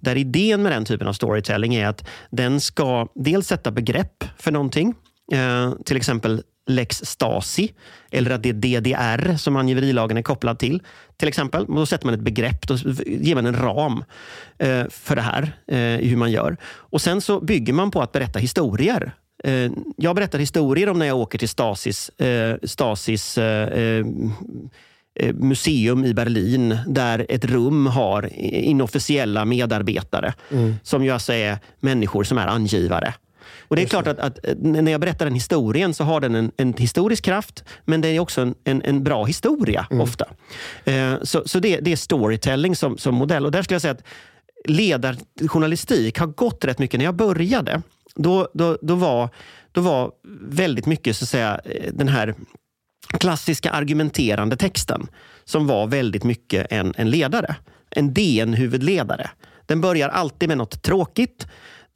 Där 0.00 0.16
idén 0.16 0.62
med 0.62 0.72
den 0.72 0.84
typen 0.84 1.08
av 1.08 1.12
storytelling 1.12 1.74
är 1.74 1.86
att 1.86 2.08
den 2.30 2.60
ska 2.60 3.08
dels 3.14 3.46
sätta 3.46 3.70
begrepp 3.70 4.24
för 4.38 4.52
någonting. 4.52 4.94
Eh, 5.32 5.72
till 5.84 5.96
exempel 5.96 6.42
lex 6.68 6.96
Stasi 7.04 7.72
eller 8.10 8.30
att 8.30 8.42
det 8.42 8.48
är 8.48 8.80
DDR 8.80 9.36
som 9.36 9.56
angiverilagen 9.56 10.16
är 10.16 10.22
kopplad 10.22 10.58
till. 10.58 10.82
Till 11.16 11.28
exempel. 11.28 11.66
Då 11.68 11.86
sätter 11.86 12.06
man 12.06 12.14
ett 12.14 12.20
begrepp, 12.20 12.68
då 12.68 12.76
ger 13.06 13.34
man 13.34 13.46
en 13.46 13.56
ram 13.56 14.04
eh, 14.58 14.84
för 14.90 15.16
det 15.16 15.22
här, 15.22 15.42
eh, 15.66 16.08
hur 16.08 16.16
man 16.16 16.32
gör. 16.32 16.56
Och 16.64 17.00
Sen 17.00 17.20
så 17.20 17.40
bygger 17.40 17.72
man 17.72 17.90
på 17.90 18.02
att 18.02 18.12
berätta 18.12 18.38
historier. 18.38 19.12
Eh, 19.44 19.70
jag 19.96 20.16
berättar 20.16 20.38
historier 20.38 20.88
om 20.88 20.98
när 20.98 21.06
jag 21.06 21.18
åker 21.18 21.38
till 21.38 21.48
Stasis, 21.48 22.08
eh, 22.08 22.56
Stasis 22.62 23.38
eh, 23.38 24.04
eh, 25.20 25.34
museum 25.34 26.04
i 26.04 26.14
Berlin 26.14 26.78
där 26.86 27.26
ett 27.28 27.44
rum 27.44 27.86
har 27.86 28.30
inofficiella 28.42 29.44
medarbetare 29.44 30.34
mm. 30.50 30.74
som 30.82 31.04
ju 31.04 31.10
alltså 31.10 31.32
är 31.32 31.58
människor 31.80 32.24
som 32.24 32.38
är 32.38 32.46
angivare. 32.46 33.14
Och 33.68 33.76
det 33.76 33.82
är 33.82 33.86
klart 33.86 34.06
att, 34.06 34.18
att, 34.18 34.38
när 34.58 34.92
jag 34.92 35.00
berättar 35.00 35.24
den 35.24 35.34
historien 35.34 35.94
så 35.94 36.04
har 36.04 36.20
den 36.20 36.34
en, 36.34 36.52
en 36.56 36.74
historisk 36.74 37.24
kraft, 37.24 37.64
men 37.84 38.00
det 38.00 38.08
är 38.08 38.20
också 38.20 38.40
en, 38.40 38.54
en, 38.64 38.82
en 38.82 39.04
bra 39.04 39.24
historia 39.24 39.86
mm. 39.90 40.00
ofta. 40.00 40.26
Eh, 40.84 41.14
så 41.22 41.42
så 41.46 41.58
det, 41.58 41.80
det, 41.80 41.92
är 41.92 41.96
storytelling 41.96 42.76
som, 42.76 42.98
som 42.98 43.14
modell. 43.14 43.46
Och 43.46 43.52
där 43.52 43.62
skulle 43.62 43.74
jag 43.74 43.82
säga 43.82 43.94
att 43.94 44.04
ledarjournalistik 44.64 46.18
har 46.18 46.26
gått 46.26 46.64
rätt 46.64 46.78
mycket. 46.78 46.98
När 46.98 47.04
jag 47.04 47.16
började, 47.16 47.82
då, 48.14 48.48
då, 48.54 48.78
då, 48.82 48.94
var, 48.94 49.28
då 49.72 49.80
var 49.80 50.12
väldigt 50.42 50.86
mycket 50.86 51.16
så 51.16 51.24
att 51.24 51.28
säga, 51.28 51.60
eh, 51.64 51.92
den 51.92 52.08
här 52.08 52.34
klassiska 53.18 53.70
argumenterande 53.70 54.56
texten 54.56 55.06
som 55.44 55.66
var 55.66 55.86
väldigt 55.86 56.24
mycket 56.24 56.66
en, 56.70 56.94
en 56.96 57.10
ledare. 57.10 57.56
En 57.90 58.14
DN-huvudledare. 58.14 59.30
Den 59.66 59.80
börjar 59.80 60.08
alltid 60.08 60.48
med 60.48 60.58
något 60.58 60.82
tråkigt 60.82 61.46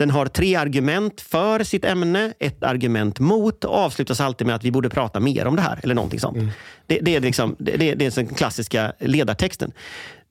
den 0.02 0.10
har 0.10 0.26
tre 0.26 0.56
argument 0.56 1.20
för 1.20 1.64
sitt 1.64 1.84
ämne, 1.84 2.32
ett 2.38 2.62
argument 2.62 3.18
mot 3.18 3.64
och 3.64 3.74
avslutas 3.74 4.20
alltid 4.20 4.46
med 4.46 4.56
att 4.56 4.64
vi 4.64 4.70
borde 4.70 4.90
prata 4.90 5.20
mer 5.20 5.46
om 5.46 5.56
det 5.56 5.62
här. 5.62 5.80
eller 5.82 5.94
någonting 5.94 6.20
sånt. 6.20 6.36
Mm. 6.36 6.50
Det, 6.86 6.98
det, 7.02 7.16
är 7.16 7.20
liksom, 7.20 7.56
det, 7.58 7.76
det 7.76 8.06
är 8.06 8.14
den 8.14 8.26
klassiska 8.26 8.92
ledartexten. 8.98 9.72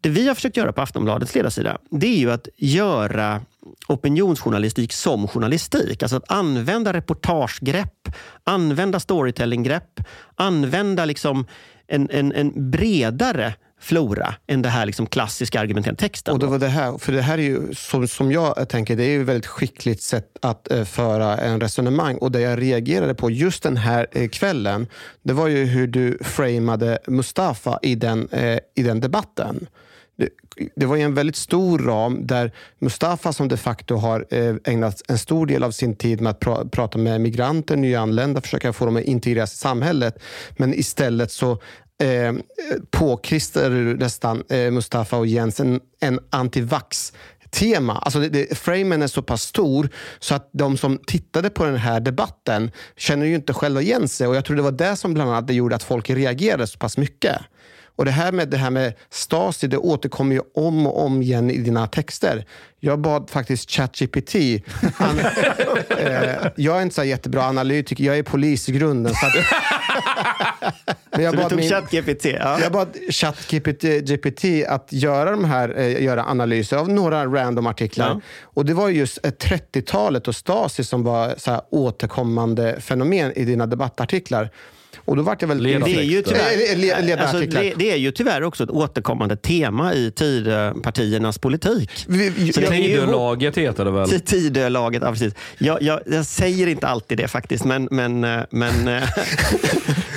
Det 0.02 0.10
vi 0.10 0.28
har 0.28 0.36
försökt 0.36 0.58
göra 0.58 0.74
på 0.74 0.82
Aftonbladets 0.82 1.36
ledarsida, 1.36 1.78
det 1.92 2.08
är 2.08 2.18
ju 2.18 2.32
att 2.32 2.48
göra 2.58 3.42
opinionsjournalistik 3.88 4.94
som 4.94 5.28
journalistik. 5.28 6.04
Alltså 6.04 6.18
att 6.18 6.32
använda 6.32 6.94
reportagegrepp, 6.94 8.10
använda 8.44 9.00
storytellinggrepp, 9.00 10.00
använda 10.36 11.06
liksom 11.06 11.46
en, 11.88 12.10
en, 12.12 12.32
en 12.32 12.72
bredare 12.72 13.54
flora 13.82 14.36
än 14.48 14.62
det 14.62 14.70
här 14.70 14.86
liksom 14.86 15.06
klassiska 15.06 15.60
argumenterande 15.60 16.00
texten. 16.00 16.34
Och 16.34 16.39
det 16.39 16.46
var 16.46 16.60
det 16.60 16.67
här, 16.67 16.98
för 16.98 17.12
det 17.12 17.22
här 17.22 17.38
är 17.38 17.41
ju, 17.41 17.74
som, 17.76 18.08
som 18.08 18.32
jag 18.32 18.70
tänker, 18.70 18.96
det 18.96 19.04
är 19.04 19.10
ju 19.10 19.22
ett 19.22 19.28
väldigt 19.28 19.46
skickligt 19.46 20.02
sätt 20.02 20.38
att 20.41 20.72
eh, 20.72 20.84
föra 20.84 21.38
en 21.38 21.62
resonemang. 21.62 22.17
Och 22.17 22.32
det 22.32 22.41
jag 22.41 22.62
reagerade 22.62 23.13
på 23.13 23.32
just 23.32 23.63
den 23.63 23.78
här 23.78 24.08
eh, 24.12 24.30
kvällen, 24.30 24.88
det 25.24 25.34
var 25.34 25.48
ju 25.48 25.65
hur 25.65 25.88
du 25.88 26.17
framade 26.22 27.00
Mustafa 27.08 27.80
i 27.82 27.96
den, 27.96 28.28
eh, 28.32 28.60
i 28.76 28.84
den 28.84 29.00
debatten. 29.00 29.67
Det, 30.17 30.30
det 30.76 30.86
var 30.86 30.98
en 30.98 31.13
väldigt 31.13 31.36
stor 31.36 31.80
ram 31.80 32.28
där 32.28 32.52
Mustafa 32.80 33.34
som 33.34 33.48
de 33.48 33.58
facto 33.58 33.96
har 33.96 34.26
eh, 34.30 34.56
ägnat 34.63 35.02
en 35.08 35.17
stor 35.17 35.46
del 35.46 35.63
av 35.63 35.72
sin 35.72 35.96
tid 35.96 36.22
med 36.22 36.30
att 36.30 36.39
pra, 36.39 36.65
prata 36.65 36.98
med 36.98 37.22
migranter, 37.22 37.76
nyanlända, 37.76 38.41
försöka 38.41 38.74
få 38.74 38.86
dem 38.86 38.96
att 38.96 39.04
integreras 39.04 39.54
i 39.54 39.58
samhället. 39.58 40.20
Men 40.58 40.74
istället 40.74 41.32
så 41.32 41.62
eh, 42.02 42.34
påklistrar 42.90 43.70
du 43.70 43.98
nästan 43.98 44.44
eh, 44.50 44.72
Mustafa 44.72 45.18
och 45.18 45.28
Jens 45.28 45.60
en, 45.60 45.80
en 46.00 46.20
antivax 46.30 47.14
tema. 47.52 47.98
Alltså 47.98 48.20
det, 48.20 48.30
det, 48.30 48.58
framen 48.58 49.02
är 49.02 49.08
så 49.08 49.22
pass 49.22 49.42
stor 49.42 49.90
så 50.20 50.36
att 50.36 50.50
de 50.54 50.78
som 50.78 50.98
tittade 51.08 51.50
på 51.50 51.66
den 51.66 51.76
här 51.76 52.00
debatten 52.00 52.72
känner 52.98 53.26
ju 53.26 53.36
inte 53.36 53.54
själva 53.54 53.82
igen 53.82 54.08
sig. 54.08 54.28
Och 54.28 54.36
jag 54.36 54.46
tror 54.46 54.56
det 54.56 54.62
var 54.62 54.72
det 54.72 54.96
som 54.96 55.14
bland 55.14 55.30
annat 55.30 55.54
gjorde 55.54 55.76
att 55.76 55.84
folk 55.84 56.10
reagerade 56.10 56.68
så 56.68 56.78
pass 56.78 56.98
mycket. 56.98 57.38
Och 57.96 58.06
det 58.06 58.12
här 58.12 58.32
med, 58.32 58.50
det 58.50 58.58
här 58.58 58.70
med 58.70 58.94
Stasi, 59.10 59.68
det 59.68 59.78
återkommer 59.78 60.36
ju 60.36 60.42
om 60.56 60.88
och 60.88 61.06
om 61.06 61.22
igen 61.22 61.52
i 61.52 61.58
dina 61.58 61.88
texter. 61.88 62.46
Jag 62.80 63.00
bad 63.00 63.30
faktiskt 63.30 63.72
ChatGPT. 63.72 64.36
Han, 64.96 65.20
eh, 65.98 66.48
jag 66.56 66.78
är 66.78 66.82
inte 66.82 66.96
så 66.96 67.04
jättebra 67.04 67.44
analytiker, 67.44 68.04
jag 68.04 68.18
är 68.18 68.24
polis 68.24 68.70
i 68.70 68.72
grunden. 68.72 69.14
Så, 69.16 69.26
att, 69.26 69.34
men 71.12 71.24
jag 71.24 71.34
så 71.34 71.38
bad 71.42 71.52
du 71.52 71.56
tog 71.56 71.70
ChatGPT? 71.70 72.26
Ja. 72.26 72.60
Jag 72.62 72.72
bad 72.72 72.98
ChatGPT 73.10 74.46
att 74.68 74.88
göra, 74.94 75.32
de 75.32 75.46
här, 75.46 75.80
eh, 75.80 76.04
göra 76.04 76.24
analyser 76.24 76.78
av 76.78 76.90
några 76.90 77.26
random 77.26 77.68
artiklar. 77.68 78.08
Ja. 78.08 78.22
Och 78.44 78.66
Det 78.66 78.74
var 78.74 78.90
just 78.90 79.18
30-talet 79.22 80.28
och 80.28 80.36
Stasi 80.36 80.84
som 80.84 81.04
var 81.04 81.34
så 81.38 81.62
återkommande 81.70 82.82
fenomen 82.82 83.32
i 83.36 83.46
dina 83.46 83.66
debattartiklar. 83.66 84.50
Och 85.06 85.16
då 85.16 85.24
vart 85.24 85.42
jag 85.42 85.48
väl... 85.48 85.64
Det 85.64 85.74
är, 85.74 86.02
ju 86.02 86.22
tyvärr, 86.22 87.18
alltså, 87.18 87.40
det, 87.40 87.74
det, 87.78 87.92
är 87.92 87.96
ju 87.96 88.12
tyvärr 88.12 88.44
också 88.44 88.64
ett 88.64 88.70
återkommande 88.70 89.36
tema 89.36 89.94
i 89.94 90.12
Tidöpartiernas 90.12 91.38
politik. 91.38 91.90
Tidölaget 92.54 93.58
heter 93.58 93.86
det 93.86 93.92
väl? 93.92 94.20
Tidölaget, 94.20 95.02
ja 95.06 95.12
precis. 95.12 95.34
Jag, 95.58 95.82
jag, 95.82 96.00
jag, 96.06 96.26
säger 96.26 96.68
inte 96.68 96.88
alltid 96.88 97.18
det 97.18 97.28
faktiskt, 97.28 97.66
men, 97.66 97.88
men, 97.92 98.24
eh, 98.24 98.42
men 98.50 98.88
eh, 98.88 99.04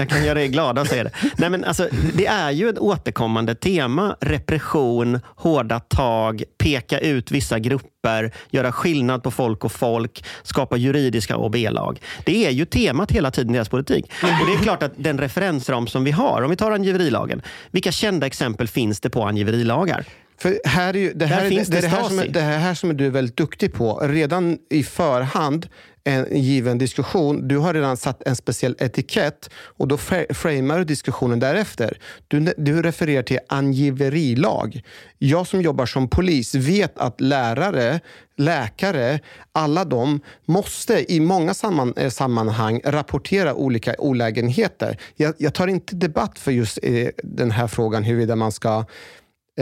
jag 0.00 0.08
kan 0.08 0.24
göra 0.24 0.42
er 0.42 0.46
glada 0.46 0.80
och 0.80 0.86
säga 0.86 1.04
det. 1.04 1.10
Nej, 1.36 1.50
men 1.50 1.64
alltså, 1.64 1.88
det 2.14 2.26
är 2.26 2.50
ju 2.50 2.68
ett 2.68 2.78
återkommande 2.78 3.54
tema. 3.54 4.16
Repression, 4.20 5.20
hårda 5.26 5.80
tag, 5.80 6.42
peka 6.58 6.98
ut 6.98 7.30
vissa 7.30 7.58
grupper, 7.58 8.32
göra 8.50 8.72
skillnad 8.72 9.22
på 9.22 9.30
folk 9.30 9.64
och 9.64 9.72
folk, 9.72 10.24
skapa 10.42 10.76
juridiska 10.76 11.36
A 11.36 11.48
B-lag. 11.48 12.00
Det 12.24 12.46
är 12.46 12.50
ju 12.50 12.64
temat 12.64 13.12
hela 13.12 13.30
tiden 13.30 13.50
i 13.50 13.54
deras 13.54 13.68
politik. 13.68 14.12
Och 14.22 14.46
det 14.46 14.52
är 14.52 14.62
klart 14.62 14.82
att 14.82 14.92
den 14.96 15.18
referensram 15.18 15.86
som 15.86 16.04
vi 16.04 16.10
har, 16.10 16.42
om 16.42 16.50
vi 16.50 16.56
tar 16.56 16.70
angiverilagen. 16.70 17.42
Vilka 17.70 17.92
kända 17.92 18.26
exempel 18.26 18.68
finns 18.68 19.00
det 19.00 19.10
på 19.10 19.24
angiverilagar? 19.24 20.04
För 20.40 20.60
här 20.64 20.94
är 20.94 20.98
ju, 20.98 21.12
det, 21.12 21.26
här, 21.26 21.50
det, 21.50 21.70
det 21.70 21.80
det, 21.80 21.88
här 21.88 22.08
som, 22.08 22.24
det 22.32 22.40
här 22.40 22.74
som 22.74 22.96
du 22.96 23.06
är 23.06 23.10
väldigt 23.10 23.36
duktig 23.36 23.72
på. 23.72 23.98
Redan 24.02 24.58
i 24.70 24.82
förhand, 24.82 25.68
en 26.04 26.36
given 26.42 26.78
diskussion, 26.78 27.48
du 27.48 27.58
har 27.58 27.74
redan 27.74 27.96
satt 27.96 28.22
en 28.26 28.36
speciell 28.36 28.76
etikett 28.78 29.50
och 29.54 29.88
då 29.88 29.96
fra- 29.96 30.34
framar 30.34 30.78
du 30.78 30.84
diskussionen 30.84 31.40
därefter. 31.40 31.98
Du, 32.28 32.54
du 32.56 32.82
refererar 32.82 33.22
till 33.22 33.38
angiverilag. 33.48 34.82
Jag 35.18 35.46
som 35.46 35.62
jobbar 35.62 35.86
som 35.86 36.08
polis 36.08 36.54
vet 36.54 36.98
att 36.98 37.20
lärare, 37.20 38.00
läkare, 38.36 39.20
alla 39.52 39.84
de 39.84 40.20
måste 40.46 41.12
i 41.12 41.20
många 41.20 41.54
samman, 41.54 41.94
eh, 41.96 42.10
sammanhang 42.10 42.80
rapportera 42.84 43.54
olika 43.54 43.94
olägenheter. 43.98 44.98
Jag, 45.16 45.34
jag 45.38 45.54
tar 45.54 45.66
inte 45.66 45.96
debatt 45.96 46.38
för 46.38 46.52
just 46.52 46.78
eh, 46.82 47.08
den 47.22 47.50
här 47.50 47.66
frågan 47.66 48.02
huruvida 48.02 48.36
man 48.36 48.52
ska 48.52 48.84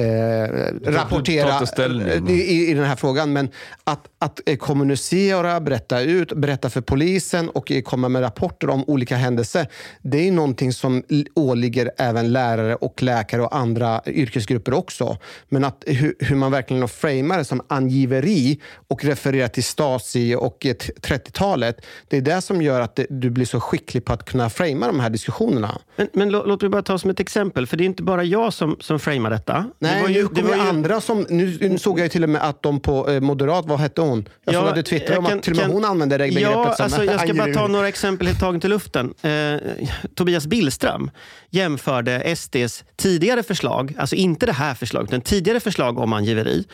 eh, 0.03 0.91
rapportera 0.91 1.67
ställning. 1.67 2.29
i, 2.29 2.33
i, 2.33 2.71
i 2.71 2.75
den 2.75 2.85
här 2.85 2.97
frågan. 2.97 3.33
Men 3.33 3.49
att, 3.85 4.07
att 4.19 4.41
eh, 4.47 4.57
kommunicera, 4.57 5.61
berätta 5.61 6.01
ut, 6.01 6.33
berätta 6.33 6.71
för 6.71 6.81
polisen 6.81 7.49
och 7.49 7.73
eh, 7.73 7.83
komma 7.83 8.09
med 8.09 8.23
rapporter 8.23 8.71
om 8.71 8.85
olika 8.87 9.17
händelser. 9.17 9.67
Det 10.03 10.29
är 10.29 10.33
någonting 10.33 10.73
som 10.73 11.03
åligger 11.35 11.91
även 11.99 12.33
lärare 12.33 12.75
och 12.75 13.03
läkare 13.03 13.43
och 13.43 13.57
andra 13.57 14.01
yrkesgrupper 14.07 14.75
också. 14.75 15.17
Men 15.49 15.65
att 15.65 15.85
hur, 15.87 16.15
hur 16.19 16.37
man 16.37 16.53
verkligen 16.53 16.89
framar 16.89 17.39
det 17.39 17.45
som 17.45 17.61
angiveri 17.69 18.61
och 18.89 19.05
refererar 19.05 19.49
till 19.49 19.65
Stasi 19.65 20.35
och 20.35 20.67
eh, 20.67 20.75
t- 20.75 20.93
30-talet. 21.03 21.77
Det 22.09 22.17
är 22.17 22.21
det 22.21 22.41
som 22.41 22.63
gör 22.63 22.81
att 22.81 22.97
det, 22.97 23.07
du 23.11 23.31
blir 23.31 23.45
så 23.47 23.61
skicklig 23.61 24.05
på 24.05 24.13
att 24.13 24.25
kunna 24.25 24.51
framea 24.51 24.87
de 24.89 25.01
här 25.01 25.11
diskussionerna. 25.11 25.79
Men, 25.97 26.09
men 26.13 26.31
lå- 26.31 26.47
låt 26.47 26.63
mig 26.63 26.69
bara 26.71 26.83
ta 26.83 26.99
som 26.99 27.11
ett 27.11 27.21
exempel, 27.21 27.67
för 27.67 27.77
det 27.77 27.85
är 27.85 27.87
inte 27.87 28.03
bara 28.03 28.25
jag 28.25 28.53
som, 28.53 28.77
som 28.81 28.99
framar 28.99 29.31
detta. 29.31 29.65
Nej, 29.79 29.88
det 29.95 30.03
var 30.03 30.09
ju, 30.09 30.29
kommer 30.29 30.55
ju 30.55 30.61
andra 30.61 31.01
som... 31.01 31.27
Nu, 31.29 31.79
såg 31.79 31.99
jag 31.99 32.05
ju 32.05 32.09
till 32.09 32.23
och 32.23 32.29
med 32.29 32.43
att 32.43 32.63
de 32.63 32.81
på 32.81 33.11
eh, 33.11 33.21
Moderat, 33.21 33.65
vad 33.67 33.81
hette 33.81 34.01
hon? 34.01 34.29
Jag 34.45 34.55
såg 34.55 34.69
att 34.69 34.75
du 34.75 34.83
twittrade 34.83 35.13
jag 35.13 35.19
om 35.19 35.27
att 35.39 35.43
till 35.43 35.53
och 35.53 35.57
med 35.57 35.65
kan- 35.67 35.73
hon 35.75 35.85
använde 35.85 36.19
det 36.19 36.25
begreppet 36.29 36.43
Ja, 36.53 36.75
som 36.75 36.85
alltså, 36.85 37.05
jag 37.05 37.21
ska 37.21 37.35
bara 37.35 37.55
ta 37.55 37.67
några 37.67 37.89
exempel 37.89 38.27
helt 38.27 38.41
taget 38.41 38.65
i 38.65 38.69
luften. 38.69 39.15
Eh, 39.23 39.57
Tobias 40.15 40.47
Billström 40.47 41.11
jämförde 41.51 42.37
SDs 42.37 42.85
tidigare 42.97 43.43
förslag, 43.43 43.95
alltså 43.99 44.17
inte 44.17 44.47
det 44.47 44.53
här 44.53 44.75
förslaget, 44.75 45.11
utan 45.11 45.21
tidigare 45.21 45.61
förslag 45.61 45.99
om 45.99 46.13
angiveri, 46.13 46.65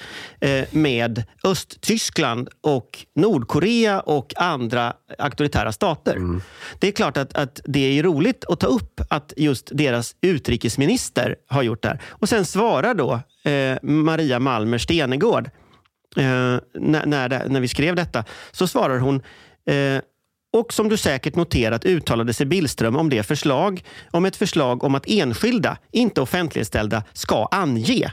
eh, 0.41 0.65
med 0.71 1.25
Östtyskland 1.45 2.49
och 2.61 3.07
Nordkorea 3.17 4.01
och 4.01 4.33
andra 4.37 4.93
auktoritära 5.19 5.73
stater. 5.73 6.41
Det 6.79 6.89
är 6.89 6.93
klart 6.93 7.17
att, 7.17 7.35
att 7.37 7.61
det 7.65 7.99
är 7.99 8.03
roligt 8.03 8.45
att 8.49 8.61
ta 8.61 8.67
upp 8.67 9.01
att 9.11 9.33
just 9.37 9.69
deras 9.73 10.15
utrikesminister 10.21 11.37
har 11.49 11.62
gjort 11.62 11.83
det 11.83 11.89
här. 11.89 12.01
Och 12.11 12.29
sen 12.29 12.45
svarar 12.45 12.95
då 12.95 13.03
eh, 13.12 13.78
Maria 13.82 14.38
Malmer 14.38 14.78
Stenegård 14.78 15.50
eh, 16.16 16.59
när, 16.74 17.07
när, 17.07 17.28
det, 17.28 17.46
när 17.48 17.61
vi 17.61 17.68
skrev 17.68 17.96
detta, 17.96 18.24
så 18.52 18.66
svarar 18.66 18.98
hon 18.98 19.22
eh, 19.66 20.02
och 20.55 20.72
som 20.72 20.88
du 20.88 20.96
säkert 20.96 21.36
noterat 21.36 21.84
uttalade 21.84 22.32
sig 22.32 22.46
Billström 22.46 22.96
om 22.96 23.11
det 23.11 23.22
förslag, 23.22 23.84
om 24.11 24.24
ett 24.24 24.36
förslag 24.36 24.84
om 24.84 24.94
att 24.94 25.05
enskilda, 25.07 25.78
inte 25.92 26.20
offentligställda, 26.20 27.02
ska 27.12 27.48
ange. 27.50 28.12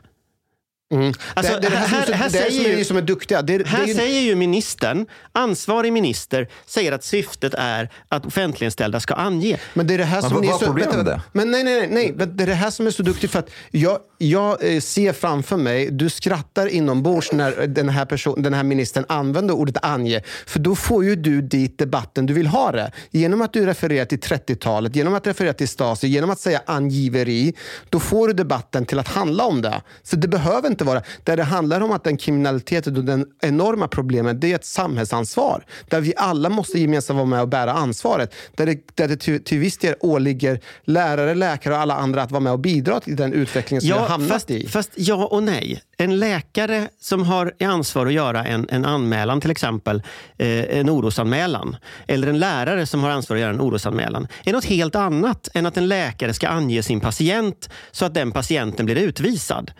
Alltså, 0.91 1.53
det, 1.53 1.59
det 1.59 1.67
är 1.67 1.71
det 1.71 2.15
här, 2.15 2.29
säger 2.29 2.51
som, 2.51 2.65
är, 2.65 2.77
ju- 2.77 2.85
som 2.85 2.97
är 2.97 3.01
duktiga. 3.01 3.41
Det, 3.41 3.67
Här 3.67 3.85
ju, 3.85 3.93
säger 3.93 4.21
ju 4.21 4.35
ministern, 4.35 5.05
ansvarig 5.31 5.93
minister, 5.93 6.47
säger 6.65 6.91
att 6.91 7.03
syftet 7.03 7.53
är 7.57 7.89
att 8.09 8.25
offentligställda 8.25 8.99
ska 8.99 9.13
ange. 9.13 9.57
men 9.73 9.87
det 9.87 9.93
är 9.93 9.97
det 9.97 10.03
här 10.03 10.21
som 10.21 10.31
är 10.31 10.47
vad 10.47 10.61
är 10.61 10.65
så... 10.65 10.71
vänta, 10.73 10.97
vänta. 10.97 11.21
Men 11.31 11.51
nej, 11.51 11.63
nej, 11.63 11.87
nej, 11.91 12.13
nej. 12.17 12.27
Det 12.27 12.43
är 12.43 12.47
det 12.47 12.53
här 12.53 12.69
som 12.69 12.87
är 12.87 12.91
så 12.91 13.03
duktigt 13.03 13.31
för 13.31 13.39
att 13.39 13.49
jag, 13.71 13.99
jag 14.17 14.73
eh, 14.75 14.81
ser 14.81 15.13
framför 15.13 15.57
mig, 15.57 15.91
du 15.91 16.09
skrattar 16.09 16.67
inombords 16.67 17.31
när 17.31 17.67
den 17.67 17.89
här, 17.89 18.05
person, 18.05 18.41
den 18.43 18.53
här 18.53 18.63
ministern 18.63 19.05
använder 19.09 19.53
ordet 19.53 19.77
ange. 19.81 20.21
För 20.45 20.59
då 20.59 20.75
får 20.75 21.03
ju 21.03 21.15
du 21.15 21.41
dit 21.41 21.77
debatten 21.77 22.25
du 22.25 22.33
vill 22.33 22.47
ha 22.47 22.71
det. 22.71 22.91
Genom 23.11 23.41
att 23.41 23.53
du 23.53 23.65
refererar 23.65 24.05
till 24.05 24.19
30-talet, 24.19 24.95
genom 24.95 25.13
att 25.13 25.27
referera 25.27 25.53
till 25.53 25.67
Stasi, 25.67 26.07
genom 26.07 26.29
att 26.29 26.39
säga 26.39 26.61
angiveri, 26.65 27.53
då 27.89 27.99
får 27.99 28.27
du 28.27 28.33
debatten 28.33 28.85
till 28.85 28.99
att 28.99 29.07
handla 29.07 29.43
om 29.45 29.61
det. 29.61 29.81
Så 30.03 30.15
det 30.15 30.27
behöver 30.27 30.69
inte 30.69 30.80
vara... 30.83 31.01
Där 31.23 31.37
det 31.37 31.43
handlar 31.43 31.81
om 31.81 31.91
att 31.91 32.03
den 32.03 32.17
kriminaliteten 32.17 32.97
och 32.97 33.03
den 33.03 33.25
enorma 33.41 33.87
problemet, 33.87 34.41
det 34.41 34.51
är 34.51 34.55
ett 34.55 34.65
samhällsansvar. 34.65 35.65
Där 35.87 36.01
vi 36.01 36.13
alla 36.17 36.49
måste 36.49 36.79
gemensamt 36.79 37.17
vara 37.17 37.27
med 37.27 37.41
och 37.41 37.47
bära 37.47 37.71
ansvaret. 37.73 38.33
Där 38.55 38.65
det, 38.65 38.95
där 38.95 39.07
det 39.07 39.17
till, 39.17 39.43
till 39.43 39.59
viss 39.59 39.77
del 39.77 39.95
åligger 39.99 40.59
lärare, 40.85 41.35
läkare 41.35 41.73
och 41.73 41.79
alla 41.79 41.95
andra 41.95 42.23
att 42.23 42.31
vara 42.31 42.39
med 42.39 42.53
och 42.53 42.59
bidra 42.59 42.99
till 42.99 43.15
den 43.15 43.33
utvecklingen 43.33 43.81
som 43.81 43.87
vi 43.87 43.93
har 43.93 44.07
hamnat 44.07 44.29
fast, 44.29 44.51
i. 44.51 44.67
fast 44.67 44.91
ja 44.95 45.25
och 45.25 45.43
nej. 45.43 45.81
En 45.97 46.19
läkare 46.19 46.87
som 46.99 47.23
har 47.23 47.53
ansvar 47.59 48.05
att 48.05 48.13
göra 48.13 48.45
en, 48.45 48.67
en 48.69 48.85
anmälan, 48.85 49.41
till 49.41 49.51
exempel 49.51 50.03
eh, 50.37 50.79
en 50.79 50.89
orosanmälan, 50.89 51.75
eller 52.07 52.27
en 52.27 52.39
lärare 52.39 52.85
som 52.85 53.03
har 53.03 53.09
ansvar 53.09 53.37
att 53.37 53.41
göra 53.41 53.53
en 53.53 53.61
orosanmälan, 53.61 54.27
är 54.45 54.53
något 54.53 54.65
helt 54.65 54.95
annat 54.95 55.47
än 55.53 55.65
att 55.65 55.77
en 55.77 55.87
läkare 55.87 56.33
ska 56.33 56.47
ange 56.47 56.83
sin 56.83 56.99
patient 56.99 57.69
så 57.91 58.05
att 58.05 58.13
den 58.13 58.31
patienten 58.31 58.85
blir 58.85 58.95
utvisad. 58.95 59.71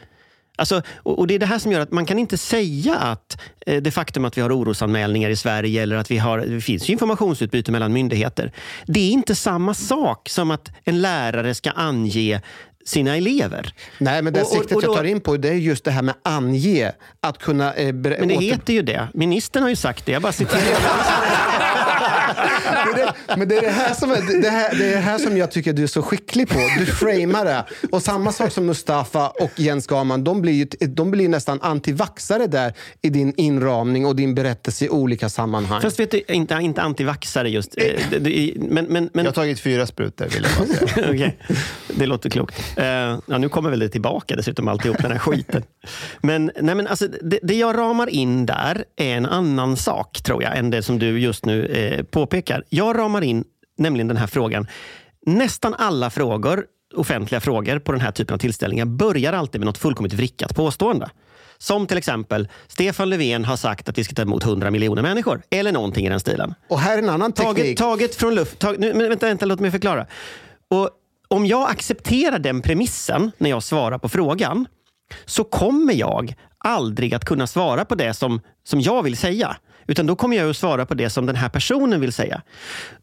Alltså, 0.62 0.82
och 1.03 1.28
Det 1.28 1.36
är 1.36 1.39
det 1.39 1.45
här 1.45 1.59
som 1.59 1.72
gör 1.72 1.80
att 1.80 1.91
man 1.91 2.05
kan 2.05 2.20
inte 2.20 2.38
säga 2.38 2.95
att 2.95 3.38
eh, 3.66 3.82
det 3.82 3.91
faktum 3.91 4.26
att 4.26 4.38
vi 4.38 4.41
har 4.41 4.57
orosanmälningar 4.59 5.30
i 5.30 5.36
Sverige 5.36 5.84
eller 5.84 5.95
att 5.95 6.12
vi 6.12 6.18
har, 6.18 6.38
det 6.39 6.62
finns 6.62 6.89
informationsutbyte 6.89 7.72
mellan 7.72 7.93
myndigheter. 7.93 8.51
Det 8.86 8.99
är 8.99 9.12
inte 9.12 9.36
samma 9.36 9.74
sak 9.74 10.30
som 10.30 10.51
att 10.51 10.70
en 10.84 11.01
lärare 11.01 11.53
ska 11.55 11.72
ange 11.72 12.41
sina 12.86 13.18
elever. 13.18 13.74
Nej, 13.97 14.22
men 14.22 14.34
det 14.34 14.41
Och- 14.41 14.47
siktet 14.47 14.72
och 14.76 14.82
då- 14.82 14.88
jag 14.88 14.97
tar 14.97 15.03
in 15.03 15.22
på 15.22 15.38
det 15.38 15.49
är 15.49 15.53
just 15.53 15.84
det 15.84 15.91
här 15.91 16.01
med 16.01 16.16
ange. 16.24 16.91
Att 17.22 17.38
kunna... 17.38 17.74
Eh, 17.74 17.93
Men 17.93 18.03
det 18.03 18.16
åter- 18.20 18.41
heter 18.41 18.74
ju 18.74 18.82
det. 18.82 19.07
Ministern 19.14 19.64
har 19.64 19.70
ju 19.70 19.76
sagt 19.76 20.05
det. 20.05 20.12
Jag 20.12 20.22
bara 20.22 20.32
citerar. 20.32 20.62
Men 22.86 22.96
det, 22.96 23.14
men 23.38 23.48
det 23.48 23.58
är 23.58 23.62
det 23.62 23.70
här, 23.70 23.94
som, 23.94 24.12
är- 24.12 24.42
det, 24.42 24.50
här, 24.50 24.76
det 24.78 24.86
är 24.86 24.92
det 24.96 25.02
här 25.02 25.18
som 25.18 25.38
jag 25.38 25.52
tycker 25.52 25.74
du 25.74 25.84
är 25.84 25.88
så 25.88 26.02
skicklig 26.02 26.50
på. 26.50 26.60
Du 26.80 26.86
framar 26.86 27.46
det. 27.46 27.66
Och 27.92 28.02
samma 28.02 28.32
sak 28.32 28.52
som 28.52 28.66
Mustafa 28.66 29.30
och 29.30 29.52
Jens 29.56 29.88
Gaman. 29.88 30.24
De 30.24 30.42
blir, 30.42 30.54
ju, 30.54 30.66
de 30.88 31.12
blir 31.12 31.30
nästan 31.30 31.60
antivaxare 31.62 32.48
där 32.48 32.74
i 33.02 33.10
din 33.10 33.34
inramning 33.38 34.06
och 34.06 34.16
din 34.16 34.36
berättelse 34.36 34.86
i 34.86 34.90
olika 34.90 35.30
sammanhang. 35.30 35.82
Fast 35.82 36.00
vet 36.00 36.12
du, 36.12 36.22
inte, 36.28 36.54
inte 36.62 36.82
antivaxare 36.82 37.50
just. 37.50 37.78
eh, 37.78 37.84
Men, 38.56 38.86
men, 38.86 39.10
men, 39.14 39.26
Jag 39.26 39.26
har 39.26 39.32
tagit 39.32 39.60
fyra 39.60 39.86
sprutor, 39.88 40.26
vill 40.26 40.44
jag 40.58 40.68
bara 40.68 40.78
säga. 40.78 41.10
Okej, 41.14 41.38
det 41.96 42.06
låter 42.06 42.30
klokt. 42.30 42.56
Eh, 42.78 42.86
ja, 42.86 43.38
nu 43.40 43.50
kommer 43.50 43.70
väl 43.70 43.80
det 43.80 43.90
tillbaka 43.90 44.36
dessutom, 44.36 44.68
alltihop 44.68 44.98
den 45.02 45.12
här 45.12 45.20
skiten. 45.20 45.64
Men, 46.22 46.52
nej, 46.62 46.76
men 46.76 46.88
alltså, 46.88 47.08
det, 47.22 47.40
det 47.44 47.54
jag 47.56 47.78
ramar 47.78 48.10
in 48.10 48.46
där 48.46 48.84
är 48.98 49.16
en 49.18 49.26
annan 49.26 49.78
sak, 49.78 50.22
tror 50.24 50.44
jag, 50.44 50.58
än 50.58 50.70
det 50.70 50.84
som 50.84 51.00
du 51.00 51.20
just 51.20 51.46
nu 51.46 51.66
eh, 51.66 52.04
påpekar. 52.04 52.61
Jag 52.70 52.97
ramar 52.97 53.22
in 53.22 53.43
nämligen 53.78 54.07
den 54.07 54.18
här 54.18 54.28
frågan. 54.28 54.68
Nästan 55.26 55.74
alla 55.74 56.09
frågor, 56.09 56.66
offentliga 56.95 57.41
frågor 57.41 57.80
på 57.80 57.91
den 57.91 58.01
här 58.01 58.12
typen 58.12 58.34
av 58.34 58.38
tillställningar 58.38 58.86
börjar 58.86 59.34
alltid 59.34 59.62
med 59.62 59.66
något 59.66 59.78
fullkomligt 59.78 60.14
vrickat 60.14 60.55
påstående. 60.55 61.09
Som 61.57 61.88
till 61.88 61.97
exempel, 61.97 62.47
Stefan 62.68 63.09
Löfven 63.09 63.45
har 63.45 63.57
sagt 63.57 63.89
att 63.89 63.97
vi 63.97 64.03
ska 64.03 64.16
ta 64.16 64.22
emot 64.22 64.43
100 64.43 64.72
miljoner 64.72 65.01
människor. 65.01 65.41
Eller 65.49 65.72
någonting 65.72 66.05
i 66.05 66.09
den 66.09 66.20
stilen. 66.20 66.53
Och 66.68 66.80
här 66.80 66.97
är 66.97 67.03
en 67.03 67.09
annan 67.09 67.32
teknik. 67.32 67.55
Taget, 67.57 67.78
taget 67.78 68.16
från 68.16 68.36
luft. 68.36 68.59
Tag, 68.59 68.80
nu, 68.80 68.93
men 68.93 69.09
vänta, 69.09 69.26
vänta, 69.26 69.45
låt 69.45 69.59
mig 69.59 69.72
förklara. 69.72 70.07
Och 70.70 70.89
om 71.28 71.45
jag 71.45 71.70
accepterar 71.70 72.39
den 72.39 72.62
premissen 72.62 73.32
när 73.38 73.49
jag 73.49 73.64
svarar 73.64 73.97
på 73.97 74.09
frågan 74.09 74.68
så 75.26 75.43
kommer 75.43 75.93
jag 75.93 76.36
aldrig 76.57 77.14
att 77.14 77.26
kunna 77.26 77.47
svara 77.47 77.86
på 77.86 77.95
det 77.95 78.14
som, 78.14 78.41
som 78.64 78.82
jag 78.82 79.03
vill 79.03 79.18
säga. 79.18 79.57
Utan 79.92 80.06
då 80.06 80.16
kommer 80.16 80.38
jag 80.38 80.50
att 80.50 80.58
svara 80.58 80.86
på 80.86 80.94
det 80.94 81.10
som 81.10 81.26
den 81.26 81.36
här 81.36 81.50
personen 81.50 82.02
vill 82.02 82.14
säga. 82.14 82.42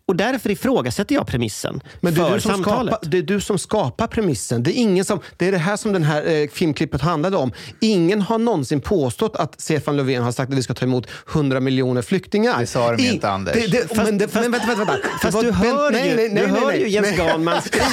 Och 0.08 0.16
därför 0.16 0.50
ifrågasätter 0.50 1.14
jag 1.14 1.26
premissen 1.26 1.80
Men 2.00 2.14
det 2.14 2.20
är, 2.20 2.26
för 2.26 2.34
du 2.34 2.40
som 2.40 2.50
samtalet. 2.52 2.94
skapar, 2.94 3.10
det 3.10 3.18
är 3.18 3.22
du 3.22 3.40
som 3.40 3.58
skapar 3.58 4.06
premissen. 4.06 4.62
Det 4.62 4.70
är, 4.70 4.80
ingen 4.80 5.04
som, 5.04 5.20
det 5.36 5.48
är 5.48 5.52
det 5.52 5.58
här 5.58 5.76
som 5.76 5.92
den 5.92 6.02
här 6.04 6.26
eh, 6.30 6.48
filmklippet 6.48 7.00
handlade 7.00 7.36
om. 7.36 7.52
Ingen 7.80 8.22
har 8.22 8.38
någonsin 8.38 8.80
påstått 8.80 9.36
att 9.36 9.60
Stefan 9.60 9.96
Löfven 9.96 10.22
har 10.22 10.32
sagt 10.32 10.52
att 10.52 10.58
vi 10.58 10.62
ska 10.62 10.74
ta 10.74 10.84
emot 10.84 11.06
100 11.32 11.60
miljoner 11.60 12.02
flyktingar. 12.02 12.60
Det 12.60 12.66
sa 12.66 12.92
de 12.96 13.02
inte, 13.06 13.30
Anders. 13.30 13.54
Det, 13.54 13.66
det, 13.66 13.88
Fast- 13.88 13.96
men, 14.02 14.18
det, 14.18 14.28
fast- 14.28 14.42
men 14.42 14.52
vänta, 14.52 14.66
vänta, 14.66 14.84
vänta. 14.84 15.08
Fast 15.22 15.40
du 15.40 15.50
hör, 15.52 15.90
nej, 15.90 16.10
ju, 16.10 16.16
nej, 16.16 16.28
nej, 16.32 16.42
du 16.46 16.48
hör 16.48 16.66
nej. 16.66 16.80
ju 16.82 16.88
Jens. 16.88 17.16
Ganman 17.16 17.62
skrika 17.62 17.86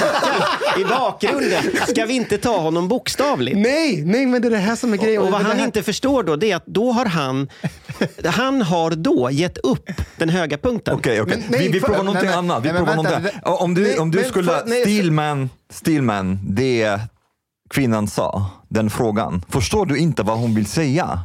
i 0.80 0.84
bakgrunden. 0.84 1.62
Ska 1.88 2.04
vi 2.06 2.14
inte 2.14 2.38
ta 2.38 2.58
honom 2.58 2.88
bokstavligt? 2.88 3.56
Nej, 3.58 4.02
nej, 4.04 4.26
men 4.26 4.42
det 4.42 4.48
är 4.48 4.50
det 4.50 4.56
här 4.56 4.76
som 4.76 4.92
är 4.92 4.96
grejen. 4.96 5.22
Och 5.22 5.30
vad 5.30 5.40
Det 5.40 5.44
han 5.46 5.56
här- 5.58 5.64
inte 5.64 5.82
förstår 5.82 6.22
då, 6.22 6.36
det 6.36 6.50
är 6.50 6.56
att 6.56 6.66
då 6.66 6.92
har 6.92 7.04
han, 7.06 7.48
han 8.24 8.62
har 8.62 8.90
då 8.90 9.28
gett 9.30 9.58
upp 9.58 9.90
den 10.16 10.28
höga 10.28 10.58
punkten. 10.58 10.94
Okej, 10.94 11.20
okej. 11.20 11.36
Men 11.38 11.50
nej, 11.50 11.60
vi, 11.60 11.68
vi 11.68 11.80
nej, 12.06 12.14
någonting 12.14 12.30
men- 12.30 12.38
annat. 12.38 12.64
Vi 12.64 12.68
nej, 12.68 12.76
provar 12.76 12.94
vänta, 12.96 13.10
någonting. 13.10 13.40
det- 13.44 13.50
Om 13.50 13.74
du, 13.74 13.82
nej, 13.82 13.98
om 13.98 14.10
du 14.10 14.18
men 14.20 14.28
skulle... 14.28 14.50
för- 14.52 14.62
nej, 14.66 14.82
Stillman, 14.82 15.50
Stillman, 15.72 16.38
det 16.42 17.00
kvinnan 17.70 18.08
sa, 18.08 18.46
den 18.68 18.90
frågan. 18.90 19.42
Förstår 19.48 19.86
du 19.86 19.98
inte 19.98 20.22
vad 20.22 20.38
hon 20.38 20.54
vill 20.54 20.66
säga? 20.66 21.20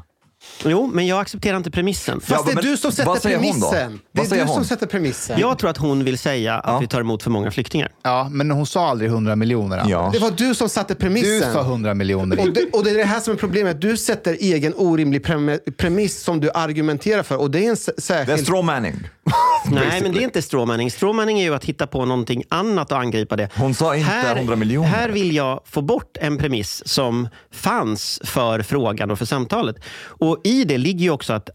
Jo, 0.66 0.90
men 0.94 1.08
jag 1.08 1.20
accepterar 1.22 1.58
inte 1.58 1.72
premissen. 1.72 2.22
Fast 2.22 2.46
det 2.46 2.52
är 2.52 2.62
du 2.62 2.78
som 2.78 2.92
sätter 2.92 3.20
premissen. 3.20 4.00
Det 4.12 4.22
är 4.32 4.46
du 4.46 4.48
som 4.54 4.66
sätter 4.66 4.88
premissen. 4.88 5.40
Jag 5.40 5.60
tror 5.60 5.70
att 5.70 5.78
hon 5.78 6.04
vill 6.04 6.18
säga 6.18 6.56
att 6.60 6.84
vi 6.84 6.88
tar 6.88 7.02
emot 7.02 7.24
för 7.24 7.30
många 7.30 7.52
flyktingar. 7.52 7.92
Ja, 8.04 8.28
men 8.32 8.52
hon 8.52 8.66
sa 8.66 8.90
aldrig 8.90 9.10
100 9.10 9.36
miljoner. 9.36 9.78
Anders. 9.78 10.14
Det 10.14 10.20
var 10.20 10.32
du 10.32 10.56
som 10.56 10.70
satte 10.70 10.96
premissen. 10.96 11.32
Du 11.48 11.54
sa 11.54 11.62
100 11.62 11.94
miljoner. 11.94 12.40
Och 12.40 12.54
det, 12.54 12.70
och 12.74 12.84
det 12.84 12.90
är 12.90 12.96
det 12.98 13.04
här 13.04 13.20
som 13.20 13.34
är 13.34 13.38
problemet. 13.38 13.82
Du 13.82 13.98
sätter 13.98 14.34
egen 14.40 14.74
orimlig 14.78 15.24
prem- 15.26 15.60
premiss 15.78 16.24
som 16.24 16.40
du 16.40 16.52
argumenterar 16.54 17.24
för. 17.24 17.38
Och 17.38 17.52
det 17.52 17.66
är 17.66 17.70
en 17.70 17.78
särskild... 17.78 18.28
Det 18.28 18.34
är 18.34 18.38
strawmanning. 18.38 18.96
Nej, 19.72 20.02
men 20.02 20.12
det 20.14 20.20
är 20.20 20.24
inte 20.24 20.42
stråmanning. 20.42 20.92
Stråmanning 20.92 21.40
är 21.40 21.44
ju 21.44 21.56
att 21.56 21.66
hitta 21.66 21.88
på 21.88 22.06
någonting 22.06 22.44
annat 22.50 22.92
och 22.92 22.98
angripa 23.00 23.36
det. 23.36 23.50
Hon 23.56 23.74
sa 23.74 23.96
inte 23.96 24.12
100 24.36 24.56
miljoner. 24.56 24.88
Här 24.90 25.10
vill 25.10 25.36
jag 25.36 25.62
få 25.66 25.82
bort 25.82 26.18
en 26.22 26.38
premiss 26.38 26.82
som 26.86 27.28
fanns 27.54 28.20
för 28.24 28.62
frågan 28.62 29.12
och 29.12 29.18
för 29.18 29.26
samtalet. 29.26 29.76
Och 30.06 30.42
i 30.44 30.64
det 30.64 30.78
ligger 30.78 31.00
ju 31.04 31.10
också 31.12 31.34
att 31.34 31.50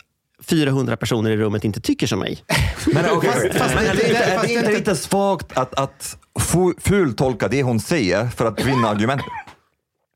400 0.49 0.97
personer 0.97 1.31
i 1.31 1.37
rummet 1.37 1.65
inte 1.65 1.81
tycker 1.81 2.07
som 2.07 2.19
mig. 2.19 2.39
Men, 2.87 3.05
okej, 3.11 3.31
Fast- 3.31 3.59
fast 3.59 3.75
men 3.75 3.87
är 3.87 3.95
det, 3.95 4.17
är 4.17 4.43
det 4.43 4.53
inte 4.53 4.73
lite 4.73 4.97
svagt 4.97 5.59
att, 5.59 5.75
att 5.75 6.17
fu- 6.41 6.81
fultolka 6.81 7.49
det 7.49 7.63
hon 7.63 7.81
säger 7.81 8.29
för 8.29 8.47
att 8.47 8.65
vinna 8.65 8.89
argumentet? 8.89 9.27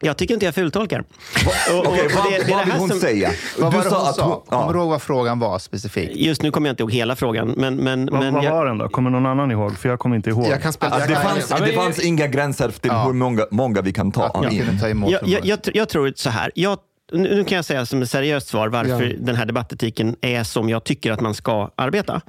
Jag 0.03 0.17
tycker 0.17 0.35
inte 0.35 0.47
jag 0.47 0.55
fultolkar. 0.55 0.99
Och- 1.01 1.79
och- 1.79 1.87
Okej, 1.87 2.07
och 2.07 2.13
vad, 2.13 2.25
det- 2.25 2.31
vad 2.31 2.39
det 2.39 2.45
vill 2.45 2.55
här 2.55 2.79
hon 2.79 2.89
som- 2.89 3.01
säga? 3.01 3.31
Vad 3.59 3.73
var 3.73 3.83
det 3.85 3.89
hon 3.91 4.09
att 4.09 4.15
sa? 4.15 4.23
hon- 4.25 4.41
Kommer 4.47 4.67
ja. 4.67 4.73
du 4.73 4.79
ihåg 4.79 4.89
vad 4.91 5.03
frågan 5.03 5.39
var 5.39 5.59
specifikt? 5.59 6.17
Just 6.17 6.43
nu 6.43 6.51
kommer 6.51 6.69
jag 6.69 6.73
inte 6.73 6.83
ihåg 6.83 6.93
hela 6.93 7.17
frågan. 7.17 7.55
Men, 7.57 7.77
men, 7.77 8.07
Vad, 8.13 8.21
men 8.21 8.35
vad 8.35 8.45
jag, 8.45 8.51
var 8.53 8.67
den 8.67 8.79
då? 8.79 8.89
Kommer 8.89 9.11
någon 9.11 9.27
annan 9.27 9.51
ihåg? 9.51 9.79
För 9.79 9.89
jag 9.89 9.99
kommer 9.99 10.17
inte 10.17 10.31
ihåg. 10.31 10.47
Jag 10.51 10.63
kan 10.63 10.73
spela... 10.73 10.99
Jag 11.01 11.09
det 11.09 11.15
kan- 11.15 11.23
fanns, 11.23 11.49
det 11.49 11.73
fanns 11.73 11.99
inga 12.05 12.27
gränser 12.27 12.69
till 12.81 12.91
hur 12.93 13.13
många, 13.13 13.47
många 13.51 13.81
vi 13.83 13.93
kan 13.93 14.13
ta 14.13 14.31
man 14.43 14.53
in. 14.53 14.59
kunde 14.67 14.81
ta 14.83 14.89
emot 14.89 15.11
jag, 15.11 15.29
jag, 15.29 15.45
jag, 15.47 15.59
jag 15.75 15.89
tror 15.89 16.13
så 16.17 16.31
här. 16.31 16.51
Jag, 16.55 16.79
nu 17.13 17.35
nu 17.37 17.45
kan 17.45 17.57
jag 17.57 17.65
säga 17.65 17.87
som 17.87 18.03
ett 18.03 18.11
seriöst 18.11 18.49
svar 18.49 18.69
varför 18.69 19.03
Ja. 19.05 19.17
den 19.21 19.37
här 19.37 19.47
debattetiken 19.47 20.17
är 20.21 20.45
som 20.45 20.69
jag 20.69 20.85
tycker 20.85 21.13
att 21.13 21.21
man 21.21 21.35
ska 21.35 21.71
arbeta. 21.77 22.21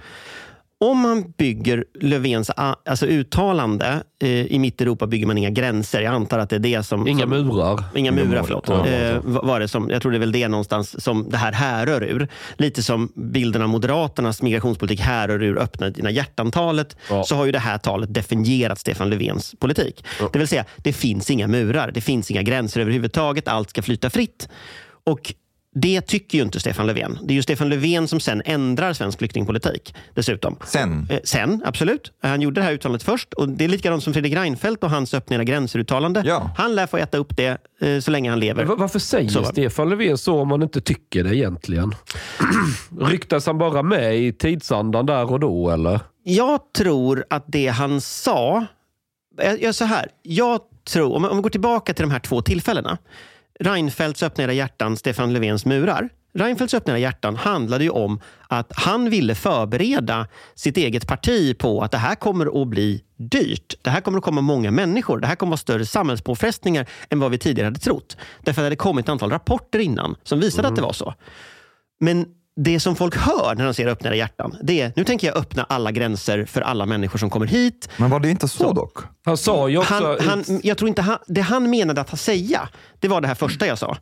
Om 0.83 0.99
man 0.99 1.33
bygger 1.37 1.85
Löfvens 1.99 2.51
alltså 2.55 3.05
uttalande, 3.05 4.03
eh, 4.23 4.29
i 4.29 4.59
mitt 4.59 4.81
Europa 4.81 5.07
bygger 5.07 5.27
man 5.27 5.37
inga 5.37 5.49
gränser. 5.49 6.01
Jag 6.01 6.13
antar 6.13 6.39
att 6.39 6.49
det 6.49 6.55
är 6.55 6.59
det 6.59 6.83
som... 6.83 7.07
Inga 7.07 7.19
som, 7.19 7.29
murar. 7.29 7.83
Inga 7.95 8.11
murar, 8.11 8.43
förlåt. 8.43 8.65
Ja, 8.67 8.87
eh, 8.87 9.19
va- 9.23 9.41
var 9.43 9.59
det 9.59 9.67
som, 9.67 9.89
jag 9.89 10.01
tror 10.01 10.11
det 10.11 10.17
är 10.17 10.19
väl 10.19 10.31
det 10.31 10.47
någonstans 10.47 11.03
som 11.03 11.29
det 11.29 11.37
här 11.37 11.51
härrör 11.51 12.03
ur. 12.03 12.27
Lite 12.57 12.83
som 12.83 13.11
bilden 13.15 13.61
av 13.61 13.69
Moderaternas 13.69 14.41
migrationspolitik 14.41 14.99
härrör 14.99 15.43
ur 15.43 15.57
öppna 15.57 15.89
dina 15.89 16.11
hjärtan-talet. 16.11 16.95
Ja. 17.09 17.23
Så 17.23 17.35
har 17.35 17.45
ju 17.45 17.51
det 17.51 17.59
här 17.59 17.77
talet 17.77 18.13
definierat 18.13 18.79
Stefan 18.79 19.09
Löfvens 19.09 19.55
politik. 19.59 20.05
Det 20.33 20.39
vill 20.39 20.47
säga, 20.47 20.65
det 20.77 20.93
finns 20.93 21.29
inga 21.31 21.47
murar. 21.47 21.91
Det 21.93 22.01
finns 22.01 22.31
inga 22.31 22.41
gränser 22.41 22.81
överhuvudtaget. 22.81 23.47
Allt 23.47 23.69
ska 23.69 23.81
flyta 23.81 24.09
fritt. 24.09 24.49
Och 25.03 25.33
det 25.75 26.01
tycker 26.01 26.37
ju 26.37 26.43
inte 26.43 26.59
Stefan 26.59 26.87
Löfven. 26.87 27.17
Det 27.23 27.33
är 27.33 27.35
ju 27.35 27.41
Stefan 27.43 27.69
Löfven 27.69 28.07
som 28.07 28.19
sen 28.19 28.41
ändrar 28.45 28.93
svensk 28.93 29.17
flyktingpolitik. 29.17 29.95
Dessutom. 30.13 30.55
Sen. 30.65 31.07
Eh, 31.09 31.19
Sen, 31.23 31.61
absolut. 31.65 32.11
Han 32.21 32.41
gjorde 32.41 32.61
det 32.61 32.65
här 32.65 32.73
uttalandet 32.73 33.03
först. 33.03 33.33
Och 33.33 33.49
Det 33.49 33.65
är 33.65 33.69
likadant 33.69 34.03
som 34.03 34.13
Fredrik 34.13 34.33
Reinfeldt 34.33 34.83
och 34.83 34.89
hans 34.89 35.13
öppna 35.13 35.35
era 35.35 35.43
gränser-uttalande. 35.43 36.23
Ja. 36.25 36.51
Han 36.57 36.75
lär 36.75 36.87
få 36.87 36.97
äta 36.97 37.17
upp 37.17 37.37
det 37.37 37.57
eh, 37.81 37.99
så 37.99 38.11
länge 38.11 38.29
han 38.29 38.39
lever. 38.39 38.65
Men 38.65 38.77
Varför 38.77 38.99
säger 38.99 39.29
Så. 39.29 39.43
Stefan 39.43 39.89
Löfven 39.89 40.17
så 40.17 40.39
om 40.41 40.47
man 40.47 40.63
inte 40.63 40.81
tycker 40.81 41.23
det 41.23 41.35
egentligen? 41.35 41.91
Ryktas 43.01 43.45
han 43.45 43.57
bara 43.57 43.83
med 43.83 44.17
i 44.17 44.33
tidsandan 44.33 45.05
där 45.05 45.31
och 45.31 45.39
då 45.39 45.69
eller? 45.69 45.99
Jag 46.23 46.59
tror 46.77 47.25
att 47.29 47.43
det 47.47 47.67
han 47.67 48.01
sa... 48.01 48.65
Jag 49.37 49.61
gör 49.61 49.71
så 49.71 49.85
här. 49.85 50.07
Jag 50.23 50.59
tror, 50.89 51.15
om 51.15 51.25
om 51.25 51.35
vi 51.37 51.41
går 51.41 51.49
tillbaka 51.49 51.93
till 51.93 52.03
de 52.03 52.11
här 52.11 52.19
två 52.19 52.41
tillfällena. 52.41 52.97
Reinfeldts 53.61 54.23
öppna 54.23 54.43
era 54.43 54.53
hjärtan, 54.53 54.97
Stefan 54.97 55.33
Löfvens 55.33 55.65
murar. 55.65 56.09
Reinfeldts 56.33 56.73
öppna 56.73 56.93
era 56.93 56.99
hjärtan 56.99 57.35
handlade 57.35 57.83
ju 57.83 57.89
om 57.89 58.19
att 58.47 58.71
han 58.75 59.09
ville 59.09 59.35
förbereda 59.35 60.27
sitt 60.55 60.77
eget 60.77 61.07
parti 61.07 61.57
på 61.57 61.81
att 61.81 61.91
det 61.91 61.97
här 61.97 62.15
kommer 62.15 62.61
att 62.61 62.67
bli 62.67 63.03
dyrt. 63.17 63.73
Det 63.81 63.89
här 63.89 64.01
kommer 64.01 64.17
att 64.17 64.23
komma 64.23 64.41
många 64.41 64.71
människor. 64.71 65.19
Det 65.19 65.27
här 65.27 65.35
kommer 65.35 65.49
att 65.49 65.51
vara 65.51 65.57
större 65.57 65.85
samhällspåfrestningar 65.85 66.89
än 67.09 67.19
vad 67.19 67.31
vi 67.31 67.37
tidigare 67.37 67.67
hade 67.67 67.79
trott. 67.79 68.17
Därför 68.41 68.61
att 68.61 68.63
det 68.63 68.65
hade 68.65 68.75
kommit 68.75 69.05
ett 69.05 69.09
antal 69.09 69.29
rapporter 69.29 69.79
innan 69.79 70.15
som 70.23 70.39
visade 70.39 70.67
att 70.67 70.75
det 70.75 70.81
var 70.81 70.93
så. 70.93 71.13
Men 71.99 72.25
det 72.55 72.79
som 72.79 72.95
folk 72.95 73.15
hör 73.17 73.55
när 73.55 73.65
de 73.65 73.73
ser 73.73 73.87
öppna 73.87 74.09
era 74.09 74.15
hjärtan, 74.15 74.55
det 74.63 74.81
är 74.81 74.93
nu 74.95 75.03
tänker 75.03 75.27
jag 75.27 75.37
öppna 75.37 75.63
alla 75.63 75.91
gränser 75.91 76.45
för 76.45 76.61
alla 76.61 76.85
människor 76.85 77.19
som 77.19 77.29
kommer 77.29 77.47
hit. 77.47 77.89
Men 77.97 78.09
var 78.09 78.19
det 78.19 78.29
inte 78.29 78.47
så, 78.47 78.73
dock? 78.73 78.97
Han 79.25 79.37
sa 79.37 79.69
ju 79.69 79.77
också... 79.77 79.93
Han, 79.93 80.17
han, 80.19 80.59
jag 80.63 80.77
tror 80.77 80.89
inte 80.89 81.01
han, 81.01 81.17
det 81.27 81.41
han 81.41 81.69
menade 81.69 82.01
att 82.01 82.19
säga, 82.19 82.69
det 82.99 83.07
var 83.07 83.21
det 83.21 83.27
här 83.27 83.35
första 83.35 83.67
jag 83.67 83.77
sa. 83.77 83.97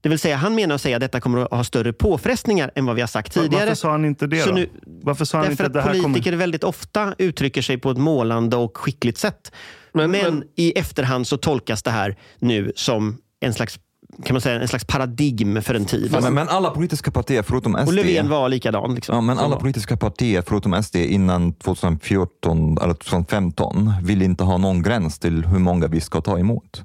Det 0.00 0.08
vill 0.08 0.18
säga, 0.18 0.36
han 0.36 0.54
menar 0.54 0.74
att 0.74 0.80
säga 0.80 0.96
att 0.96 1.00
detta 1.00 1.20
kommer 1.20 1.38
att 1.44 1.50
ha 1.50 1.64
större 1.64 1.92
påfrestningar 1.92 2.70
än 2.74 2.86
vad 2.86 2.94
vi 2.94 3.00
har 3.02 3.08
sagt 3.08 3.32
tidigare. 3.32 3.64
Varför 3.64 3.74
sa 3.74 3.90
han 3.90 4.04
inte 4.04 4.26
det 4.26 4.40
Så 4.42 4.48
då? 4.48 4.54
nu- 4.54 4.68
Varför 4.86 5.24
sa 5.24 5.38
han 5.38 5.46
Därför 5.48 5.52
inte 5.52 5.66
att 5.66 5.72
det 5.72 5.80
här 5.82 6.02
politiker 6.02 6.30
kommer... 6.30 6.36
väldigt 6.38 6.64
ofta 6.64 7.14
uttrycker 7.18 7.62
sig 7.62 7.78
på 7.78 7.90
ett 7.90 7.98
målande 7.98 8.56
och 8.56 8.76
skickligt 8.76 9.18
sätt. 9.18 9.52
Men, 9.92 10.10
Men- 10.10 10.44
i 10.56 10.72
efterhand 10.78 11.26
så 11.26 11.36
tolkas 11.36 11.82
det 11.82 11.90
här 11.90 12.16
nu 12.38 12.72
som 12.76 13.18
en 13.40 13.54
slags, 13.54 13.78
kan 14.24 14.34
man 14.34 14.40
säga, 14.40 14.60
en 14.60 14.68
slags 14.68 14.84
paradigm 14.84 15.62
för 15.62 15.74
en 15.74 15.84
tid. 15.84 16.12
Men, 16.22 16.34
men 16.34 16.48
alla 16.48 16.70
politiska 16.70 17.10
partier 17.10 17.42
förutom 17.42 17.72
SD 17.72 17.88
och 17.88 17.94
Löfven 17.94 18.28
var 18.28 18.48
likadan. 18.48 18.94
Liksom. 18.94 19.14
Ja, 19.14 19.20
men 19.20 19.38
alla 19.38 19.56
politiska 19.56 19.96
partier 19.96 20.42
förutom 20.46 20.82
SD 20.82 20.96
innan 20.96 21.52
2014 21.52 22.78
eller 22.82 22.94
2015 22.94 23.92
vill 24.02 24.22
inte 24.22 24.44
ha 24.44 24.58
någon 24.58 24.82
gräns 24.82 25.18
till 25.18 25.44
hur 25.44 25.58
många 25.58 25.86
vi 25.86 26.00
ska 26.00 26.20
ta 26.20 26.38
emot. 26.38 26.82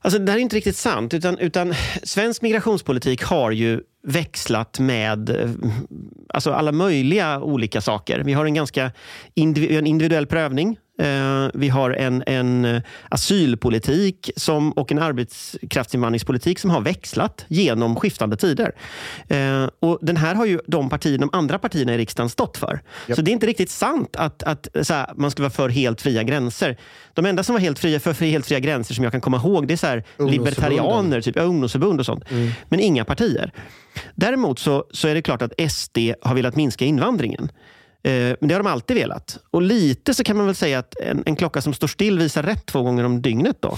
Alltså, 0.00 0.18
det 0.18 0.32
här 0.32 0.38
är 0.38 0.42
inte 0.42 0.56
riktigt 0.56 0.76
sant. 0.76 1.14
Utan, 1.14 1.38
utan 1.38 1.74
svensk 2.02 2.42
migrationspolitik 2.42 3.22
har 3.22 3.50
ju 3.50 3.80
växlat 4.06 4.78
med 4.78 5.30
eh, 5.30 5.50
alltså 6.28 6.52
alla 6.52 6.72
möjliga 6.72 7.40
olika 7.40 7.80
saker. 7.80 8.22
Vi 8.24 8.32
har 8.32 8.44
en 8.44 8.54
ganska 8.54 8.92
individuell 9.34 10.26
prövning. 10.26 10.76
Eh, 10.98 11.48
vi 11.54 11.68
har 11.68 11.90
en, 11.90 12.22
en 12.26 12.64
eh, 12.64 12.82
asylpolitik 13.08 14.30
som, 14.36 14.72
och 14.72 14.92
en 14.92 14.98
arbetskraftsinvandringspolitik 14.98 16.58
som 16.58 16.70
har 16.70 16.80
växlat 16.80 17.44
genom 17.48 17.96
skiftande 17.96 18.36
tider. 18.36 18.72
Eh, 19.28 19.66
och 19.80 19.98
Den 20.02 20.16
här 20.16 20.34
har 20.34 20.46
ju 20.46 20.60
de, 20.66 20.88
partier, 20.90 21.18
de 21.18 21.30
andra 21.32 21.58
partierna 21.58 21.94
i 21.94 21.98
riksdagen 21.98 22.30
stått 22.30 22.56
för. 22.56 22.80
Så 23.14 23.22
det 23.22 23.30
är 23.30 23.32
inte 23.32 23.46
riktigt 23.46 23.70
sant 23.70 24.16
att, 24.16 24.42
att 24.42 24.68
här, 24.74 25.14
man 25.16 25.30
ska 25.30 25.42
vara 25.42 25.50
för 25.50 25.68
helt 25.68 26.00
fria 26.00 26.22
gränser. 26.22 26.76
De 27.14 27.26
enda 27.26 27.42
som 27.42 27.52
var 27.52 27.60
helt 27.60 27.78
fria, 27.78 28.00
för 28.00 28.24
helt 28.24 28.46
fria 28.46 28.60
gränser 28.60 28.94
som 28.94 29.04
jag 29.04 29.12
kan 29.12 29.20
komma 29.20 29.36
ihåg 29.36 29.68
det 29.68 29.74
är 29.74 29.76
så 29.76 29.86
här, 29.86 30.04
libertarianer, 30.18 31.20
typ, 31.20 31.36
ja, 31.36 31.42
ungdomsförbund 31.42 32.00
och 32.00 32.06
sånt. 32.06 32.24
Men 32.68 32.80
inga 32.80 33.04
partier. 33.04 33.52
Däremot 34.14 34.58
så, 34.58 34.84
så 34.90 35.08
är 35.08 35.14
det 35.14 35.22
klart 35.22 35.42
att 35.42 35.70
SD 35.70 35.98
har 36.22 36.34
velat 36.34 36.56
minska 36.56 36.84
invandringen. 36.84 37.50
Eh, 38.02 38.12
Men 38.40 38.48
det 38.48 38.54
har 38.54 38.62
de 38.62 38.66
alltid 38.66 38.96
velat. 38.96 39.38
Och 39.50 39.62
lite 39.62 40.14
så 40.14 40.24
kan 40.24 40.36
man 40.36 40.46
väl 40.46 40.54
säga 40.54 40.78
att 40.78 40.94
en, 41.00 41.22
en 41.26 41.36
klocka 41.36 41.62
som 41.62 41.74
står 41.74 41.88
still 41.88 42.18
visar 42.18 42.42
rätt 42.42 42.66
två 42.66 42.82
gånger 42.82 43.04
om 43.04 43.22
dygnet. 43.22 43.56
Då. 43.60 43.76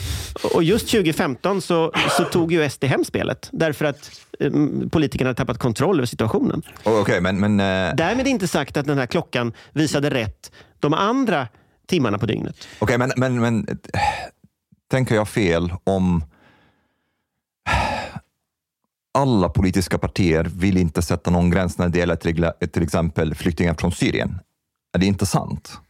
Och 0.54 0.62
just 0.62 0.88
2015 0.90 1.62
så, 1.62 1.92
så 2.16 2.24
tog 2.24 2.52
ju 2.52 2.70
SD 2.70 2.84
hem 2.84 3.04
spelet. 3.04 3.48
Därför 3.52 3.84
att 3.84 4.10
eh, 4.40 4.50
politikerna 4.90 5.28
hade 5.28 5.36
tappat 5.36 5.58
kontroll 5.58 5.96
över 5.98 6.06
situationen. 6.06 6.62
Oh, 6.84 7.00
Okej, 7.00 7.20
men, 7.20 7.40
men 7.40 7.60
eh, 7.60 7.94
Därmed 7.96 8.26
inte 8.26 8.48
sagt 8.48 8.76
att 8.76 8.86
den 8.86 8.98
här 8.98 9.06
klockan 9.06 9.52
visade 9.72 10.10
rätt 10.10 10.52
de 10.78 10.94
andra 10.94 11.48
timmarna 11.86 12.18
på 12.18 12.26
dygnet. 12.26 12.68
Okej, 12.78 12.98
men, 12.98 13.12
men, 13.16 13.40
men 13.40 13.68
eh, 13.68 13.76
tänker 14.90 15.14
jag 15.14 15.28
fel 15.28 15.72
om 15.84 16.24
alla 19.14 19.48
politiska 19.48 19.98
partier 19.98 20.44
vill 20.44 20.76
inte 20.76 21.02
sätta 21.02 21.30
någon 21.30 21.50
gräns 21.50 21.78
när 21.78 21.88
det 21.88 21.98
gäller 21.98 22.16
till, 22.16 22.50
till 22.72 22.82
exempel 22.82 23.34
flyktingar 23.34 23.74
från 23.74 23.92
Syrien? 23.92 24.38
Är 24.94 24.98
det 24.98 25.06
inte 25.06 25.26
sant? 25.26 25.80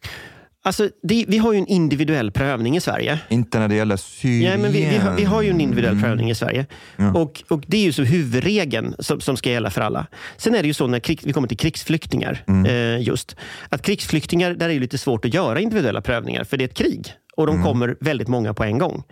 Alltså, 0.63 0.89
det, 1.03 1.25
vi 1.29 1.39
har 1.39 1.53
ju 1.53 1.59
en 1.59 1.67
individuell 1.67 2.31
prövning 2.31 2.77
i 2.77 2.81
Sverige. 2.81 3.19
Inte 3.29 3.59
när 3.59 3.69
det 3.69 3.75
gäller 3.75 3.97
Syrien? 3.97 4.53
Ja, 4.53 4.59
men 4.59 4.73
vi, 4.73 4.85
vi, 4.85 4.97
har, 4.97 5.17
vi 5.17 5.25
har 5.25 5.43
ju 5.43 5.51
en 5.51 5.61
individuell 5.61 6.01
prövning 6.01 6.31
i 6.31 6.35
Sverige. 6.35 6.67
Ja. 6.97 7.13
Och, 7.15 7.43
och 7.49 7.65
Det 7.67 7.77
är 7.77 7.83
ju 7.83 7.93
så 7.93 8.03
huvudregeln 8.03 8.95
som, 8.99 9.21
som 9.21 9.37
ska 9.37 9.51
gälla 9.51 9.71
för 9.71 9.81
alla. 9.81 10.07
Sen 10.37 10.55
är 10.55 10.63
det 10.63 10.67
ju 10.69 10.75
så 10.75 10.87
när 10.87 11.01
krig, 11.01 11.21
vi 11.25 11.33
kommer 11.33 11.49
till 11.49 11.57
krigsflyktingar, 11.57 12.45
eh, 12.67 13.03
just 13.03 13.37
att 13.69 13.83
krigsflyktingar, 13.83 14.55
där 14.55 14.69
är 14.69 14.75
det 14.75 14.81
lite 14.81 14.99
svårt 14.99 15.25
att 15.25 15.35
göra 15.35 15.61
individuella 15.61 16.01
prövningar, 16.01 16.45
för 16.45 16.57
det 16.57 16.65
är 16.65 16.69
ett 16.69 16.77
krig. 16.77 17.13
Och 17.37 17.47
de 17.47 17.63
kommer 17.63 17.97
väldigt 18.01 18.29
många 18.29 18.55
på 18.55 18.65
en 18.65 18.79
gång. 18.79 19.03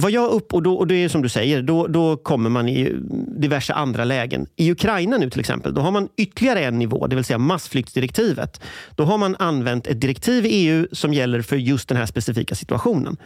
Vad 0.00 0.10
jag 0.10 0.30
upp, 0.30 0.54
och, 0.54 0.62
då, 0.62 0.74
och 0.74 0.86
det 0.86 0.94
är 0.94 1.08
som 1.08 1.22
du 1.22 1.28
säger, 1.28 1.62
då, 1.62 1.86
då 1.86 2.16
kommer 2.16 2.50
man 2.50 2.68
i 2.68 2.92
diverse 3.38 3.72
andra 3.72 4.04
lägen. 4.04 4.46
I 4.56 4.70
Ukraina 4.72 5.16
nu 5.16 5.30
till 5.30 5.40
exempel, 5.40 5.74
då 5.74 5.80
har 5.80 5.90
man 5.90 6.08
ytterligare 6.16 6.64
en 6.64 6.78
nivå, 6.78 7.06
det 7.06 7.16
vill 7.16 7.24
säga 7.24 7.38
massflyktsdirektivet. 7.38 8.60
Då 8.96 9.04
har 9.04 9.18
man 9.18 9.36
använt 9.38 9.86
ett 9.86 10.00
direktiv 10.00 10.46
i 10.46 10.48
EU 10.48 10.86
som 10.92 11.14
gäller 11.14 11.42
för 11.42 11.56
just 11.56 11.88
den 11.88 11.96
här 11.96 12.06
specifika 12.06 12.54
situationen. 12.54 13.16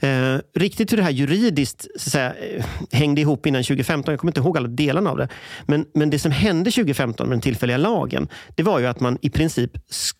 Eh, 0.00 0.36
riktigt 0.54 0.92
hur 0.92 0.96
det 0.96 1.02
här 1.02 1.10
juridiskt 1.10 1.86
så 1.96 2.08
att 2.08 2.12
säga, 2.12 2.34
eh, 2.34 2.64
hängde 2.92 3.20
ihop 3.20 3.46
innan 3.46 3.62
2015, 3.62 4.12
jag 4.12 4.20
kommer 4.20 4.30
inte 4.30 4.40
ihåg 4.40 4.56
alla 4.56 4.68
delarna 4.68 5.10
av 5.10 5.16
det. 5.16 5.28
Men, 5.66 5.86
men 5.94 6.10
det 6.10 6.18
som 6.18 6.32
hände 6.32 6.70
2015 6.70 7.28
med 7.28 7.36
den 7.36 7.42
tillfälliga 7.42 7.76
lagen, 7.76 8.28
det 8.54 8.62
var 8.62 8.78
ju 8.78 8.86
att 8.86 9.00
man 9.00 9.18
i 9.20 9.30
princip 9.30 9.70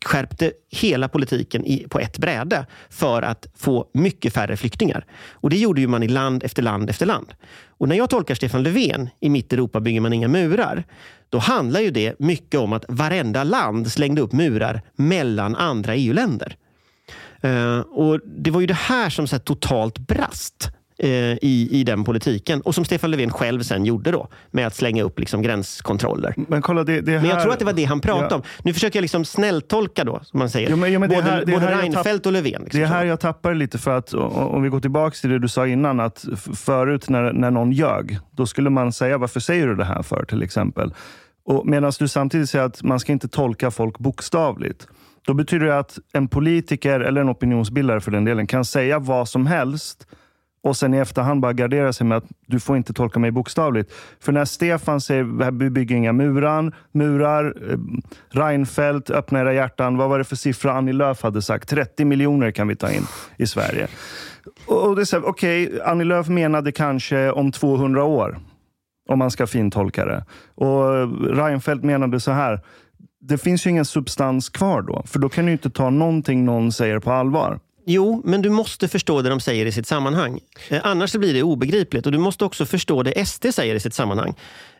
skärpte 0.04 0.52
hela 0.70 1.08
politiken 1.08 1.64
i, 1.64 1.86
på 1.88 1.98
ett 1.98 2.18
bräde 2.18 2.66
för 2.90 3.22
att 3.22 3.46
få 3.56 3.86
mycket 3.94 4.34
färre 4.34 4.56
flyktingar. 4.56 5.04
Och 5.30 5.50
det 5.50 5.56
gjorde 5.56 5.80
ju 5.80 5.89
man 5.90 6.02
i 6.02 6.08
land 6.08 6.44
efter 6.44 6.62
land 6.62 6.90
efter 6.90 7.06
land. 7.06 7.34
Och 7.68 7.88
när 7.88 7.96
jag 7.96 8.10
tolkar 8.10 8.34
Stefan 8.34 8.62
Löfven, 8.62 9.10
i 9.20 9.28
mitt 9.28 9.52
Europa 9.52 9.80
bygger 9.80 10.00
man 10.00 10.12
inga 10.12 10.28
murar, 10.28 10.84
då 11.28 11.38
handlar 11.38 11.80
ju 11.80 11.90
det 11.90 12.18
mycket 12.18 12.60
om 12.60 12.72
att 12.72 12.84
varenda 12.88 13.44
land 13.44 13.92
slängde 13.92 14.20
upp 14.22 14.32
murar 14.32 14.82
mellan 14.96 15.56
andra 15.56 15.94
EU-länder. 15.94 16.56
Uh, 17.44 17.80
och 17.80 18.20
Det 18.24 18.50
var 18.50 18.60
ju 18.60 18.66
det 18.66 18.74
här 18.74 19.10
som 19.10 19.26
så 19.26 19.36
här, 19.36 19.40
totalt 19.40 19.98
brast 19.98 20.68
uh, 20.68 20.79
i, 21.02 21.68
i 21.70 21.84
den 21.84 22.04
politiken. 22.04 22.60
Och 22.60 22.74
som 22.74 22.84
Stefan 22.84 23.10
Löfven 23.10 23.30
själv 23.30 23.62
sen 23.62 23.84
gjorde 23.84 24.10
då, 24.10 24.28
med 24.50 24.66
att 24.66 24.74
slänga 24.74 25.02
upp 25.02 25.18
liksom, 25.18 25.42
gränskontroller. 25.42 26.34
Men, 26.36 26.62
kolla, 26.62 26.84
det, 26.84 27.00
det 27.00 27.12
här... 27.12 27.20
men 27.20 27.30
jag 27.30 27.42
tror 27.42 27.52
att 27.52 27.58
det 27.58 27.64
var 27.64 27.72
det 27.72 27.84
han 27.84 28.00
pratade 28.00 28.28
ja. 28.30 28.36
om. 28.36 28.42
Nu 28.62 28.72
försöker 28.72 28.98
jag 28.98 29.02
liksom 29.02 29.24
snälltolka 29.24 30.04
då, 30.04 30.20
som 30.22 30.38
man 30.38 30.50
säger. 30.50 30.70
Jo, 30.70 30.76
men, 30.76 30.92
jo, 30.92 31.00
men 31.00 31.08
både 31.08 31.22
här, 31.22 31.46
både 31.46 31.80
Reinfeldt 31.80 32.26
och 32.26 32.32
Löfven. 32.32 32.62
Liksom, 32.62 32.80
det 32.80 32.86
är 32.86 32.90
här 32.90 33.04
jag 33.04 33.20
tappar 33.20 33.54
lite. 33.54 33.78
för 33.78 33.98
att 33.98 34.14
Om 34.14 34.62
vi 34.62 34.68
går 34.68 34.80
tillbaka 34.80 35.14
till 35.14 35.30
det 35.30 35.38
du 35.38 35.48
sa 35.48 35.66
innan, 35.66 36.00
att 36.00 36.24
förut 36.54 37.08
när, 37.08 37.32
när 37.32 37.50
någon 37.50 37.72
ljög, 37.72 38.18
då 38.30 38.46
skulle 38.46 38.70
man 38.70 38.92
säga 38.92 39.18
varför 39.18 39.40
säger 39.40 39.66
du 39.66 39.74
det 39.74 39.84
här 39.84 40.02
för 40.02 40.24
till 40.24 40.42
exempel. 40.42 40.94
Medan 41.64 41.92
du 41.98 42.08
samtidigt 42.08 42.50
säger 42.50 42.64
att 42.64 42.82
man 42.82 43.00
ska 43.00 43.12
inte 43.12 43.28
tolka 43.28 43.70
folk 43.70 43.98
bokstavligt. 43.98 44.86
Då 45.26 45.34
betyder 45.34 45.66
det 45.66 45.78
att 45.78 45.98
en 46.12 46.28
politiker, 46.28 47.00
eller 47.00 47.20
en 47.20 47.30
opinionsbildare 47.30 48.00
för 48.00 48.10
den 48.10 48.24
delen, 48.24 48.46
kan 48.46 48.64
säga 48.64 48.98
vad 48.98 49.28
som 49.28 49.46
helst 49.46 50.06
och 50.62 50.76
sen 50.76 50.94
i 50.94 50.98
efterhand 50.98 51.40
bara 51.40 51.52
gardera 51.52 51.92
sig 51.92 52.06
med 52.06 52.18
att 52.18 52.24
du 52.46 52.60
får 52.60 52.76
inte 52.76 52.92
tolka 52.92 53.18
mig 53.18 53.30
bokstavligt. 53.30 53.92
För 54.20 54.32
när 54.32 54.44
Stefan 54.44 55.00
säger 55.00 55.50
vi 55.50 55.70
bygger 55.70 55.96
inga 55.96 56.12
murar, 56.12 56.76
murar 56.92 57.54
eh, 57.70 57.78
Reinfeldt, 58.30 59.10
öppna 59.10 59.40
era 59.40 59.54
hjärtan. 59.54 59.96
Vad 59.96 60.08
var 60.08 60.18
det 60.18 60.24
för 60.24 60.36
siffra 60.36 60.72
Annie 60.72 60.92
Lööf 60.92 61.22
hade 61.22 61.42
sagt? 61.42 61.68
30 61.68 62.04
miljoner 62.04 62.50
kan 62.50 62.68
vi 62.68 62.76
ta 62.76 62.90
in 62.90 63.02
i 63.36 63.46
Sverige. 63.46 63.88
Och 64.66 64.96
det 64.96 65.12
är 65.12 65.28
Okej, 65.28 65.66
okay, 65.68 65.80
Annie 65.80 66.04
Lööf 66.04 66.28
menade 66.28 66.72
kanske 66.72 67.30
om 67.30 67.52
200 67.52 68.04
år 68.04 68.38
om 69.08 69.18
man 69.18 69.30
ska 69.30 69.46
fintolka 69.46 70.04
det. 70.04 70.24
Och 70.54 71.08
Reinfeldt 71.36 71.84
menade 71.84 72.20
så 72.20 72.30
här, 72.30 72.60
det 73.20 73.38
finns 73.38 73.66
ju 73.66 73.70
ingen 73.70 73.84
substans 73.84 74.48
kvar 74.48 74.82
då, 74.82 75.02
för 75.06 75.18
då 75.18 75.28
kan 75.28 75.46
du 75.46 75.52
inte 75.52 75.70
ta 75.70 75.90
någonting 75.90 76.44
någon 76.44 76.72
säger 76.72 76.98
på 76.98 77.12
allvar. 77.12 77.60
Jo, 77.84 78.22
men 78.24 78.42
du 78.42 78.50
måste 78.50 78.88
förstå 78.88 79.22
det 79.22 79.28
de 79.28 79.40
säger 79.40 79.66
i 79.66 79.72
sitt 79.72 79.86
sammanhang. 79.86 80.40
Eh, 80.68 80.80
annars 80.82 81.12
blir 81.12 81.34
det 81.34 81.42
obegripligt. 81.42 82.06
Och 82.06 82.12
du 82.12 82.18
måste 82.18 82.44
också 82.44 82.66
förstå 82.66 83.02
det 83.02 83.26
SD 83.26 83.46
säger 83.54 83.74
i 83.74 83.80
sitt 83.80 83.94
sammanhang. 83.94 84.34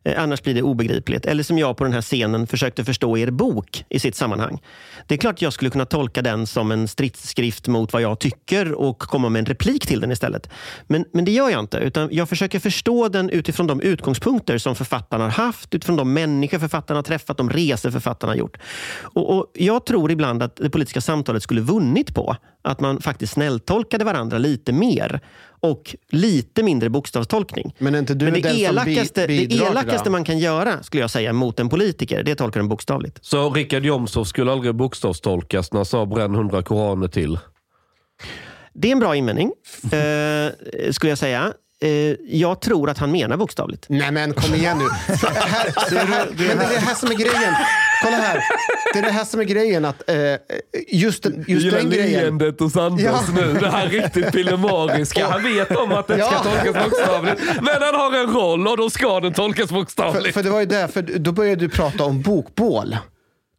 Eh, 0.05 0.23
annars 0.23 0.43
blir 0.43 0.55
det 0.55 0.63
obegripligt. 0.63 1.27
Eller 1.27 1.43
som 1.43 1.59
jag 1.59 1.77
på 1.77 1.85
den 1.85 1.93
här 1.93 2.03
scenen 2.03 2.47
försökte 2.47 2.85
förstå 2.85 3.19
er 3.19 3.31
bok 3.31 3.85
i 3.89 3.99
sitt 3.99 4.15
sammanhang. 4.15 4.63
Det 5.07 5.15
är 5.15 5.19
klart 5.19 5.43
jag 5.43 5.53
skulle 5.53 5.71
kunna 5.71 5.85
tolka 5.85 6.23
den 6.23 6.47
som 6.47 6.71
en 6.71 6.89
stridsskrift 6.89 7.69
mot 7.69 7.93
vad 7.93 8.03
jag 8.03 8.19
tycker 8.19 8.73
och 8.73 8.99
komma 8.99 9.29
med 9.29 9.41
en 9.41 9.47
replik 9.47 9.87
till 9.87 10.01
den 10.01 10.13
istället. 10.13 10.51
Men, 10.87 11.05
men 11.13 11.25
det 11.25 11.31
gör 11.31 11.51
jag 11.51 11.61
inte. 11.61 11.79
Utan 11.79 12.09
Jag 12.13 12.29
försöker 12.29 12.59
förstå 12.59 13.09
den 13.09 13.31
utifrån 13.31 13.67
de 13.67 13.81
utgångspunkter 13.81 14.59
som 14.59 14.75
författarna 14.75 15.25
har 15.25 15.31
haft, 15.31 15.75
utifrån 15.75 15.97
de 15.97 16.13
människor 16.13 16.59
författarna 16.59 16.99
har 16.99 17.03
träffat, 17.03 17.37
de 17.37 17.51
resor 17.51 17.91
författarna 17.91 18.33
har 18.33 18.39
gjort. 18.39 18.57
Och, 19.03 19.39
och 19.39 19.47
Jag 19.55 19.87
tror 19.87 20.11
ibland 20.11 20.43
att 20.43 20.57
det 20.57 20.71
politiska 20.71 21.01
samtalet 21.01 21.43
skulle 21.43 21.61
vunnit 21.61 22.15
på 22.15 22.37
att 22.63 22.81
man 22.81 23.01
faktiskt 23.01 23.33
snälltolkade 23.33 24.05
varandra 24.05 24.39
lite 24.39 24.73
mer 24.73 25.21
och 25.61 25.97
lite 26.09 26.63
mindre 26.63 26.91
bokstavstolkning. 26.91 27.75
Men, 27.79 27.95
inte 27.95 28.15
du 28.15 28.25
Men 28.25 28.35
det, 28.35 28.41
den 28.41 28.57
elakaste, 28.57 29.21
som 29.21 29.27
bi 29.27 29.47
det 29.47 29.55
elakaste 29.55 30.11
man 30.11 30.25
kan 30.25 30.39
göra, 30.39 30.83
skulle 30.83 31.03
jag 31.03 31.11
säga, 31.11 31.33
mot 31.33 31.61
en 31.61 31.69
politiker, 31.69 32.23
det 32.23 32.31
är 32.31 32.33
att 32.33 32.39
tolka 32.39 32.59
den 32.59 32.69
bokstavligt. 32.69 33.19
Så 33.21 33.51
Richard 33.51 33.85
Jomshof 33.85 34.29
skulle 34.29 34.53
aldrig 34.53 34.75
bokstavstolkas 34.75 35.73
när 35.73 35.79
han 35.79 35.87
sa 35.87 36.07
bränn 36.07 36.35
hundra 36.35 36.63
koraner 36.63 37.09
till? 37.09 37.39
Det 38.73 38.89
är 38.89 38.93
en 38.93 38.99
bra 38.99 39.17
invändning, 39.17 39.53
eh, 39.83 40.53
skulle 40.91 41.11
jag 41.11 41.19
säga. 41.19 41.53
Eh, 41.83 41.91
jag 42.29 42.61
tror 42.61 42.91
att 42.91 42.99
han 42.99 43.13
menar 43.13 43.37
bokstavligt. 43.37 43.87
Nej 43.89 44.11
men 44.11 44.35
kom 44.35 44.55
igen 44.55 44.79
nu. 44.79 44.85
här, 45.29 45.91
det, 45.91 45.99
här, 45.99 46.27
men 46.27 46.37
det 46.37 46.53
är 46.53 46.57
det 46.57 46.81
här 46.81 46.95
som 46.95 47.11
är 47.11 47.15
grejen. 47.15 47.55
Kolla 48.03 48.17
här. 48.17 48.45
Det 48.93 48.99
är 48.99 49.03
det 49.03 49.11
här 49.11 49.25
som 49.25 49.41
är 49.41 49.45
grejen. 49.45 49.85
Att, 49.85 50.11
eh, 50.11 50.17
just 50.89 51.27
just 51.47 51.71
den 51.71 51.91
grejen. 51.91 52.23
leendet 52.23 52.61
hos 52.61 52.77
Anders 52.77 53.05
ja. 53.05 53.23
nu. 53.35 53.53
Det 53.53 53.71
här 53.71 53.87
riktigt 53.89 54.33
pillemariska. 54.33 55.27
Han 55.29 55.43
vet 55.43 55.77
om 55.77 55.93
att 55.93 56.07
den 56.07 56.19
ja. 56.19 56.27
ska 56.27 56.39
tolkas 56.39 56.85
bokstavligt. 56.85 57.43
Men 57.63 57.83
han 57.83 57.95
har 57.95 58.17
en 58.17 58.33
roll 58.35 58.69
och 58.69 58.77
då 58.77 58.91
ska 58.91 59.21
den 59.21 59.33
tolkas 59.33 59.71
bokstavligt. 59.71 60.27
För, 60.27 60.33
för 60.33 60.43
det 60.43 60.51
var 60.51 60.61
ju 60.61 60.89
för 60.89 61.19
då 61.19 61.33
började 61.33 61.61
du 61.61 61.69
prata 61.69 62.05
om 62.05 62.23
bokbål. 62.23 62.97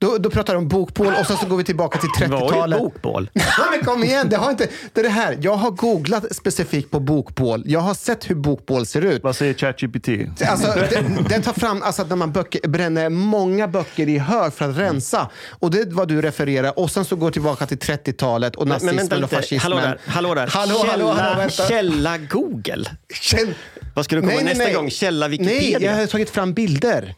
Då, 0.02 0.18
då 0.18 0.30
pratar 0.30 0.54
de 0.54 0.58
om 0.58 0.68
bokbål 0.68 1.14
och 1.20 1.26
sen 1.26 1.38
så 1.38 1.45
går 1.45 1.58
vi 1.58 1.64
tillbaka 1.64 1.99
till 1.99 2.10
30-talet. 2.10 2.52
Vad 2.52 2.74
är 2.74 2.80
bokbål? 2.80 3.30
men 3.72 3.86
kom 3.86 4.04
igen, 4.04 4.30
det, 4.30 4.38
har 4.38 4.52
inte, 4.52 4.68
det 4.93 5.02
är 5.02 5.04
det 5.04 5.10
här. 5.10 5.38
Jag 5.41 5.56
har 5.56 5.72
googlat 5.72 6.36
specifikt 6.36 6.91
på 6.91 6.99
bokbål. 6.99 7.64
Jag 7.66 7.80
har 7.80 7.93
sett 7.93 8.30
hur 8.30 8.36
bokbål 8.36 8.86
ser 8.86 9.02
ut. 9.02 9.24
Vad 9.24 9.36
säger 9.36 9.54
ChatGPT? 9.54 10.10
Alltså, 10.47 10.68
det, 10.89 11.06
det 11.30 11.41
tar 11.41 11.54
fram 11.54 11.82
alltså, 11.84 12.04
när 12.04 12.16
man 12.16 12.32
böcker, 12.32 12.68
bränner 12.68 13.10
många 13.10 13.68
böcker 13.68 14.10
i 14.10 14.18
hög 14.18 14.54
för 14.54 14.70
att 14.70 14.78
rensa. 14.78 15.30
Och 15.49 15.72
det 15.72 15.80
är 15.80 15.86
vad 15.86 16.08
du 16.08 16.22
refererar. 16.22 16.80
Och 16.80 16.91
sen 16.91 17.06
så 17.06 17.16
går 17.16 17.32
tillbaka 17.32 17.66
till 17.66 17.78
30-talet 17.78 18.56
och 18.56 18.68
nazismen 18.68 18.95
men, 18.95 19.08
men 19.10 19.24
och 19.24 19.30
fascismen. 19.30 19.60
Hallå 19.60 19.76
där. 19.76 19.99
Hallå 20.06 20.36
där. 20.36 20.47
Hallå, 20.47 20.76
hallå, 20.88 21.08
hallå, 21.08 21.39
hallå, 21.39 21.49
källa 21.49 22.18
Google. 22.18 22.86
Käll... 23.14 23.54
Vad 23.93 24.06
ska 24.06 24.16
du 24.16 24.22
komma 24.22 24.34
nej, 24.34 24.43
nästa 24.43 24.64
nej. 24.64 24.74
gång? 24.74 24.89
Källa 24.89 25.28
Wikipedia? 25.28 25.80
Nej, 25.80 25.88
jag 25.88 25.95
har 25.95 26.08
tagit 26.08 26.30
fram 26.30 26.54
bilder. 26.54 27.16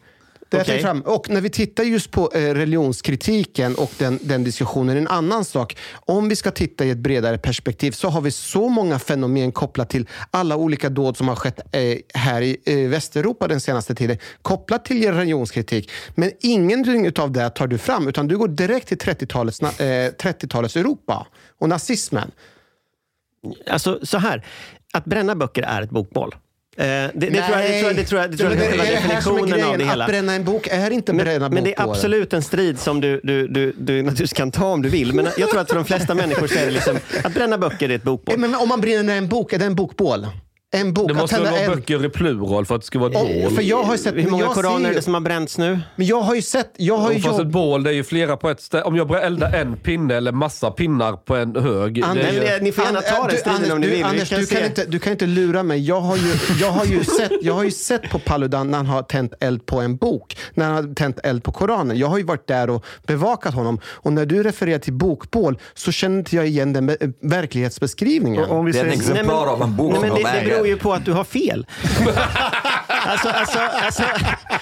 Okay. 0.62 0.82
Fram. 0.82 1.02
Och 1.02 1.30
när 1.30 1.42
vi 1.42 1.50
tittar 1.50 1.84
just 1.84 2.12
på 2.12 2.32
eh, 2.34 2.40
religionskritiken 2.40 3.76
och 3.76 3.92
den, 3.98 4.20
den 4.22 4.44
diskussionen, 4.44 4.98
en 4.98 5.08
annan 5.08 5.46
sak. 5.46 5.78
Om 5.94 6.30
vi 6.30 6.36
ska 6.36 6.52
titta 6.52 6.86
i 6.86 6.90
ett 6.90 6.98
bredare 6.98 7.38
perspektiv 7.38 7.92
så 7.92 8.10
har 8.10 8.22
vi 8.22 8.32
så 8.32 8.70
många 8.70 9.00
fenomen 9.00 9.52
kopplat 9.52 9.90
till 9.90 10.08
alla 10.32 10.56
olika 10.56 10.90
dåd 10.90 11.18
som 11.18 11.28
har 11.28 11.36
skett 11.36 11.60
eh, 11.72 11.98
här 12.14 12.42
i 12.42 12.58
eh, 12.66 12.90
Västeuropa 12.90 13.48
den 13.48 13.62
senaste 13.62 13.96
tiden, 13.96 14.18
kopplat 14.42 14.86
till 14.86 15.14
religionskritik. 15.14 15.92
Men 16.16 16.32
ingenting 16.40 17.12
av 17.20 17.32
det 17.32 17.50
tar 17.50 17.68
du 17.68 17.78
fram, 17.78 18.08
utan 18.08 18.28
du 18.28 18.38
går 18.38 18.48
direkt 18.48 18.88
till 18.88 18.98
30-talets, 18.98 19.62
30-talets 19.62 20.76
Europa 20.76 21.28
och 21.60 21.70
nazismen. 21.70 22.32
Alltså 23.68 24.00
så 24.04 24.18
här, 24.18 24.46
att 24.94 25.06
bränna 25.06 25.36
böcker 25.36 25.64
är 25.64 25.82
ett 25.82 25.90
bokbål. 25.90 26.36
Eh, 26.78 26.86
det, 26.86 27.12
det, 27.14 27.42
tror 27.42 27.60
jag, 27.60 27.70
det 27.70 27.80
tror 27.80 27.90
jag, 27.90 27.96
det 27.96 28.06
tror 28.06 28.22
jag, 28.22 28.32
det 28.32 28.38
tror 28.38 28.52
jag 28.52 28.88
är, 28.88 28.92
är 28.92 28.96
definitionen 28.96 29.64
av 29.64 29.78
det 29.78 29.84
hela. 29.84 30.04
Att 30.04 30.10
bränna 30.10 30.34
en 30.34 30.44
bok 30.44 30.68
är 30.68 30.92
inte 30.92 31.14
bränna 31.14 31.40
men, 31.40 31.54
men 31.54 31.64
det 31.64 31.80
är 31.80 31.90
absolut 31.90 32.34
en 32.34 32.44
strid 32.44 32.80
som 32.80 33.02
du, 33.02 33.22
du, 33.24 33.48
du, 33.48 33.74
du 33.78 34.02
naturligtvis 34.02 34.34
kan 34.34 34.52
ta 34.52 34.66
om 34.66 34.82
du 34.82 34.90
vill. 34.90 35.14
Men 35.14 35.28
jag 35.38 35.50
tror 35.50 35.62
att 35.62 35.70
för 35.70 35.76
de 35.76 35.86
flesta 35.86 36.16
människor 36.16 36.48
så 36.48 36.60
är 36.60 36.66
det 36.66 36.72
liksom, 36.72 36.98
att 37.24 37.34
bränna 37.34 37.58
böcker 37.58 37.90
är 37.90 37.96
ett 37.96 38.04
bokbål. 38.04 38.38
Men 38.38 38.56
om 38.56 38.70
man 38.70 38.82
bränner 38.82 39.18
en 39.18 39.28
bok, 39.28 39.54
är 39.54 39.60
det 39.60 39.66
en 39.66 39.76
bokbål? 39.76 40.28
En 40.76 40.94
bok. 40.94 41.08
Det 41.08 41.14
måste 41.14 41.40
vara 41.40 41.58
en... 41.58 41.72
böcker 41.72 42.06
i 42.06 42.10
plural 42.10 42.66
för 42.66 42.76
att 42.76 42.82
det 42.82 42.88
ska 42.88 43.00
vara 43.00 43.12
ett 43.12 43.44
bål. 43.44 43.56
För 43.56 43.62
jag 43.62 43.84
har 43.84 43.98
sett, 43.98 44.16
Hur 44.16 44.30
många 44.30 44.48
koraner 44.48 44.90
är 44.90 44.94
det 44.94 45.02
som 45.02 45.14
har 45.14 45.22
bränts 45.22 45.58
nu? 45.58 45.80
Men 45.96 46.08
jag 46.08 46.22
har 46.22 46.36
ju 46.36 46.42
sett... 46.42 46.74
Jag 46.78 46.98
har 46.98 47.12
ju 47.12 47.20
fast 47.20 47.38
jobb... 47.38 47.48
ett 47.48 47.54
bål, 47.54 47.84
det 47.84 47.90
är 47.90 47.94
ju 47.94 48.04
flera 48.04 48.38
på 48.38 48.50
ett 48.50 48.62
ställe. 48.62 48.84
Om 48.84 48.96
jag 48.96 49.24
eldar 49.24 49.54
en 49.54 49.78
pinne 49.78 50.16
eller 50.16 50.32
massa 50.32 50.72
pinnar 50.72 51.14
på 51.14 51.36
en 51.36 51.56
hög. 51.56 52.04
Anders, 52.04 52.34
ju... 52.34 52.60
Ni 52.62 52.72
får 52.72 52.86
gärna 52.86 53.02
ta 53.02 53.28
den 53.28 53.38
striden 53.38 53.72
om 53.72 53.82
ni 53.82 53.88
vill. 53.88 54.04
Anders, 54.04 54.30
kan 54.30 54.40
du, 54.40 54.46
kan 54.46 54.66
inte, 54.66 54.86
du 54.86 55.00
kan 55.00 55.12
inte 55.12 55.26
lura 55.26 55.64
mig. 55.64 55.88
Jag 55.88 56.02
har 56.02 56.18
ju, 56.18 56.34
jag 56.62 56.72
har 56.72 56.86
ju, 56.86 57.04
sett, 57.04 57.32
jag 57.42 57.54
har 57.54 57.64
ju 57.64 57.72
sett 57.72 58.10
på 58.10 58.20
Paludan 58.20 58.72
när 58.72 58.78
han 58.78 58.88
har 58.88 59.04
tänt 59.04 59.34
eld 59.40 59.66
på 59.66 59.82
en 59.82 59.96
bok. 59.96 60.38
När 60.54 60.66
han 60.66 60.76
har 60.76 60.96
tänt 60.96 61.20
eld 61.24 61.44
på 61.44 61.52
Koranen. 61.52 61.98
Jag 61.98 62.08
har 62.08 62.18
ju 62.18 62.24
varit 62.24 62.48
där 62.48 62.70
och 62.70 62.86
bevakat 63.08 63.54
honom. 63.54 63.80
Och 63.86 64.14
när 64.14 64.26
du 64.26 64.44
refererar 64.44 64.80
till 64.80 64.94
bokbål 64.94 65.60
så 65.74 65.92
känner 65.92 66.18
inte 66.18 66.36
jag 66.36 66.48
igen 66.48 66.74
den 66.74 66.98
verklighetsbeskrivningen. 67.22 68.44
Om 68.44 68.66
vi 68.66 68.72
det 68.72 68.80
är 68.80 68.86
en 68.86 68.92
exemplar 68.92 69.48
av 69.48 69.62
en 69.62 69.76
bok 69.76 69.92
nej, 69.92 70.02
men 70.02 70.24
det, 70.24 70.24
det 70.24 70.63
beror 70.64 70.76
ju 70.76 70.78
på 70.78 70.94
att 70.94 71.06
du 71.06 71.12
har 71.12 71.24
fel 71.24 71.66
alltså, 73.06 73.30
alltså, 73.30 73.60
alltså, 73.60 74.04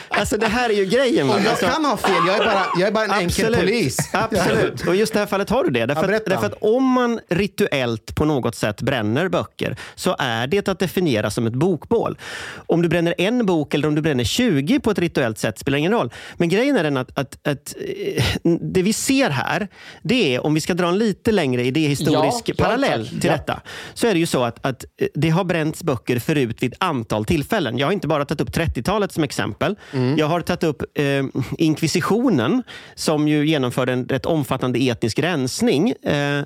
alltså, 0.10 0.38
det 0.38 0.48
här 0.48 0.70
är 0.70 0.74
ju 0.74 0.86
grejen. 0.86 1.30
Och 1.30 1.40
jag 1.40 1.48
alltså, 1.48 1.66
kan 1.66 1.86
ha 1.86 1.98
fel, 1.98 2.12
jag 2.28 2.36
är 2.36 2.46
bara, 2.46 2.66
jag 2.80 2.88
är 2.88 2.92
bara 2.92 3.06
en 3.06 3.12
absolut, 3.12 3.40
enkel 3.40 3.56
polis. 3.56 3.98
Absolut, 4.14 4.88
och 4.88 4.96
just 4.96 5.14
det 5.14 5.20
här 5.20 5.26
fallet 5.26 5.50
har 5.50 5.64
du 5.64 5.70
det. 5.70 5.86
Därför, 5.86 6.14
att, 6.14 6.26
därför 6.26 6.46
att 6.46 6.58
om 6.62 6.84
man 6.84 7.20
rituellt 7.30 8.16
på 8.16 8.26
något 8.26 8.56
sätt 8.56 8.82
bränner 8.82 9.30
böcker 9.30 9.76
så 9.96 10.16
är 10.20 10.48
det 10.48 10.68
att 10.68 10.80
definiera 10.80 11.30
som 11.30 11.48
ett 11.48 11.54
bokbål. 11.54 12.18
Om 12.56 12.82
du 12.82 12.90
bränner 12.90 13.16
en 13.18 13.46
bok 13.46 13.74
eller 13.74 13.88
om 13.88 13.96
du 13.96 14.02
bränner 14.02 14.24
20 14.24 14.80
på 14.80 14.92
ett 14.92 15.00
rituellt 15.00 15.38
sätt 15.38 15.60
spelar 15.60 15.78
ingen 15.78 15.92
roll. 15.92 16.14
Men 16.38 16.50
grejen 16.50 16.78
är 16.78 16.84
den 16.84 16.98
att, 16.98 17.18
att, 17.18 17.48
att 17.48 17.76
eh, 18.14 18.24
det 18.62 18.82
vi 18.82 18.94
ser 18.94 19.30
här, 19.30 19.68
det 20.04 20.36
är 20.36 20.46
om 20.46 20.54
vi 20.54 20.62
ska 20.62 20.74
dra 20.74 20.88
en 20.88 20.98
lite 20.98 21.32
längre 21.32 21.64
idéhistorisk 21.64 22.50
ja, 22.50 22.54
parallell 22.58 23.08
till 23.08 23.20
ja. 23.24 23.32
detta, 23.32 23.62
så 23.94 24.08
är 24.08 24.14
det 24.14 24.20
ju 24.20 24.26
så 24.26 24.44
att, 24.44 24.66
att 24.66 24.86
det 25.14 25.30
har 25.30 25.44
bränts 25.44 25.84
böcker 25.84 25.91
förut 26.20 26.64
vid 26.64 26.74
ett 26.74 26.84
antal 26.84 27.26
tillfällen. 27.26 27.78
Jag 27.78 27.88
har 27.88 27.92
inte 27.92 28.08
bara 28.08 28.26
tagit 28.26 28.42
upp 28.42 28.50
30-talet 28.50 29.12
som 29.12 29.24
exempel. 29.24 29.76
Mm. 29.94 30.18
Jag 30.18 30.28
har 30.28 30.42
tagit 30.42 30.64
upp 30.64 30.84
eh, 30.94 31.24
inkvisitionen 31.58 32.64
som 32.96 33.28
ju 33.28 33.48
genomförde 33.48 33.94
en 33.94 34.06
rätt 34.08 34.26
omfattande 34.26 34.80
etnisk 34.80 35.20
rensning. 35.20 35.92
Eh, 35.92 36.44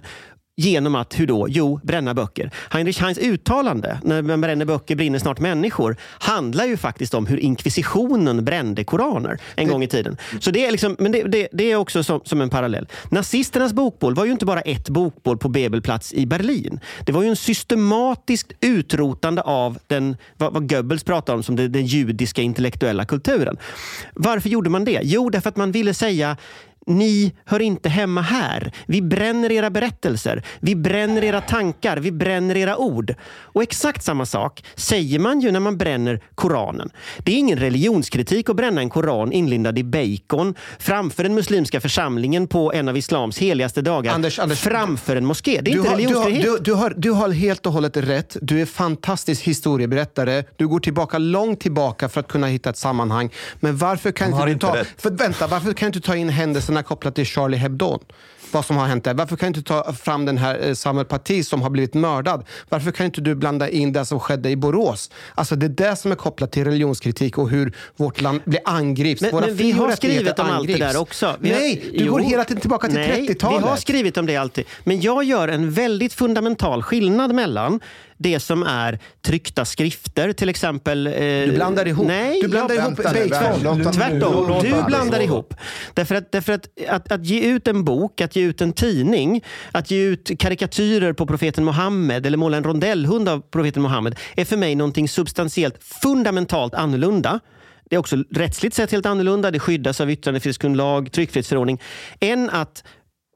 Genom 0.58 0.96
att, 0.96 1.20
hur 1.20 1.28
då? 1.28 1.48
Jo, 1.50 1.80
bränna 1.84 2.14
böcker. 2.14 2.52
Heinrich 2.70 3.02
Heins 3.02 3.18
uttalande, 3.18 4.00
när 4.04 4.22
man 4.22 4.42
bränner 4.42 4.66
böcker 4.66 4.96
brinner 4.96 5.20
snart 5.20 5.40
människor, 5.40 5.98
handlar 6.20 6.66
ju 6.66 6.78
faktiskt 6.78 7.14
om 7.14 7.26
hur 7.26 7.38
inkvisitionen 7.38 8.46
brände 8.46 8.84
koraner 8.84 9.40
en 9.56 9.68
gång 9.68 9.84
i 9.84 9.88
tiden. 9.88 10.18
Så 10.40 10.52
det 10.52 10.66
är, 10.66 10.72
liksom, 10.72 10.96
men 11.00 11.12
det, 11.12 11.24
det, 11.24 11.48
det 11.52 11.72
är 11.72 11.76
också 11.76 12.04
som, 12.04 12.22
som 12.24 12.42
en 12.42 12.50
parallell. 12.50 12.88
Nazisternas 13.10 13.74
bokbål 13.74 14.16
var 14.16 14.26
ju 14.26 14.32
inte 14.32 14.46
bara 14.46 14.62
ett 14.62 14.90
bokbål 14.90 15.38
på 15.38 15.50
Bebelplatz 15.50 16.14
i 16.14 16.26
Berlin. 16.26 16.80
Det 17.06 17.12
var 17.12 17.24
ju 17.24 17.30
en 17.30 17.36
systematiskt 17.36 18.52
utrotande 18.62 19.42
av 19.42 19.78
den, 19.88 20.18
vad, 20.38 20.54
vad 20.54 20.70
Goebbels 20.70 21.04
pratar 21.04 21.34
om 21.34 21.44
som 21.44 21.56
det, 21.56 21.68
den 21.68 21.86
judiska 21.86 22.42
intellektuella 22.42 23.06
kulturen. 23.06 23.58
Varför 24.14 24.50
gjorde 24.50 24.70
man 24.70 24.86
det? 24.86 25.00
Jo, 25.04 25.30
därför 25.30 25.50
att 25.50 25.58
man 25.58 25.72
ville 25.72 25.94
säga 25.94 26.38
ni 26.86 27.34
hör 27.46 27.62
inte 27.62 27.90
hemma 27.90 28.22
här. 28.22 28.72
Vi 28.88 29.02
bränner 29.02 29.52
era 29.52 29.70
berättelser. 29.70 30.44
Vi 30.60 30.76
bränner 30.76 31.24
era 31.24 31.42
tankar. 31.42 31.98
Vi 31.98 32.12
bränner 32.12 32.58
era 32.58 32.78
ord. 32.78 33.16
Och 33.28 33.64
exakt 33.64 34.04
samma 34.04 34.26
sak 34.26 34.64
säger 34.76 35.20
man 35.20 35.40
ju 35.40 35.52
när 35.52 35.60
man 35.60 35.78
bränner 35.78 36.22
Koranen. 36.36 36.90
Det 37.18 37.32
är 37.32 37.36
ingen 37.36 37.60
religionskritik 37.60 38.50
att 38.50 38.56
bränna 38.56 38.82
en 38.82 38.90
koran 38.90 39.32
inlindad 39.32 39.80
i 39.80 39.84
bacon 39.84 40.56
framför 40.80 41.24
den 41.24 41.34
muslimska 41.34 41.82
församlingen 41.82 42.48
på 42.48 42.74
en 42.74 42.88
av 42.88 42.98
islams 42.98 43.38
heligaste 43.38 43.82
dagar. 43.82 44.14
Anders, 44.14 44.40
Anders, 44.40 44.60
framför 44.60 45.16
en 45.16 45.26
moské. 45.26 45.62
Det 45.62 45.72
är 45.72 45.74
du 45.74 45.80
inte 45.80 45.90
har, 45.90 45.98
du, 45.98 46.04
har, 46.04 46.26
religionsfrihet. 46.26 46.44
du, 46.44 46.72
du, 46.72 46.74
har, 46.74 46.94
du 46.98 47.12
har 47.12 47.30
helt 47.30 47.66
och 47.66 47.74
hållet 47.74 47.98
rätt. 47.98 48.38
Du 48.42 48.62
är 48.62 48.66
fantastisk 48.66 49.44
historieberättare. 49.44 50.44
Du 50.56 50.68
går 50.68 50.80
tillbaka 50.80 51.18
långt 51.18 51.60
tillbaka 51.60 52.10
för 52.10 52.20
att 52.20 52.28
kunna 52.28 52.48
hitta 52.48 52.70
ett 52.70 52.78
sammanhang. 52.78 53.30
Men 53.60 53.78
varför 53.78 54.12
kan 54.12 54.32
inte 54.32 54.46
du 54.46 54.52
inte 54.52 54.68
ta... 54.68 54.76
rätt. 54.76 54.88
För, 54.98 55.10
vänta, 55.10 55.48
varför 55.48 55.74
kan 55.74 55.92
du 55.92 55.98
inte 55.98 56.08
ta 56.08 56.16
in 56.16 56.30
händelserna 56.76 56.84
kopplat 56.84 57.16
till 57.16 57.26
Charlie 57.26 57.58
Hebdo? 57.58 58.00
Vad 58.52 58.66
som 58.66 58.78
har 58.78 58.88
hänt 58.88 59.04
där. 59.04 59.14
Varför 59.14 59.36
kan 59.36 59.52
du 59.52 59.58
inte 59.60 59.68
ta 59.68 59.94
fram 59.94 60.26
den 60.26 60.38
här 60.38 60.60
eh, 60.68 60.74
Samuel 60.74 61.06
Paty 61.06 61.44
som 61.44 61.62
har 61.62 61.70
blivit 61.70 61.94
mördad? 61.94 62.44
Varför 62.70 62.92
kan 62.92 63.06
inte 63.06 63.22
du 63.22 63.36
blanda 63.36 63.70
in 63.70 63.94
det 63.94 64.06
som 64.06 64.20
skedde 64.20 64.50
i 64.50 64.56
Borås? 64.56 65.10
Alltså 65.36 65.56
det 65.56 65.66
är 65.66 65.70
det 65.90 65.96
som 65.96 66.12
är 66.12 66.16
kopplat 66.16 66.52
till 66.52 66.64
religionskritik 66.66 67.38
och 67.38 67.50
hur 67.50 67.74
vårt 67.98 68.22
land 68.22 68.42
blir 68.46 68.60
angrips. 68.66 69.22
Men, 69.22 69.32
Våra 69.32 69.46
men 69.46 69.56
vi 69.56 69.72
har 69.72 69.92
skrivit 69.96 70.40
om 70.40 70.46
allt 70.46 70.68
det 70.68 70.74
angrips. 70.74 70.80
där 70.80 70.98
också. 71.02 71.36
Vi 71.40 71.52
har- 71.54 71.60
Nej, 71.60 71.84
du 71.94 72.06
Jo. 72.06 72.12
går 72.12 72.20
hela 72.20 72.44
tiden 72.44 72.62
tillbaka 72.62 72.88
till 72.88 72.96
Nej, 72.96 73.28
30-talet. 73.28 73.64
Vi 73.64 73.68
har 73.68 73.76
skrivit 73.78 74.18
om 74.18 74.26
det 74.26 74.36
alltid. 74.38 74.66
Men 74.84 75.02
jag 75.02 75.24
gör 75.24 75.48
en 75.48 75.72
väldigt 75.72 76.14
fundamental 76.14 76.84
skillnad 76.84 77.36
mellan 77.36 77.80
det 78.18 78.40
som 78.40 78.64
är 78.64 79.00
tryckta 79.22 79.66
skrifter, 79.66 80.34
till 80.34 80.50
exempel... 80.50 81.08
Eh, 81.08 81.14
Du 81.14 81.52
blandar 81.56 81.88
ihop. 81.88 82.08
Nej, 82.08 82.40
Du 82.42 82.48
blandar 82.48 82.76
jag, 82.76 82.86
ihop 82.86 82.98
Tvärtom, 83.94 84.48
låt 84.48 84.62
du 84.62 84.84
blandar 84.84 85.20
ihop. 85.20 85.54
Därför 85.94 86.16
att, 86.16 86.32
därför 86.32 86.54
att, 86.54 86.68
att, 86.90 87.12
att 87.12 87.26
ge 87.26 87.42
ut 87.42 87.68
en 87.68 87.84
bok, 87.84 88.22
att 88.22 88.36
ge 88.36 88.44
ut 88.44 88.62
en 88.62 88.74
tidning, 88.74 89.44
att 89.72 89.92
ge 89.92 90.04
ut 90.04 90.32
karikatyrer 90.40 91.14
på 91.14 91.26
profeten 91.26 91.66
Mohammed 91.66 92.26
eller 92.26 92.38
måla 92.38 92.58
en 92.58 92.64
rondellhund 92.64 93.30
av 93.30 93.40
profeten 93.40 93.82
Mohammed 93.82 94.16
är 94.36 94.46
för 94.46 94.58
mig 94.58 94.76
någonting 94.76 95.10
substantiellt 95.10 95.84
fundamentalt 95.84 96.74
annorlunda. 96.74 97.40
Det 97.90 97.96
är 97.96 98.00
också 98.00 98.16
rättsligt 98.32 98.76
sett 98.76 98.92
helt 98.92 99.06
annorlunda. 99.06 99.52
Det 99.52 99.60
skyddas 99.60 100.02
av 100.02 100.12
yttrandefrihetsgrundlag, 100.12 101.12
tryckfrihetsförordning. 101.12 101.82
Än 102.20 102.50
att 102.50 102.84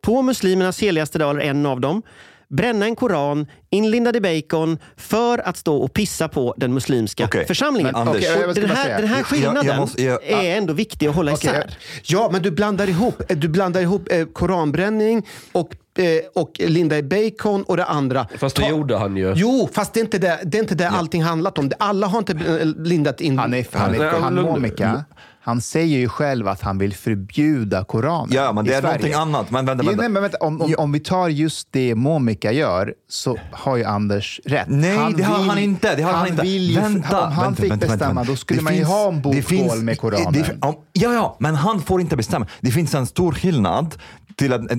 på 0.01 0.21
muslimernas 0.21 0.79
heligaste 0.79 1.19
dag, 1.19 1.29
eller 1.29 1.41
en 1.41 1.65
av 1.65 1.81
dem, 1.81 2.01
bränna 2.49 2.85
en 2.85 2.95
koran 2.95 3.47
inlindad 3.69 4.15
i 4.15 4.21
bacon 4.21 4.77
för 4.97 5.47
att 5.47 5.57
stå 5.57 5.77
och 5.77 5.93
pissa 5.93 6.27
på 6.27 6.53
den 6.57 6.73
muslimska 6.73 7.25
Okej, 7.25 7.45
församlingen. 7.47 7.91
men 7.93 8.07
Anders- 8.07 8.23
jag 8.23 8.51
ska 8.55 8.61
den, 8.61 8.69
här, 8.69 8.89
den 9.01 9.07
här 9.07 9.15
Jag- 9.15 9.19
jag 9.19 9.25
skillnaden 9.25 9.77
måste- 9.77 10.03
jag- 10.03 10.23
är 10.29 10.57
ändå 10.57 10.73
viktig 10.73 11.07
att 11.07 11.15
hålla 11.15 11.33
Okej, 11.33 11.49
isär. 11.49 11.77
Ja, 12.03 12.29
men 12.31 12.41
du 12.41 12.51
blandar 12.51 12.89
ihop, 12.89 13.21
du 13.27 13.47
blandar 13.47 13.81
ihop 13.81 14.07
eh, 14.11 14.25
koranbränning 14.25 15.25
och, 15.51 15.73
eh, 15.99 16.05
och 16.35 16.51
linda 16.59 16.97
i 16.97 17.03
bacon 17.03 17.63
och 17.63 17.77
det 17.77 17.85
andra. 17.85 18.27
Fast 18.37 18.55
det 18.55 18.61
Ta- 18.61 18.69
gjorde 18.69 18.97
han 18.97 19.17
ju. 19.17 19.33
Jo, 19.35 19.69
fast 19.73 19.93
det 19.93 19.99
är 19.99 20.01
inte 20.03 20.17
det, 20.17 20.39
det, 20.43 20.57
är 20.57 20.61
inte 20.61 20.75
det 20.75 20.89
allting 20.89 21.23
handlat 21.23 21.57
om. 21.57 21.71
Alla 21.79 22.07
har 22.07 22.19
inte 22.19 22.33
eh, 22.33 22.65
lindat 22.65 23.21
in... 23.21 23.39
Han, 23.39 23.53
är, 23.53 23.65
han, 23.73 23.95
är, 23.95 24.05
han 24.11 24.39
lugn- 24.39 24.41
Momika, 24.51 25.03
han 25.41 25.61
säger 25.61 25.97
ju 25.99 26.09
själv 26.09 26.47
att 26.47 26.61
han 26.61 26.77
vill 26.77 26.93
förbjuda 26.95 27.83
Koranen 27.83 28.29
Ja, 28.31 28.53
men 28.53 28.65
det 28.65 28.73
är 28.73 28.81
Sverige. 28.81 28.93
någonting 28.95 29.13
annat. 29.13 29.51
Men 29.51 29.65
vänta, 29.65 29.83
vänta. 29.83 30.01
nej, 30.01 30.09
men 30.09 30.21
vänta. 30.21 30.37
Om, 30.37 30.61
om, 30.61 30.75
om 30.77 30.91
vi 30.91 30.99
tar 30.99 31.27
just 31.29 31.67
det 31.71 31.95
Momika 31.95 32.51
gör 32.51 32.93
så 33.09 33.37
har 33.51 33.77
ju 33.77 33.83
Anders 33.83 34.39
rätt. 34.45 34.65
Nej, 34.69 35.13
det 35.17 35.23
har 35.23 35.43
han 35.45 35.57
inte. 35.57 35.95
Det 35.95 36.03
har 36.03 36.13
han, 36.13 36.27
inte. 36.27 36.41
Vill 36.41 36.69
ju, 36.69 36.75
vänta, 36.79 37.25
om 37.25 37.31
han 37.31 37.43
vänta, 37.45 37.61
fick 37.61 37.71
vänta, 37.71 37.87
bestämma, 37.87 38.23
då 38.23 38.35
skulle 38.35 38.59
Det 38.59 38.63
man 38.63 38.73
ju 38.73 38.79
finns- 38.79 38.89
ha 38.89 39.07
en 39.09 39.21
det 39.21 39.41
finns- 39.41 39.75
med 39.75 39.99
Koranen. 39.99 40.33
det 40.33 40.43
fin- 40.43 40.57
om- 40.61 40.75
ja, 40.93 41.13
ja, 41.13 41.35
men 41.39 41.55
han 41.55 41.81
får 41.81 42.01
inte 42.01 42.15
bestämma. 42.17 42.47
Det 42.61 42.71
finns 42.71 42.95
en 42.95 43.05
stor 43.07 43.31
skillnad 43.31 43.95
till 44.35 44.53
att 44.53 44.71
eh, 44.71 44.77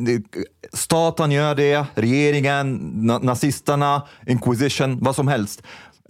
staten 0.73 1.31
gör 1.31 1.55
det, 1.55 1.87
regeringen, 1.95 2.81
na- 3.11 3.25
nazisterna, 3.25 4.03
inquisition, 4.27 4.99
vad 5.01 5.17
som 5.17 5.29
helst. 5.29 5.63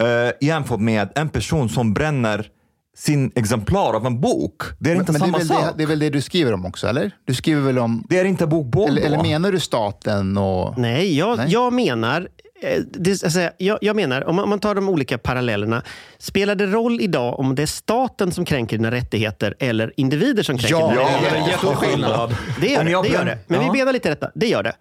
Uh, 0.02 0.06
jämfört 0.46 0.80
med 0.80 1.08
en 1.14 1.28
person 1.28 1.68
som 1.68 1.94
bränner 1.94 2.46
sin 3.00 3.32
exemplar 3.34 3.94
av 3.94 4.06
en 4.06 4.20
bok. 4.20 4.62
Det 4.78 4.90
är 4.90 4.96
inte 4.96 5.12
men 5.12 5.20
det, 5.20 5.26
är 5.26 5.30
samma 5.30 5.38
väl 5.38 5.46
sak. 5.46 5.64
det, 5.64 5.72
det 5.76 5.82
är 5.82 5.86
väl 5.86 5.98
det 5.98 6.10
du 6.10 6.22
skriver 6.22 6.52
om 6.52 6.66
också, 6.66 6.86
eller? 6.86 7.10
Du 7.24 7.34
skriver 7.34 7.62
väl 7.62 7.78
om... 7.78 8.04
Det 8.08 8.18
är 8.18 8.24
inte 8.24 8.46
bokbål 8.46 8.88
Eller, 8.88 9.02
eller 9.02 9.22
menar 9.22 9.52
du 9.52 9.60
staten 9.60 10.38
och... 10.38 10.78
Nej, 10.78 11.18
jag, 11.18 11.36
Nej. 11.36 11.46
jag 11.50 11.72
menar... 11.72 12.28
eh, 12.62 12.80
Det, 12.90 13.24
alltså, 13.24 13.48
jag, 13.58 13.78
jag 13.80 13.96
menar, 13.96 14.28
om 14.28 14.36
man, 14.36 14.42
om 14.44 14.50
man 14.50 14.60
tar 14.60 14.74
de 14.74 14.88
olika 14.88 15.18
parallellerna. 15.18 15.82
Spelar 16.18 16.54
det 16.54 16.66
roll 16.66 17.00
idag 17.00 17.38
om 17.40 17.54
det 17.54 17.62
är 17.62 17.66
staten 17.66 18.32
som 18.32 18.44
kränker 18.44 18.76
dina 18.76 18.90
rättigheter 18.90 19.54
eller 19.58 19.92
individer 19.96 20.42
som 20.42 20.58
kränker 20.58 20.78
Ja, 20.80 20.88
dina 20.88 21.00
ja, 21.02 21.08
rättigheter? 21.08 21.30
Det 21.30 21.36
är 21.36 21.42
en 21.42 21.48
jätteskillnad. 21.48 22.36
Det 22.60 22.66
gör 22.68 22.80
Om 22.80 22.86
det. 22.86 23.08
det, 23.08 23.14
gör 23.14 23.24
det. 23.24 23.38
Men 23.46 23.60
Ja. 23.62 23.72
vi 23.72 23.78
benar 23.78 23.92
lite 23.92 24.08
detta. 24.08 24.30
Det 24.34 24.46
gör 24.48 24.62
det. 24.62 24.72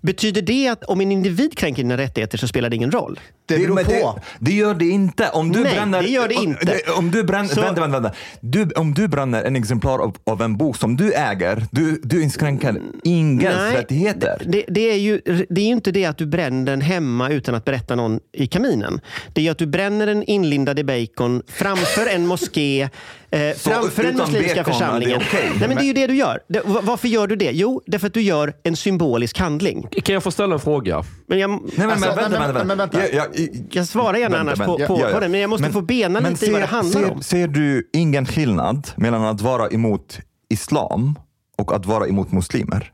Betyder 0.00 0.42
det 0.42 0.68
att 0.68 0.84
om 0.84 1.00
en 1.00 1.12
individ 1.12 1.58
kränker 1.58 1.82
dina 1.82 1.96
rättigheter 1.96 2.38
så 2.38 2.48
spelar 2.48 2.70
det 2.70 2.76
ingen 2.76 2.90
roll? 2.90 3.20
Det 3.46 3.58
beror 3.58 3.84
på. 3.84 4.20
Det, 4.38 4.50
det 4.50 4.52
gör 4.56 4.74
det 4.74 4.84
inte. 4.88 5.28
Om 5.28 5.52
du 5.52 5.60
Nej, 5.60 5.74
bränner, 5.74 6.02
det 6.02 6.08
gör 6.08 6.28
det 6.28 6.36
om- 6.36 6.42
inte. 6.44 6.78
Om 6.98 7.10
du 7.10 7.24
bränner, 7.24 7.48
Så- 7.48 7.60
vänta, 7.60 7.80
vänta, 7.80 8.00
vänta. 8.00 8.16
Du, 8.40 8.68
om 8.76 8.94
du 8.94 9.08
bränner 9.08 9.44
en 9.44 9.56
exemplar 9.56 9.98
av, 9.98 10.16
av 10.24 10.42
en 10.42 10.56
bok 10.56 10.76
som 10.76 10.96
du 10.96 11.12
äger, 11.12 11.64
du, 11.70 12.00
du 12.04 12.22
inskränker 12.22 12.80
ingens 13.04 13.56
Nej, 13.58 13.76
rättigheter. 13.76 14.42
Det, 14.46 14.64
det, 14.68 14.90
är 14.90 14.96
ju, 14.98 15.20
det 15.48 15.60
är 15.60 15.64
ju 15.64 15.72
inte 15.72 15.92
det 15.92 16.04
att 16.04 16.18
du 16.18 16.26
bränner 16.26 16.64
den 16.66 16.80
hemma 16.80 17.19
utan 17.28 17.54
att 17.54 17.64
berätta 17.64 17.94
någon 17.96 18.20
i 18.32 18.46
kaminen. 18.46 19.00
Det 19.32 19.46
är 19.46 19.50
att 19.50 19.58
du 19.58 19.66
bränner 19.66 20.06
den 20.06 20.22
inlindad 20.22 20.78
i 20.78 20.84
bacon 20.84 21.42
framför 21.48 22.06
en 22.06 22.26
moské, 22.26 22.82
eh, 22.82 22.88
framför 23.56 24.02
den 24.02 24.16
muslimska 24.16 24.38
bacon 24.38 24.50
är 24.52 24.54
det 24.54 24.64
församlingen. 24.64 25.16
okej? 25.28 25.50
Nej, 25.58 25.68
men 25.68 25.76
det 25.76 25.82
är 25.82 25.86
ju 25.86 25.92
det 25.92 26.06
du 26.06 26.14
gör. 26.16 26.40
Det, 26.48 26.60
va- 26.64 26.80
varför 26.82 27.08
gör 27.08 27.26
du 27.26 27.36
det? 27.36 27.50
Jo, 27.54 27.82
därför 27.86 28.06
att 28.06 28.14
du 28.14 28.22
gör 28.22 28.52
en 28.62 28.76
symbolisk 28.76 29.38
handling. 29.38 29.86
Kan 30.02 30.12
jag 30.14 30.22
få 30.22 30.30
ställa 30.30 30.54
en 30.54 30.60
fråga? 30.60 31.04
Men 31.26 31.38
jag, 31.38 31.50
Nej, 31.50 31.60
men, 31.76 31.90
Alltså, 31.90 32.06
men, 32.06 32.16
vänta, 32.16 32.28
nej, 32.28 32.38
men- 32.38 32.54
vänta, 32.54 32.64
men 32.64 32.78
vänta. 32.78 33.00
Jag, 33.00 33.14
jag, 33.14 33.48
jag 33.72 33.86
svarar 33.86 34.18
gärna 34.18 34.36
Vänta, 34.36 34.40
annars 34.52 34.58
men- 34.58 34.66
på, 34.66 34.76
på, 34.76 35.00
ja, 35.00 35.08
ja. 35.08 35.14
på 35.14 35.20
det, 35.20 35.28
men 35.28 35.40
jag 35.40 35.50
måste 35.50 35.62
Men- 35.62 35.72
få 35.72 35.80
bena 35.80 36.20
men 36.20 36.32
lite 36.32 36.46
i 36.46 36.50
vad 36.50 36.60
det 36.60 36.66
handlar 36.66 37.00
ser, 37.00 37.10
om. 37.10 37.22
Ser 37.22 37.48
du 37.48 37.90
ingen 37.92 38.26
skillnad 38.26 38.88
mellan 38.96 39.24
att 39.24 39.40
vara 39.40 39.68
emot 39.68 40.18
islam 40.48 41.18
och 41.58 41.76
att 41.76 41.86
vara 41.86 42.06
emot 42.08 42.32
muslimer? 42.32 42.92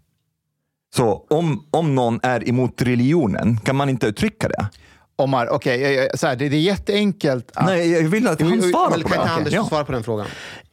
Så 0.96 1.26
om, 1.30 1.64
om 1.70 1.94
någon 1.94 2.20
är 2.22 2.48
emot 2.48 2.82
religionen, 2.82 3.58
kan 3.64 3.76
man 3.76 3.88
inte 3.88 4.06
uttrycka 4.06 4.48
det? 4.48 4.66
Omar, 5.18 5.48
okej, 5.48 6.08
så 6.14 6.26
här, 6.26 6.36
det, 6.36 6.48
det 6.48 6.56
är 6.56 6.60
jätteenkelt 6.60 7.50
att... 7.54 7.66
Nej, 7.66 7.92
jag 7.92 8.02
vill 8.08 8.28
att 8.28 8.40
han 8.42 8.62
svarar 8.62 8.90
på 9.02 9.08
kan 9.08 9.20
inte 9.20 9.26
det. 9.26 9.30
Anders 9.32 9.54
Ja. 9.54 9.64
svara 9.64 9.84
på 9.84 9.92
den 9.92 10.04
frågan? 10.04 10.26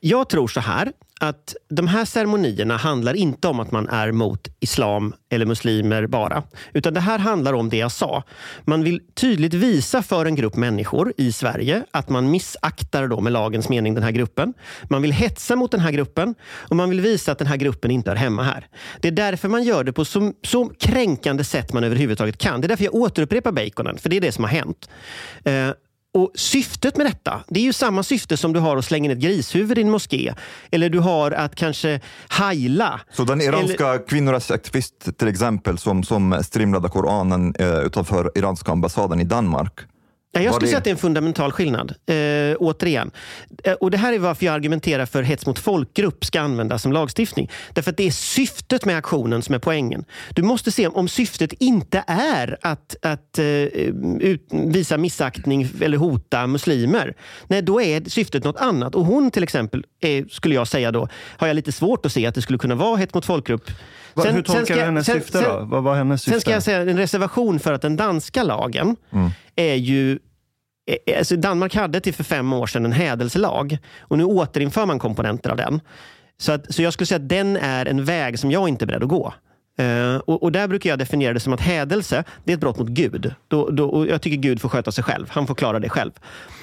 Jag 0.05 0.29
tror 0.29 0.47
så 0.47 0.59
här, 0.59 0.91
att 1.19 1.55
de 1.69 1.87
här 1.87 2.05
ceremonierna 2.05 2.77
handlar 2.77 3.13
inte 3.13 3.47
om 3.47 3.59
att 3.59 3.71
man 3.71 3.89
är 3.89 4.11
mot 4.11 4.47
islam 4.59 5.13
eller 5.29 5.45
muslimer 5.45 6.07
bara. 6.07 6.43
Utan 6.73 6.93
det 6.93 6.99
här 6.99 7.19
handlar 7.19 7.53
om 7.53 7.69
det 7.69 7.77
jag 7.77 7.91
sa. 7.91 8.23
Man 8.65 8.83
vill 8.83 9.01
tydligt 9.13 9.53
visa 9.53 10.03
för 10.03 10.25
en 10.25 10.35
grupp 10.35 10.55
människor 10.55 11.13
i 11.17 11.31
Sverige 11.31 11.85
att 11.91 12.09
man 12.09 12.31
missaktar 12.31 13.07
då 13.07 13.21
med 13.21 13.33
lagens 13.33 13.69
mening 13.69 13.93
den 13.93 14.03
här 14.03 14.11
gruppen. 14.11 14.53
Man 14.89 15.01
vill 15.01 15.11
hetsa 15.11 15.55
mot 15.55 15.71
den 15.71 15.79
här 15.79 15.91
gruppen 15.91 16.35
och 16.53 16.75
man 16.75 16.89
vill 16.89 17.01
visa 17.01 17.31
att 17.31 17.37
den 17.37 17.47
här 17.47 17.57
gruppen 17.57 17.91
inte 17.91 18.11
är 18.11 18.15
hemma 18.15 18.43
här. 18.43 18.67
Det 19.01 19.07
är 19.07 19.11
därför 19.11 19.49
man 19.49 19.63
gör 19.63 19.83
det 19.83 19.93
på 19.93 20.05
så, 20.05 20.33
så 20.43 20.71
kränkande 20.79 21.43
sätt 21.43 21.73
man 21.73 21.83
överhuvudtaget 21.83 22.37
kan. 22.37 22.61
Det 22.61 22.67
är 22.67 22.69
därför 22.69 22.83
jag 22.83 22.95
återupprepar 22.95 23.51
baconen, 23.51 23.97
för 23.97 24.09
det 24.09 24.17
är 24.17 24.21
det 24.21 24.31
som 24.31 24.43
har 24.43 24.51
hänt. 24.51 24.89
Eh, 25.43 25.69
och 26.13 26.31
Syftet 26.35 26.97
med 26.97 27.05
detta, 27.05 27.43
det 27.47 27.59
är 27.59 27.63
ju 27.63 27.73
samma 27.73 28.03
syfte 28.03 28.37
som 28.37 28.53
du 28.53 28.59
har 28.59 28.77
att 28.77 28.85
slänga 28.85 29.05
in 29.05 29.11
ett 29.11 29.17
grishuvud 29.17 29.77
i 29.77 29.81
en 29.81 29.89
moské. 29.89 30.33
Eller 30.71 30.89
du 30.89 30.99
har 30.99 31.31
att 31.31 31.55
kanske 31.55 31.99
heila. 32.29 32.99
Så 33.11 33.23
den 33.23 33.41
iranska 33.41 33.97
kvinnorättsaktivist 33.97 35.17
till 35.17 35.27
exempel 35.27 35.77
som, 35.77 36.03
som 36.03 36.43
strimlade 36.43 36.89
Koranen 36.89 37.55
eh, 37.59 37.79
utanför 37.79 38.31
iranska 38.35 38.71
ambassaden 38.71 39.19
i 39.19 39.23
Danmark. 39.23 39.79
Ja, 40.35 40.41
jag 40.41 40.53
skulle 40.53 40.65
det- 40.65 40.69
säga 40.69 40.77
att 40.77 40.83
det 40.83 40.89
är 40.89 40.91
en 40.91 40.97
fundamental 40.97 41.51
skillnad. 41.51 41.93
Eh, 42.05 42.55
återigen. 42.59 43.11
Eh, 43.63 43.73
och 43.73 43.91
Det 43.91 43.97
här 43.97 44.13
är 44.13 44.19
varför 44.19 44.45
jag 44.45 44.55
argumenterar 44.55 45.05
för 45.05 45.23
hets 45.23 45.45
mot 45.45 45.59
folkgrupp 45.59 46.25
ska 46.25 46.41
användas 46.41 46.81
som 46.81 46.91
lagstiftning. 46.93 47.51
Därför 47.73 47.91
att 47.91 47.97
det 47.97 48.07
är 48.07 48.11
syftet 48.11 48.85
med 48.85 48.97
aktionen 48.97 49.41
som 49.41 49.55
är 49.55 49.59
poängen. 49.59 50.05
Du 50.29 50.41
måste 50.41 50.71
se 50.71 50.87
om 50.87 51.07
syftet 51.07 51.53
inte 51.53 52.03
är 52.07 52.57
att, 52.61 52.95
att 53.01 53.39
eh, 53.39 53.45
ut, 53.45 54.47
visa 54.51 54.97
missaktning 54.97 55.67
eller 55.81 55.97
hota 55.97 56.47
muslimer. 56.47 57.13
Nej, 57.47 57.61
då 57.61 57.81
är 57.81 58.09
syftet 58.09 58.43
något 58.43 58.57
annat. 58.57 58.95
Och 58.95 59.05
hon 59.05 59.31
till 59.31 59.43
exempel, 59.43 59.85
är, 60.01 60.25
skulle 60.31 60.55
jag 60.55 60.67
säga 60.67 60.91
då, 60.91 61.07
har 61.37 61.47
jag 61.47 61.55
lite 61.55 61.71
svårt 61.71 62.05
att 62.05 62.11
se 62.11 62.25
att 62.25 62.35
det 62.35 62.41
skulle 62.41 62.59
kunna 62.59 62.75
vara 62.75 62.95
hets 62.97 63.13
mot 63.13 63.25
folkgrupp 63.25 63.71
Sen- 64.21 64.35
hur 64.35 64.41
tolkar 64.41 64.65
sen 64.65 64.77
du 64.77 64.83
hennes 64.83 65.05
sen- 65.05 65.21
syfte 65.21 65.41
då? 65.41 65.65
Vad 65.65 65.83
var 65.83 65.95
hennes 65.95 66.21
syfte? 66.21 66.31
Sen 66.31 66.41
ska 66.41 66.51
jag 66.51 66.63
säga 66.63 66.81
en 66.81 66.97
reservation 66.97 67.59
för 67.59 67.73
att 67.73 67.81
den 67.81 67.95
danska 67.95 68.43
lagen 68.43 68.95
Mm. 69.11 69.29
är 69.55 69.75
ju 69.75 70.19
Alltså 71.17 71.35
Danmark 71.35 71.75
hade 71.75 71.99
till 72.01 72.13
för 72.13 72.23
fem 72.23 72.53
år 72.53 72.67
sedan 72.67 72.85
en 72.85 72.91
hädelselag 72.91 73.77
och 73.99 74.17
nu 74.17 74.23
återinför 74.23 74.85
man 74.85 74.99
komponenter 74.99 75.49
av 75.49 75.57
den. 75.57 75.81
Så, 76.37 76.51
att, 76.51 76.73
så 76.73 76.81
jag 76.81 76.93
skulle 76.93 77.05
säga 77.07 77.15
att 77.21 77.29
den 77.29 77.57
är 77.57 77.85
en 77.85 78.05
väg 78.05 78.39
som 78.39 78.51
jag 78.51 78.69
inte 78.69 78.85
är 78.85 78.87
beredd 78.87 79.03
att 79.03 79.09
gå. 79.09 79.33
Eh, 79.77 80.15
och, 80.15 80.43
och 80.43 80.51
där 80.51 80.67
brukar 80.67 80.89
jag 80.89 80.99
definiera 80.99 81.33
det 81.33 81.39
som 81.39 81.53
att 81.53 81.61
hädelse, 81.61 82.23
det 82.43 82.51
är 82.51 82.53
ett 82.53 82.59
brott 82.61 82.77
mot 82.79 82.87
Gud. 82.87 83.33
Då, 83.47 83.69
då, 83.69 83.89
och 83.89 84.07
jag 84.07 84.21
tycker 84.21 84.37
Gud 84.37 84.61
får 84.61 84.69
sköta 84.69 84.91
sig 84.91 85.03
själv. 85.03 85.25
Han 85.29 85.47
får 85.47 85.55
klara 85.55 85.79
det 85.79 85.89
själv. 85.89 86.11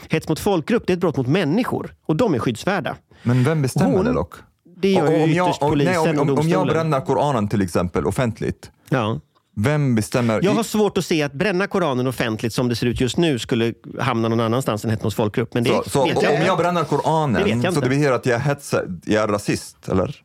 Hets 0.09 0.28
mot 0.28 0.40
folkgrupp, 0.40 0.86
det 0.86 0.92
är 0.92 0.94
ett 0.94 1.01
brott 1.01 1.16
mot 1.16 1.26
människor. 1.26 1.94
Och 2.07 2.16
de 2.16 2.34
är 2.34 2.38
skyddsvärda. 2.38 2.96
Men 3.22 3.44
vem 3.44 3.62
bestämmer 3.62 3.96
Hon- 3.96 4.05
det 4.05 4.12
dock? 4.12 4.34
Det 4.81 4.91
gör 4.91 5.11
ju 5.12 5.22
om 5.22 5.31
jag- 5.33 5.49
ytterst 5.49 5.61
polisen 5.61 5.93
nej, 5.95 5.99
om, 6.11 6.16
och 6.16 6.22
om, 6.22 6.28
om 6.28 6.28
jag 6.28 6.37
domstolen. 6.61 6.66
bränner 6.91 7.01
Koranen 7.07 7.49
till 7.49 7.62
exempel 7.62 8.07
offentligt, 8.07 8.70
Ja. 8.89 9.20
vem 9.57 9.95
bestämmer? 9.95 10.41
Jag 10.43 10.53
har 10.53 10.62
svårt 10.62 10.99
att 10.99 11.05
se 11.05 11.22
att 11.22 11.33
bränna 11.33 11.66
Koranen 11.66 12.07
offentligt 12.07 12.53
som 12.55 12.68
det 12.68 12.76
ser 12.76 12.87
ut 12.87 13.01
just 13.01 13.16
nu 13.16 13.39
skulle 13.39 13.74
hamna 14.01 14.28
någon 14.28 14.41
annanstans 14.41 14.85
än 14.85 14.91
hets 14.91 15.03
mot 15.05 15.14
folkgrupp. 15.14 15.55
Men 15.55 15.64
det 15.64 15.70
så, 15.70 15.91
så 15.91 16.05
vet 16.07 16.16
om 16.16 16.24
jag 16.24 16.47
jag 16.47 16.59
bränner 16.59 16.81
Det 16.81 16.87
Koranen, 16.87 17.62
jag 17.62 17.74
så 17.74 17.81
det 17.81 17.89
betyder 17.89 18.12
att 18.12 18.26
jag 18.26 18.35
är, 18.35 18.41
hetsar, 18.41 18.85
jag 19.05 19.22
är 19.24 19.28
rasist, 19.28 19.89
eller? 19.89 20.16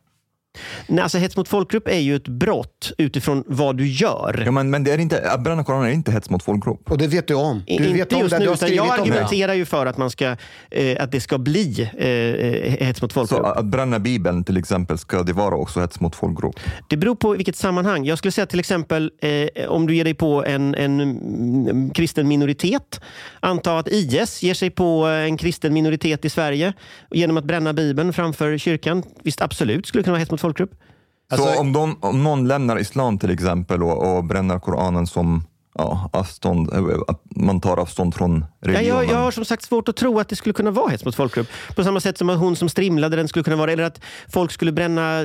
Nej, 0.86 1.02
alltså, 1.02 1.18
hets 1.18 1.36
mot 1.36 1.48
folkgrupp 1.48 1.88
är 1.88 1.98
ju 1.98 2.16
ett 2.16 2.28
brott 2.28 2.92
utifrån 2.98 3.44
vad 3.46 3.76
du 3.76 3.86
gör. 3.86 4.42
Ja, 4.44 4.50
men, 4.50 4.70
men 4.70 4.84
det 4.84 4.92
är 4.92 4.98
inte, 4.98 5.30
att 5.30 5.40
bränna 5.40 5.64
Koranen 5.64 5.88
är 5.88 5.92
inte 5.92 6.12
hets 6.12 6.30
mot 6.30 6.42
folkgrupp. 6.42 6.90
Och 6.90 6.98
det 6.98 7.06
vet 7.06 7.28
du 7.28 7.34
om. 7.34 7.62
Du 7.66 7.72
inte 7.72 7.92
vet 7.92 8.12
om 8.12 8.20
just 8.20 8.30
det, 8.30 8.38
nu, 8.38 8.44
du 8.44 8.50
har 8.50 8.56
utan 8.56 8.74
jag 8.74 9.00
argumenterar 9.00 9.54
ju 9.54 9.64
för 9.64 9.86
att, 9.86 9.98
man 9.98 10.10
ska, 10.10 10.36
eh, 10.70 11.02
att 11.02 11.12
det 11.12 11.20
ska 11.20 11.38
bli 11.38 11.90
eh, 11.98 12.86
hets 12.86 13.02
mot 13.02 13.12
Så 13.12 13.26
folkgrupp. 13.26 13.56
att 13.56 13.64
bränna 13.64 13.98
Bibeln 13.98 14.44
till 14.44 14.56
exempel, 14.56 14.98
ska 14.98 15.22
det 15.22 15.32
vara 15.32 15.54
också 15.54 15.80
hets 15.80 16.00
mot 16.00 16.16
folkgrupp? 16.16 16.60
Det 16.88 16.96
beror 16.96 17.14
på 17.14 17.34
i 17.34 17.36
vilket 17.36 17.56
sammanhang. 17.56 18.04
Jag 18.04 18.18
skulle 18.18 18.32
säga 18.32 18.46
till 18.46 18.60
exempel 18.60 19.10
eh, 19.20 19.68
om 19.68 19.86
du 19.86 19.96
ger 19.96 20.04
dig 20.04 20.14
på 20.14 20.44
en, 20.44 20.74
en 20.74 21.00
mm, 21.00 21.90
kristen 21.90 22.28
minoritet. 22.28 23.00
Anta 23.40 23.78
att 23.78 23.88
IS 23.88 24.42
ger 24.42 24.54
sig 24.54 24.70
på 24.70 25.08
eh, 25.08 25.12
en 25.12 25.36
kristen 25.36 25.74
minoritet 25.74 26.24
i 26.24 26.30
Sverige 26.30 26.72
genom 27.10 27.36
att 27.36 27.44
bränna 27.44 27.72
Bibeln 27.72 28.12
framför 28.12 28.58
kyrkan. 28.58 29.02
Visst, 29.22 29.42
absolut 29.42 29.86
skulle 29.86 30.00
det 30.00 30.04
kunna 30.04 30.12
vara 30.12 30.18
hets 30.18 30.30
mot 30.30 30.40
folkgrupp. 30.40 30.45
Alltså- 31.30 31.52
så 31.52 31.60
om, 31.60 31.72
de, 31.72 31.96
om 32.00 32.24
någon 32.24 32.48
lämnar 32.48 32.78
islam 32.78 33.18
till 33.18 33.30
exempel 33.30 33.82
och, 33.82 34.16
och 34.16 34.24
bränner 34.24 34.58
Koranen 34.58 35.06
som 35.06 35.42
ja, 35.78 36.10
avstånd, 36.12 36.72
eh, 36.72 36.84
att 37.08 37.22
man 37.36 37.60
tar 37.60 37.76
avstånd 37.76 38.14
från 38.14 38.44
Ja, 38.60 38.68
religionen. 38.68 39.04
jag, 39.06 39.14
jag 39.14 39.18
har 39.22 39.30
som 39.30 39.44
sagt 39.44 39.64
svårt 39.64 39.88
att 39.88 39.96
tro 39.96 40.20
att 40.20 40.28
det 40.28 40.36
skulle 40.36 40.52
kunna 40.52 40.70
vara 40.70 40.88
hets 40.90 41.04
mot 41.04 41.14
folkgrupp. 41.14 41.48
På 41.76 41.84
samma 41.84 42.00
sätt 42.00 42.18
som 42.18 42.30
att 42.30 42.38
hon 42.38 42.56
som 42.56 42.68
strimlade 42.68 43.16
den 43.16 43.28
skulle 43.28 43.42
kunna 43.42 43.56
vara, 43.56 43.72
eller 43.72 43.82
att 43.84 44.00
folk 44.28 44.52
skulle 44.52 44.72
bränna 44.72 45.24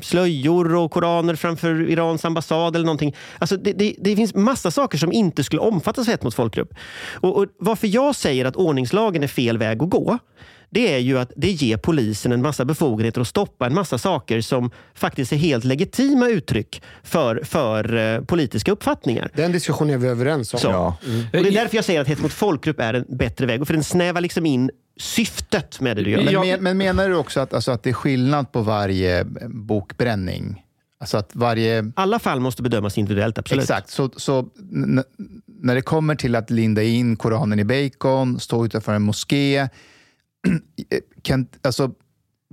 slöjor 0.00 0.74
och 0.74 0.90
koraner 0.90 1.34
framför 1.34 1.90
Irans 1.90 2.24
ambassad 2.24 2.76
eller 2.76 2.86
någonting. 2.86 3.14
Alltså 3.38 3.56
det, 3.56 3.72
det, 3.72 3.94
det 3.98 4.16
finns 4.16 4.34
massa 4.34 4.70
saker 4.70 4.98
som 4.98 5.12
inte 5.12 5.44
skulle 5.44 5.62
omfattas 5.62 6.08
av 6.08 6.12
hets 6.12 6.24
mot 6.24 6.34
folkgrupp. 6.34 6.74
Och, 7.20 7.36
och 7.36 7.46
varför 7.58 7.86
jag 7.86 8.14
säger 8.14 8.44
att 8.44 8.56
ordningslagen 8.56 9.22
är 9.22 9.28
fel 9.28 9.58
väg 9.58 9.82
att 9.82 9.90
gå, 9.90 10.18
det 10.70 10.94
är 10.94 10.98
ju 10.98 11.18
att 11.18 11.32
det 11.36 11.50
ger 11.50 11.76
polisen 11.76 12.32
en 12.32 12.42
massa 12.42 12.64
befogenheter 12.64 13.20
att 13.20 13.28
stoppa 13.28 13.66
en 13.66 13.74
massa 13.74 13.98
saker 13.98 14.40
som 14.40 14.70
faktiskt 14.94 15.32
är 15.32 15.36
helt 15.36 15.64
legitima 15.64 16.28
uttryck 16.28 16.82
för, 17.02 17.40
för 17.44 17.96
eh, 17.96 18.20
politiska 18.20 18.72
uppfattningar. 18.72 19.30
Den 19.34 19.52
diskussionen 19.52 19.94
är 19.94 19.98
vi 19.98 20.08
överens 20.08 20.54
om. 20.54 20.60
Så. 20.60 20.68
Ja. 20.68 20.96
Och 21.32 21.42
det 21.42 21.48
är 21.48 21.52
därför 21.52 21.76
jag 21.76 21.84
säger 21.84 22.00
att 22.00 22.08
hets 22.08 22.22
mot 22.22 22.32
folkgrupp 22.32 22.80
är 22.80 22.94
en 22.94 23.04
bättre 23.08 23.46
väg. 23.46 23.66
För 23.66 23.74
den 23.74 23.84
snävar 23.84 24.20
liksom 24.20 24.46
in 24.46 24.70
syftet 25.00 25.80
med 25.80 25.96
det 25.96 26.02
du 26.02 26.10
gör. 26.10 26.24
Men, 26.24 26.48
men, 26.48 26.62
men 26.62 26.78
menar 26.78 27.08
du 27.08 27.16
också 27.16 27.40
att, 27.40 27.54
alltså, 27.54 27.72
att 27.72 27.82
det 27.82 27.90
är 27.90 27.94
skillnad 27.94 28.52
på 28.52 28.62
varje 28.62 29.24
bokbränning? 29.48 30.64
Alltså 31.00 31.16
att 31.16 31.30
varje... 31.32 31.92
Alla 31.96 32.18
fall 32.18 32.40
måste 32.40 32.62
bedömas 32.62 32.98
individuellt, 32.98 33.38
absolut. 33.38 33.62
Exakt. 33.62 33.90
Så, 33.90 34.10
så 34.16 34.48
när 35.46 35.74
det 35.74 35.82
kommer 35.82 36.14
till 36.14 36.34
att 36.34 36.50
linda 36.50 36.82
in 36.82 37.16
Koranen 37.16 37.58
i 37.58 37.64
bacon, 37.64 38.40
stå 38.40 38.64
utanför 38.64 38.94
en 38.94 39.02
moské. 39.02 39.68
kan, 41.22 41.46
alltså, 41.62 41.90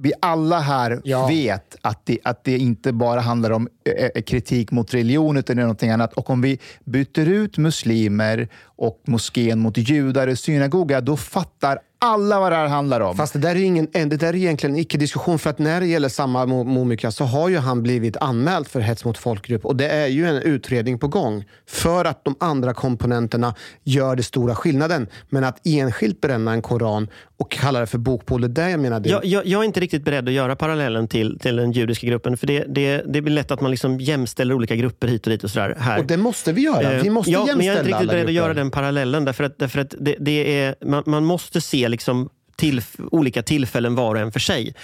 vi 0.02 0.14
alla 0.22 0.60
här 0.60 1.02
Ja. 1.04 1.28
vet 1.28 1.76
att 1.82 2.06
det, 2.06 2.20
att 2.24 2.44
det 2.44 2.58
inte 2.58 2.94
bara 2.94 3.20
handlar 3.20 3.52
om 3.52 3.68
eh, 3.86 4.06
eh, 4.16 4.22
kritik 4.22 4.72
mot 4.72 4.94
religion, 4.94 5.38
utan 5.38 5.56
det 5.56 5.62
är 5.62 5.64
någonting 5.64 5.90
annat. 5.92 6.14
Och 6.14 6.30
om 6.30 6.42
vi 6.42 6.60
byter 6.86 7.28
ut 7.30 7.58
muslimer 7.58 8.48
och 8.64 9.02
moskén 9.08 9.60
mot 9.60 9.78
judar 9.78 10.28
och 10.28 10.40
synagoga, 10.40 11.02
då 11.02 11.18
fattar 11.18 11.80
alla 12.06 12.40
vad 12.40 12.52
det 12.52 12.56
här 12.56 12.68
handlar 12.68 13.00
om. 13.02 13.18
Fast 13.18 13.34
det 13.34 13.40
där 13.40 13.56
är, 13.56 13.60
ingen, 13.64 13.88
det 13.92 14.06
där 14.06 14.28
är 14.28 14.36
egentligen 14.36 14.76
en 14.76 14.82
icke-diskussion. 14.82 15.40
För 15.40 15.50
att 15.50 15.60
när 15.60 15.80
det 15.82 15.88
gäller 15.88 16.10
samma 16.10 16.46
Mo- 16.46 16.64
Momika 16.64 17.12
så 17.12 17.24
har 17.24 17.50
ju 17.50 17.58
han 17.58 17.84
blivit 17.84 18.18
anmäld 18.18 18.68
för 18.68 18.80
hets 18.80 19.06
mot 19.06 19.18
folkgrupp. 19.18 19.66
Och 19.66 19.76
det 19.76 19.88
är 19.88 20.08
ju 20.08 20.26
en 20.28 20.36
utredning 20.42 21.00
på 21.00 21.08
gång. 21.08 21.44
För 21.68 22.06
att 22.06 22.26
de 22.26 22.36
andra 22.40 22.74
komponenterna 22.74 23.56
gör 23.84 24.16
det 24.16 24.24
stora 24.24 24.56
skillnaden. 24.56 25.08
Men 25.30 25.44
att 25.44 25.60
enskilt 25.68 26.22
bränna 26.22 26.52
en 26.54 26.62
koran 26.62 27.08
och 27.38 27.52
kalla 27.52 27.80
det 27.80 27.88
för 27.88 27.98
bokpål, 27.98 28.42
det 28.42 28.48
är 28.48 28.66
det 28.66 28.72
jag 28.72 28.80
menar. 28.80 29.00
Det. 29.00 29.10
Jag, 29.10 29.26
jag, 29.26 29.46
jag 29.46 29.62
är 29.62 29.66
inte 29.66 29.80
riktigt 29.80 30.06
beredd 30.06 30.28
att 30.28 30.34
göra 30.34 30.56
parallellen 30.56 31.08
till, 31.08 31.40
till 31.40 31.56
den 31.56 31.72
judiska 31.72 32.08
gruppen. 32.08 32.38
För 32.38 32.48
det, 32.48 32.66
det, 32.68 33.04
det 33.08 33.22
blir 33.22 33.34
lätt 33.34 33.52
att 33.52 33.62
man 33.62 33.72
liksom 33.72 34.00
jämställer 34.00 34.56
olika 34.56 34.76
grupper 34.76 35.08
hit 35.08 35.28
och 35.28 35.32
dit. 35.32 35.44
och 35.44 35.50
sådär 35.52 35.76
här. 35.80 36.00
Och 36.00 36.06
det 36.06 36.18
måste 36.18 36.54
vi 36.54 36.62
göra. 36.62 36.90
Vi 37.02 37.08
Eh, 37.08 37.14
måste 37.14 37.32
ja, 37.32 37.38
jämställa 37.48 37.58
men 37.58 37.66
jag 37.66 37.76
är 37.76 37.80
inte 37.80 37.90
riktigt 37.92 38.08
beredd 38.10 38.22
att 38.22 38.28
grupper. 38.28 38.34
göra 38.34 38.54
den 38.54 38.72
parallellen. 38.72 39.26
Därför 39.26 39.44
att, 39.44 39.60
därför 39.60 39.80
att 39.80 39.94
det, 40.00 40.16
det 40.20 40.60
är, 40.64 40.76
man, 40.86 41.04
man 41.06 41.26
måste 41.26 41.62
se 41.62 41.88
liksom 41.96 42.30
till, 42.56 42.82
olika 43.12 43.44
tillfällen 43.44 43.96
var 43.96 44.16
och 44.16 44.22
en 44.22 44.32
för 44.32 44.40
sig. 44.40 44.76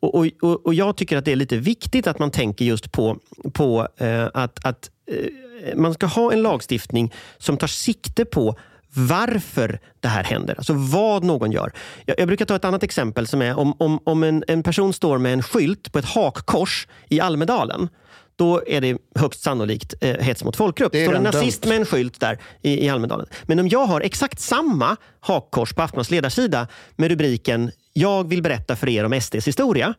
Och, 0.00 0.14
och, 0.14 0.26
och, 0.40 0.66
och 0.66 0.74
Jag 0.74 0.96
tycker 0.96 1.16
att 1.16 1.24
det 1.24 1.32
är 1.32 1.36
lite 1.36 1.56
viktigt 1.56 2.06
att 2.06 2.18
man 2.18 2.30
tänker 2.30 2.64
just 2.64 2.92
på, 2.92 3.18
på 3.52 3.88
eh, 3.96 4.28
att, 4.34 4.64
att 4.64 4.90
eh, 5.10 5.76
man 5.76 5.94
ska 5.94 6.06
ha 6.06 6.32
en 6.32 6.42
lagstiftning 6.42 7.14
som 7.38 7.56
tar 7.56 7.66
sikte 7.66 8.24
på 8.24 8.56
varför 8.94 9.80
det 10.00 10.08
här 10.08 10.24
händer. 10.24 10.54
Alltså 10.54 10.72
vad 10.72 11.24
någon 11.24 11.52
gör. 11.52 11.72
Jag, 12.04 12.20
jag 12.20 12.28
brukar 12.28 12.44
ta 12.44 12.56
ett 12.56 12.64
annat 12.64 12.82
exempel 12.82 13.26
som 13.26 13.42
är 13.42 13.58
om, 13.58 13.74
om, 13.78 14.00
om 14.04 14.22
en, 14.22 14.44
en 14.48 14.62
person 14.62 14.92
står 14.92 15.18
med 15.18 15.32
en 15.32 15.42
skylt 15.42 15.92
på 15.92 15.98
ett 15.98 16.04
hakkors 16.04 16.88
i 17.08 17.20
Almedalen. 17.20 17.88
Då 18.38 18.62
är 18.66 18.80
det 18.80 18.98
högst 19.14 19.42
sannolikt 19.42 19.94
eh, 20.00 20.16
hets 20.16 20.44
mot 20.44 20.56
folkgrupp. 20.56 20.92
Det 20.92 21.00
är 21.00 21.06
Står 21.06 21.14
en 21.16 21.22
nazist 21.22 21.62
dömt. 21.62 21.68
med 21.70 21.78
en 21.80 21.86
skylt 21.86 22.20
där 22.20 22.38
i, 22.62 22.86
i 22.86 22.88
Almedalen. 22.88 23.26
Men 23.42 23.58
om 23.58 23.68
jag 23.68 23.86
har 23.86 24.00
exakt 24.00 24.40
samma 24.40 24.96
hakkors 25.20 25.72
på 25.72 25.82
Aftonbladets 25.82 26.10
ledarsida 26.10 26.66
med 26.96 27.10
rubriken 27.10 27.70
“Jag 27.92 28.28
vill 28.28 28.42
berätta 28.42 28.76
för 28.76 28.88
er 28.88 29.04
om 29.04 29.20
SDs 29.20 29.48
historia” 29.48 29.94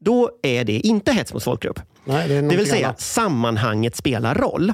då 0.00 0.30
är 0.42 0.64
det 0.64 0.72
inte 0.72 1.12
hets 1.12 1.34
mot 1.34 1.44
folkgrupp. 1.44 1.80
Nej, 2.04 2.28
det, 2.28 2.40
Det 2.40 2.56
vill 2.56 2.66
säga, 2.70 2.86
annat. 2.86 3.00
sammanhanget 3.00 3.96
spelar 3.96 4.34
roll. 4.34 4.72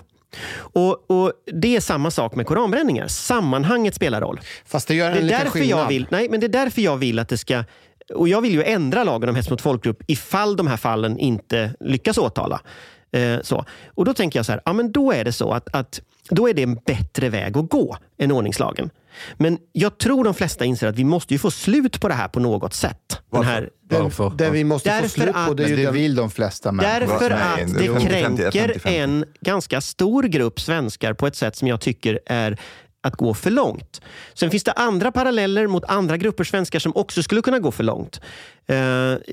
Och, 0.56 1.10
och 1.10 1.32
Det 1.52 1.76
är 1.76 1.80
samma 1.80 2.10
sak 2.10 2.34
med 2.34 2.46
koranbränningar. 2.46 3.08
Sammanhanget 3.08 3.94
spelar 3.94 4.20
roll. 4.20 4.40
Fast 4.66 4.88
det 4.88 4.94
gör 4.94 5.06
en 5.06 5.12
Det 5.12 5.18
är, 5.18 5.22
liten 5.22 5.38
därför 5.38 5.50
skillnad. 5.58 5.80
jag 5.80 5.88
vill, 5.88 6.06
nej, 6.10 6.28
men 6.30 6.40
det 6.40 6.46
är 6.46 6.48
därför 6.48 6.82
jag 6.82 6.96
vill 6.96 7.18
att 7.18 7.28
det 7.28 7.38
ska... 7.38 7.64
Och 8.14 8.28
jag 8.28 8.40
vill 8.40 8.52
ju 8.52 8.62
ändra 8.64 9.04
lagen 9.04 9.28
om 9.28 9.34
hets 9.36 9.50
mot 9.50 9.60
folkgrupp 9.60 10.02
ifall 10.06 10.56
de 10.56 10.66
här 10.66 10.76
fallen 10.76 11.18
inte 11.18 11.74
lyckas 11.80 12.18
åtala. 12.18 12.60
Eh, 13.12 13.40
så. 13.42 13.64
Och 13.94 14.04
Då 14.04 14.14
tänker 14.14 14.38
jag 14.38 14.46
så 14.46 14.52
här, 14.52 14.60
ja, 14.64 14.72
men 14.72 14.92
då 14.92 15.12
är 15.12 15.24
det 15.24 15.32
så 15.32 15.52
att, 15.52 15.74
att 15.74 16.00
då 16.30 16.48
är 16.48 16.54
det 16.54 16.62
en 16.62 16.74
bättre 16.74 17.28
väg 17.28 17.56
att 17.56 17.70
gå 17.70 17.96
än 18.18 18.32
ordningslagen. 18.32 18.90
Men 19.36 19.58
jag 19.72 19.98
tror 19.98 20.24
de 20.24 20.34
flesta 20.34 20.64
inser 20.64 20.86
att 20.86 20.96
vi 20.96 21.04
måste 21.04 21.34
ju 21.34 21.38
få 21.38 21.50
slut 21.50 22.00
på 22.00 22.08
det 22.08 22.14
här 22.14 22.28
på 22.28 22.40
något 22.40 22.74
sätt. 22.74 23.20
Den 23.32 23.44
här, 23.44 23.70
Varför? 23.88 24.32
Det 24.38 24.50
vi 24.50 24.64
måste 24.64 24.90
Därför 24.90 25.08
få 25.08 25.20
slut 25.20 25.34
på 25.46 25.54
det 25.54 25.64
är 25.64 25.68
ju 25.68 25.76
det 25.76 25.90
vill 25.90 26.14
de 26.14 26.30
flesta 26.30 26.72
människor. 26.72 27.00
Därför 27.00 27.30
Nej, 27.30 27.64
att 27.64 27.78
det 27.78 27.86
är 27.86 27.92
det 27.92 27.98
50-50, 27.98 28.08
kränker 28.08 28.68
50-50. 28.74 28.88
en 28.88 29.24
ganska 29.40 29.80
stor 29.80 30.22
grupp 30.22 30.60
svenskar 30.60 31.12
på 31.12 31.26
ett 31.26 31.36
sätt 31.36 31.56
som 31.56 31.68
jag 31.68 31.80
tycker 31.80 32.20
är 32.26 32.58
att 33.02 33.16
gå 33.16 33.34
för 33.34 33.50
långt. 33.50 34.00
Sen 34.34 34.50
finns 34.50 34.64
det 34.64 34.72
andra 34.72 35.12
paralleller 35.12 35.66
mot 35.66 35.84
andra 35.84 36.16
grupper 36.16 36.44
svenskar 36.44 36.78
som 36.78 36.92
också 36.96 37.22
skulle 37.22 37.42
kunna 37.42 37.58
gå 37.58 37.70
för 37.70 37.84
långt. 37.84 38.20
Eh, 38.66 38.76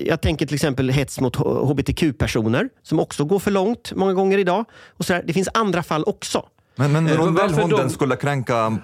jag 0.06 0.20
tänker 0.22 0.46
till 0.46 0.54
exempel 0.54 0.88
hets 0.90 1.20
mot 1.20 1.36
hbtq-personer 1.36 2.68
som 2.82 3.00
också 3.00 3.24
går 3.24 3.38
för 3.38 3.50
långt 3.50 3.92
många 3.96 4.12
gånger 4.14 4.38
idag. 4.38 4.64
Och 4.88 5.04
så 5.04 5.12
där. 5.12 5.22
Det 5.26 5.32
finns 5.32 5.48
andra 5.54 5.82
fall 5.82 6.04
också. 6.06 6.46
Men, 6.76 6.92
men 6.92 7.06
Eh, 7.08 7.16
rondellhunden 7.16 7.78
de- 7.78 7.90
skulle 7.90 8.16
kränka, 8.16 8.78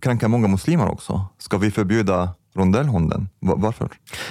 kränka 0.00 0.28
många 0.28 0.48
muslimer 0.48 0.88
också. 0.90 1.26
Ska 1.38 1.58
vi 1.58 1.70
förbjuda 1.70 2.30
rondellhunden? 2.56 3.28
Varför? 3.40 3.88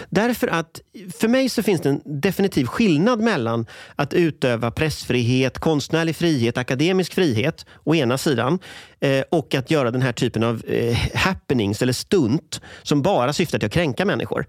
Därför 0.09 0.47
att 0.47 0.82
för 1.19 1.28
mig 1.28 1.49
så 1.49 1.63
finns 1.63 1.82
det 1.82 1.89
en 1.89 2.01
definitiv 2.05 2.65
skillnad 2.65 3.19
mellan 3.19 3.65
att 3.95 4.13
utöva 4.13 4.71
pressfrihet, 4.71 5.59
konstnärlig 5.59 6.15
frihet, 6.15 6.57
akademisk 6.57 7.13
frihet 7.13 7.65
å 7.84 7.95
ena 7.95 8.17
sidan 8.17 8.59
eh, 8.99 9.23
och 9.32 9.55
att 9.55 9.71
göra 9.71 9.91
den 9.91 10.01
här 10.01 10.11
typen 10.11 10.43
av 10.43 10.63
eh, 10.67 10.97
happenings 11.13 11.82
eller 11.82 11.93
stunt 11.93 12.61
som 12.84 13.01
bara 13.01 13.34
syftar 13.34 13.59
till 13.59 13.65
att 13.65 13.73
kränka 13.73 14.05
människor. 14.05 14.45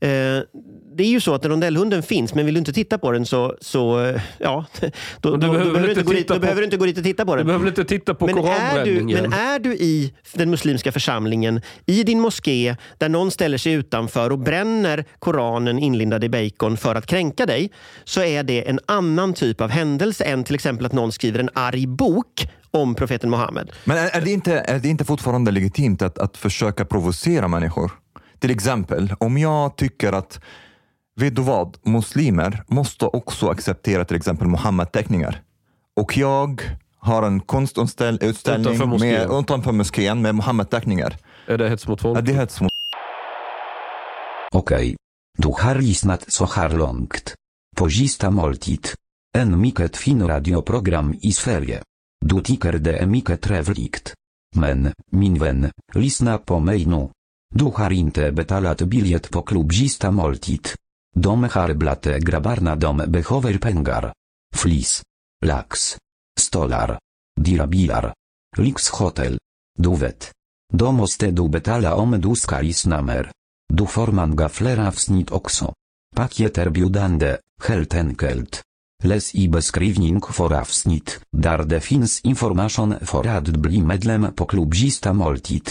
Eh, 0.00 0.42
det 0.96 1.04
är 1.04 1.08
ju 1.08 1.20
så 1.20 1.34
att 1.34 1.46
rondellhunden 1.46 2.02
finns, 2.02 2.34
men 2.34 2.46
vill 2.46 2.54
du 2.54 2.58
inte 2.58 2.72
titta 2.72 2.98
på 2.98 3.12
den 3.12 3.26
så, 3.26 3.56
så 3.60 4.04
eh, 4.04 4.20
ja, 4.38 4.64
då, 4.80 4.90
då, 5.20 5.36
då, 5.36 5.52
behöver, 5.52 5.82
du 5.82 5.88
inte 5.88 6.02
gå 6.02 6.12
dit, 6.12 6.28
behöver 6.28 6.56
du 6.56 6.64
inte 6.64 6.76
gå 6.76 6.84
dit 6.84 6.98
och 6.98 7.04
titta 7.04 7.24
på 7.24 7.36
den. 7.36 7.46
Du 7.46 7.46
behöver 7.46 7.68
inte 7.68 7.84
titta 7.84 8.14
på 8.14 8.26
men 8.26 8.38
är, 8.38 8.42
du, 8.42 8.48
koranbränningen. 8.48 9.22
men 9.22 9.32
är 9.32 9.58
du 9.58 9.72
i 9.74 10.12
den 10.32 10.50
muslimska 10.50 10.92
församlingen, 10.92 11.60
i 11.86 12.02
din 12.02 12.20
moské, 12.20 12.76
där 12.98 13.08
någon 13.08 13.30
ställer 13.30 13.58
sig 13.58 13.72
utanför 13.72 14.32
och 14.32 14.38
bränner 14.38 15.04
Koranen 15.18 15.78
inlindad 15.78 16.24
i 16.24 16.28
bacon 16.28 16.76
för 16.76 16.94
att 16.94 17.06
kränka 17.06 17.46
dig, 17.46 17.70
så 18.04 18.22
är 18.22 18.42
det 18.42 18.68
en 18.68 18.80
annan 18.86 19.34
typ 19.34 19.60
av 19.60 19.70
händelse 19.70 20.24
än 20.24 20.44
till 20.44 20.54
exempel 20.54 20.86
att 20.86 20.92
någon 20.92 21.12
skriver 21.12 21.38
en 21.38 21.50
arg 21.54 21.86
bok 21.86 22.48
om 22.70 22.94
profeten 22.94 23.30
Muhammed. 23.30 23.70
Men 23.84 23.98
är, 23.98 24.16
är, 24.16 24.20
det, 24.20 24.30
inte, 24.30 24.58
är 24.58 24.78
det 24.78 24.88
inte 24.88 25.04
fortfarande 25.04 25.50
legitimt 25.50 26.02
att, 26.02 26.18
att 26.18 26.36
försöka 26.36 26.84
provocera 26.84 27.48
människor? 27.48 27.90
Till 28.40 28.50
exempel, 28.50 29.14
om 29.18 29.38
jag 29.38 29.76
tycker 29.76 30.12
att, 30.12 30.40
vet 31.20 31.36
du 31.36 31.42
vad, 31.42 31.76
muslimer 31.82 32.64
måste 32.68 33.04
också 33.06 33.48
acceptera 33.50 34.04
till 34.04 34.16
exempel 34.16 34.48
Muhammed-teckningar. 34.48 35.42
Och 36.00 36.16
jag 36.18 36.62
har 36.98 37.22
en 37.22 37.40
konstutställning 37.40 38.28
Utanför 38.30 38.86
moskén. 38.86 39.08
med, 39.28 39.30
utanför 39.40 39.72
moskén 39.72 40.22
med 40.22 40.34
Muhammed-teckningar. 40.34 41.16
Är 41.46 41.58
det 41.58 41.68
hets 41.68 41.88
mot 41.88 42.00
Ja, 42.04 42.14
folk? 42.14 42.26
det 42.26 42.32
är 42.32 42.36
hets 42.36 42.60
mot 42.60 42.70
Okej. 44.52 44.96
Du 45.38 45.48
har 45.48 45.74
lyssnat 45.74 46.32
så 46.32 46.44
här 46.46 46.68
långt. 46.70 47.34
På 47.76 47.90
sista 47.90 48.30
måltid. 48.30 48.88
En 49.38 49.60
mycket 49.60 49.96
fin 49.96 50.28
radioprogram 50.28 51.14
i 51.22 51.32
Sverige. 51.32 51.82
Du 52.24 52.40
tycker 52.42 52.72
det 52.72 52.96
är 52.98 53.06
mycket 53.06 53.40
trevligt. 53.40 54.14
Men, 54.54 54.92
min 55.10 55.38
vän, 55.38 55.70
lyssna 55.94 56.38
på 56.38 56.58
mig 56.60 56.86
nu. 56.86 57.08
Du 57.54 57.64
har 57.64 57.92
inte 57.92 58.32
betalat 58.32 58.82
biljett 58.82 59.30
på 59.30 59.42
klubb 59.42 59.72
sista 59.72 60.10
måltid. 60.10 60.68
De 61.16 61.44
har 61.44 61.74
blate 61.74 62.18
grabbarna 62.18 62.76
de 62.76 62.96
behöver 62.96 63.58
pengar. 63.58 64.12
Flis. 64.56 65.02
Lax. 65.46 65.96
Stolar. 66.40 66.98
Dyra 67.40 67.66
bilar. 67.66 68.14
Lyxhotel. 68.56 69.38
Du 69.78 69.96
vet. 69.96 70.32
Då 70.72 70.92
måste 70.92 71.30
du 71.30 71.48
betala 71.48 71.94
om 71.94 72.20
du 72.20 72.34
ska 72.34 72.60
lyssna 72.60 73.02
mer. 73.02 73.30
Du 73.72 73.86
får 73.86 74.06
manga 74.06 74.48
fler 74.48 74.78
avsnitt 74.78 75.30
också. 75.30 75.74
Paket 76.16 76.58
erbjudande, 76.58 77.36
helt 77.62 77.94
enkelt. 77.94 78.62
Läs 79.02 79.34
i 79.34 79.48
beskrivning 79.48 80.20
för 80.22 80.52
avsnitt, 80.52 81.20
där 81.32 81.58
det 81.64 81.80
finns 81.80 82.20
information 82.20 82.94
för 83.00 83.26
att 83.26 83.48
bli 83.48 83.82
medlem 83.82 84.34
på 84.34 84.46
klubbista 84.46 85.12
måltid. 85.12 85.70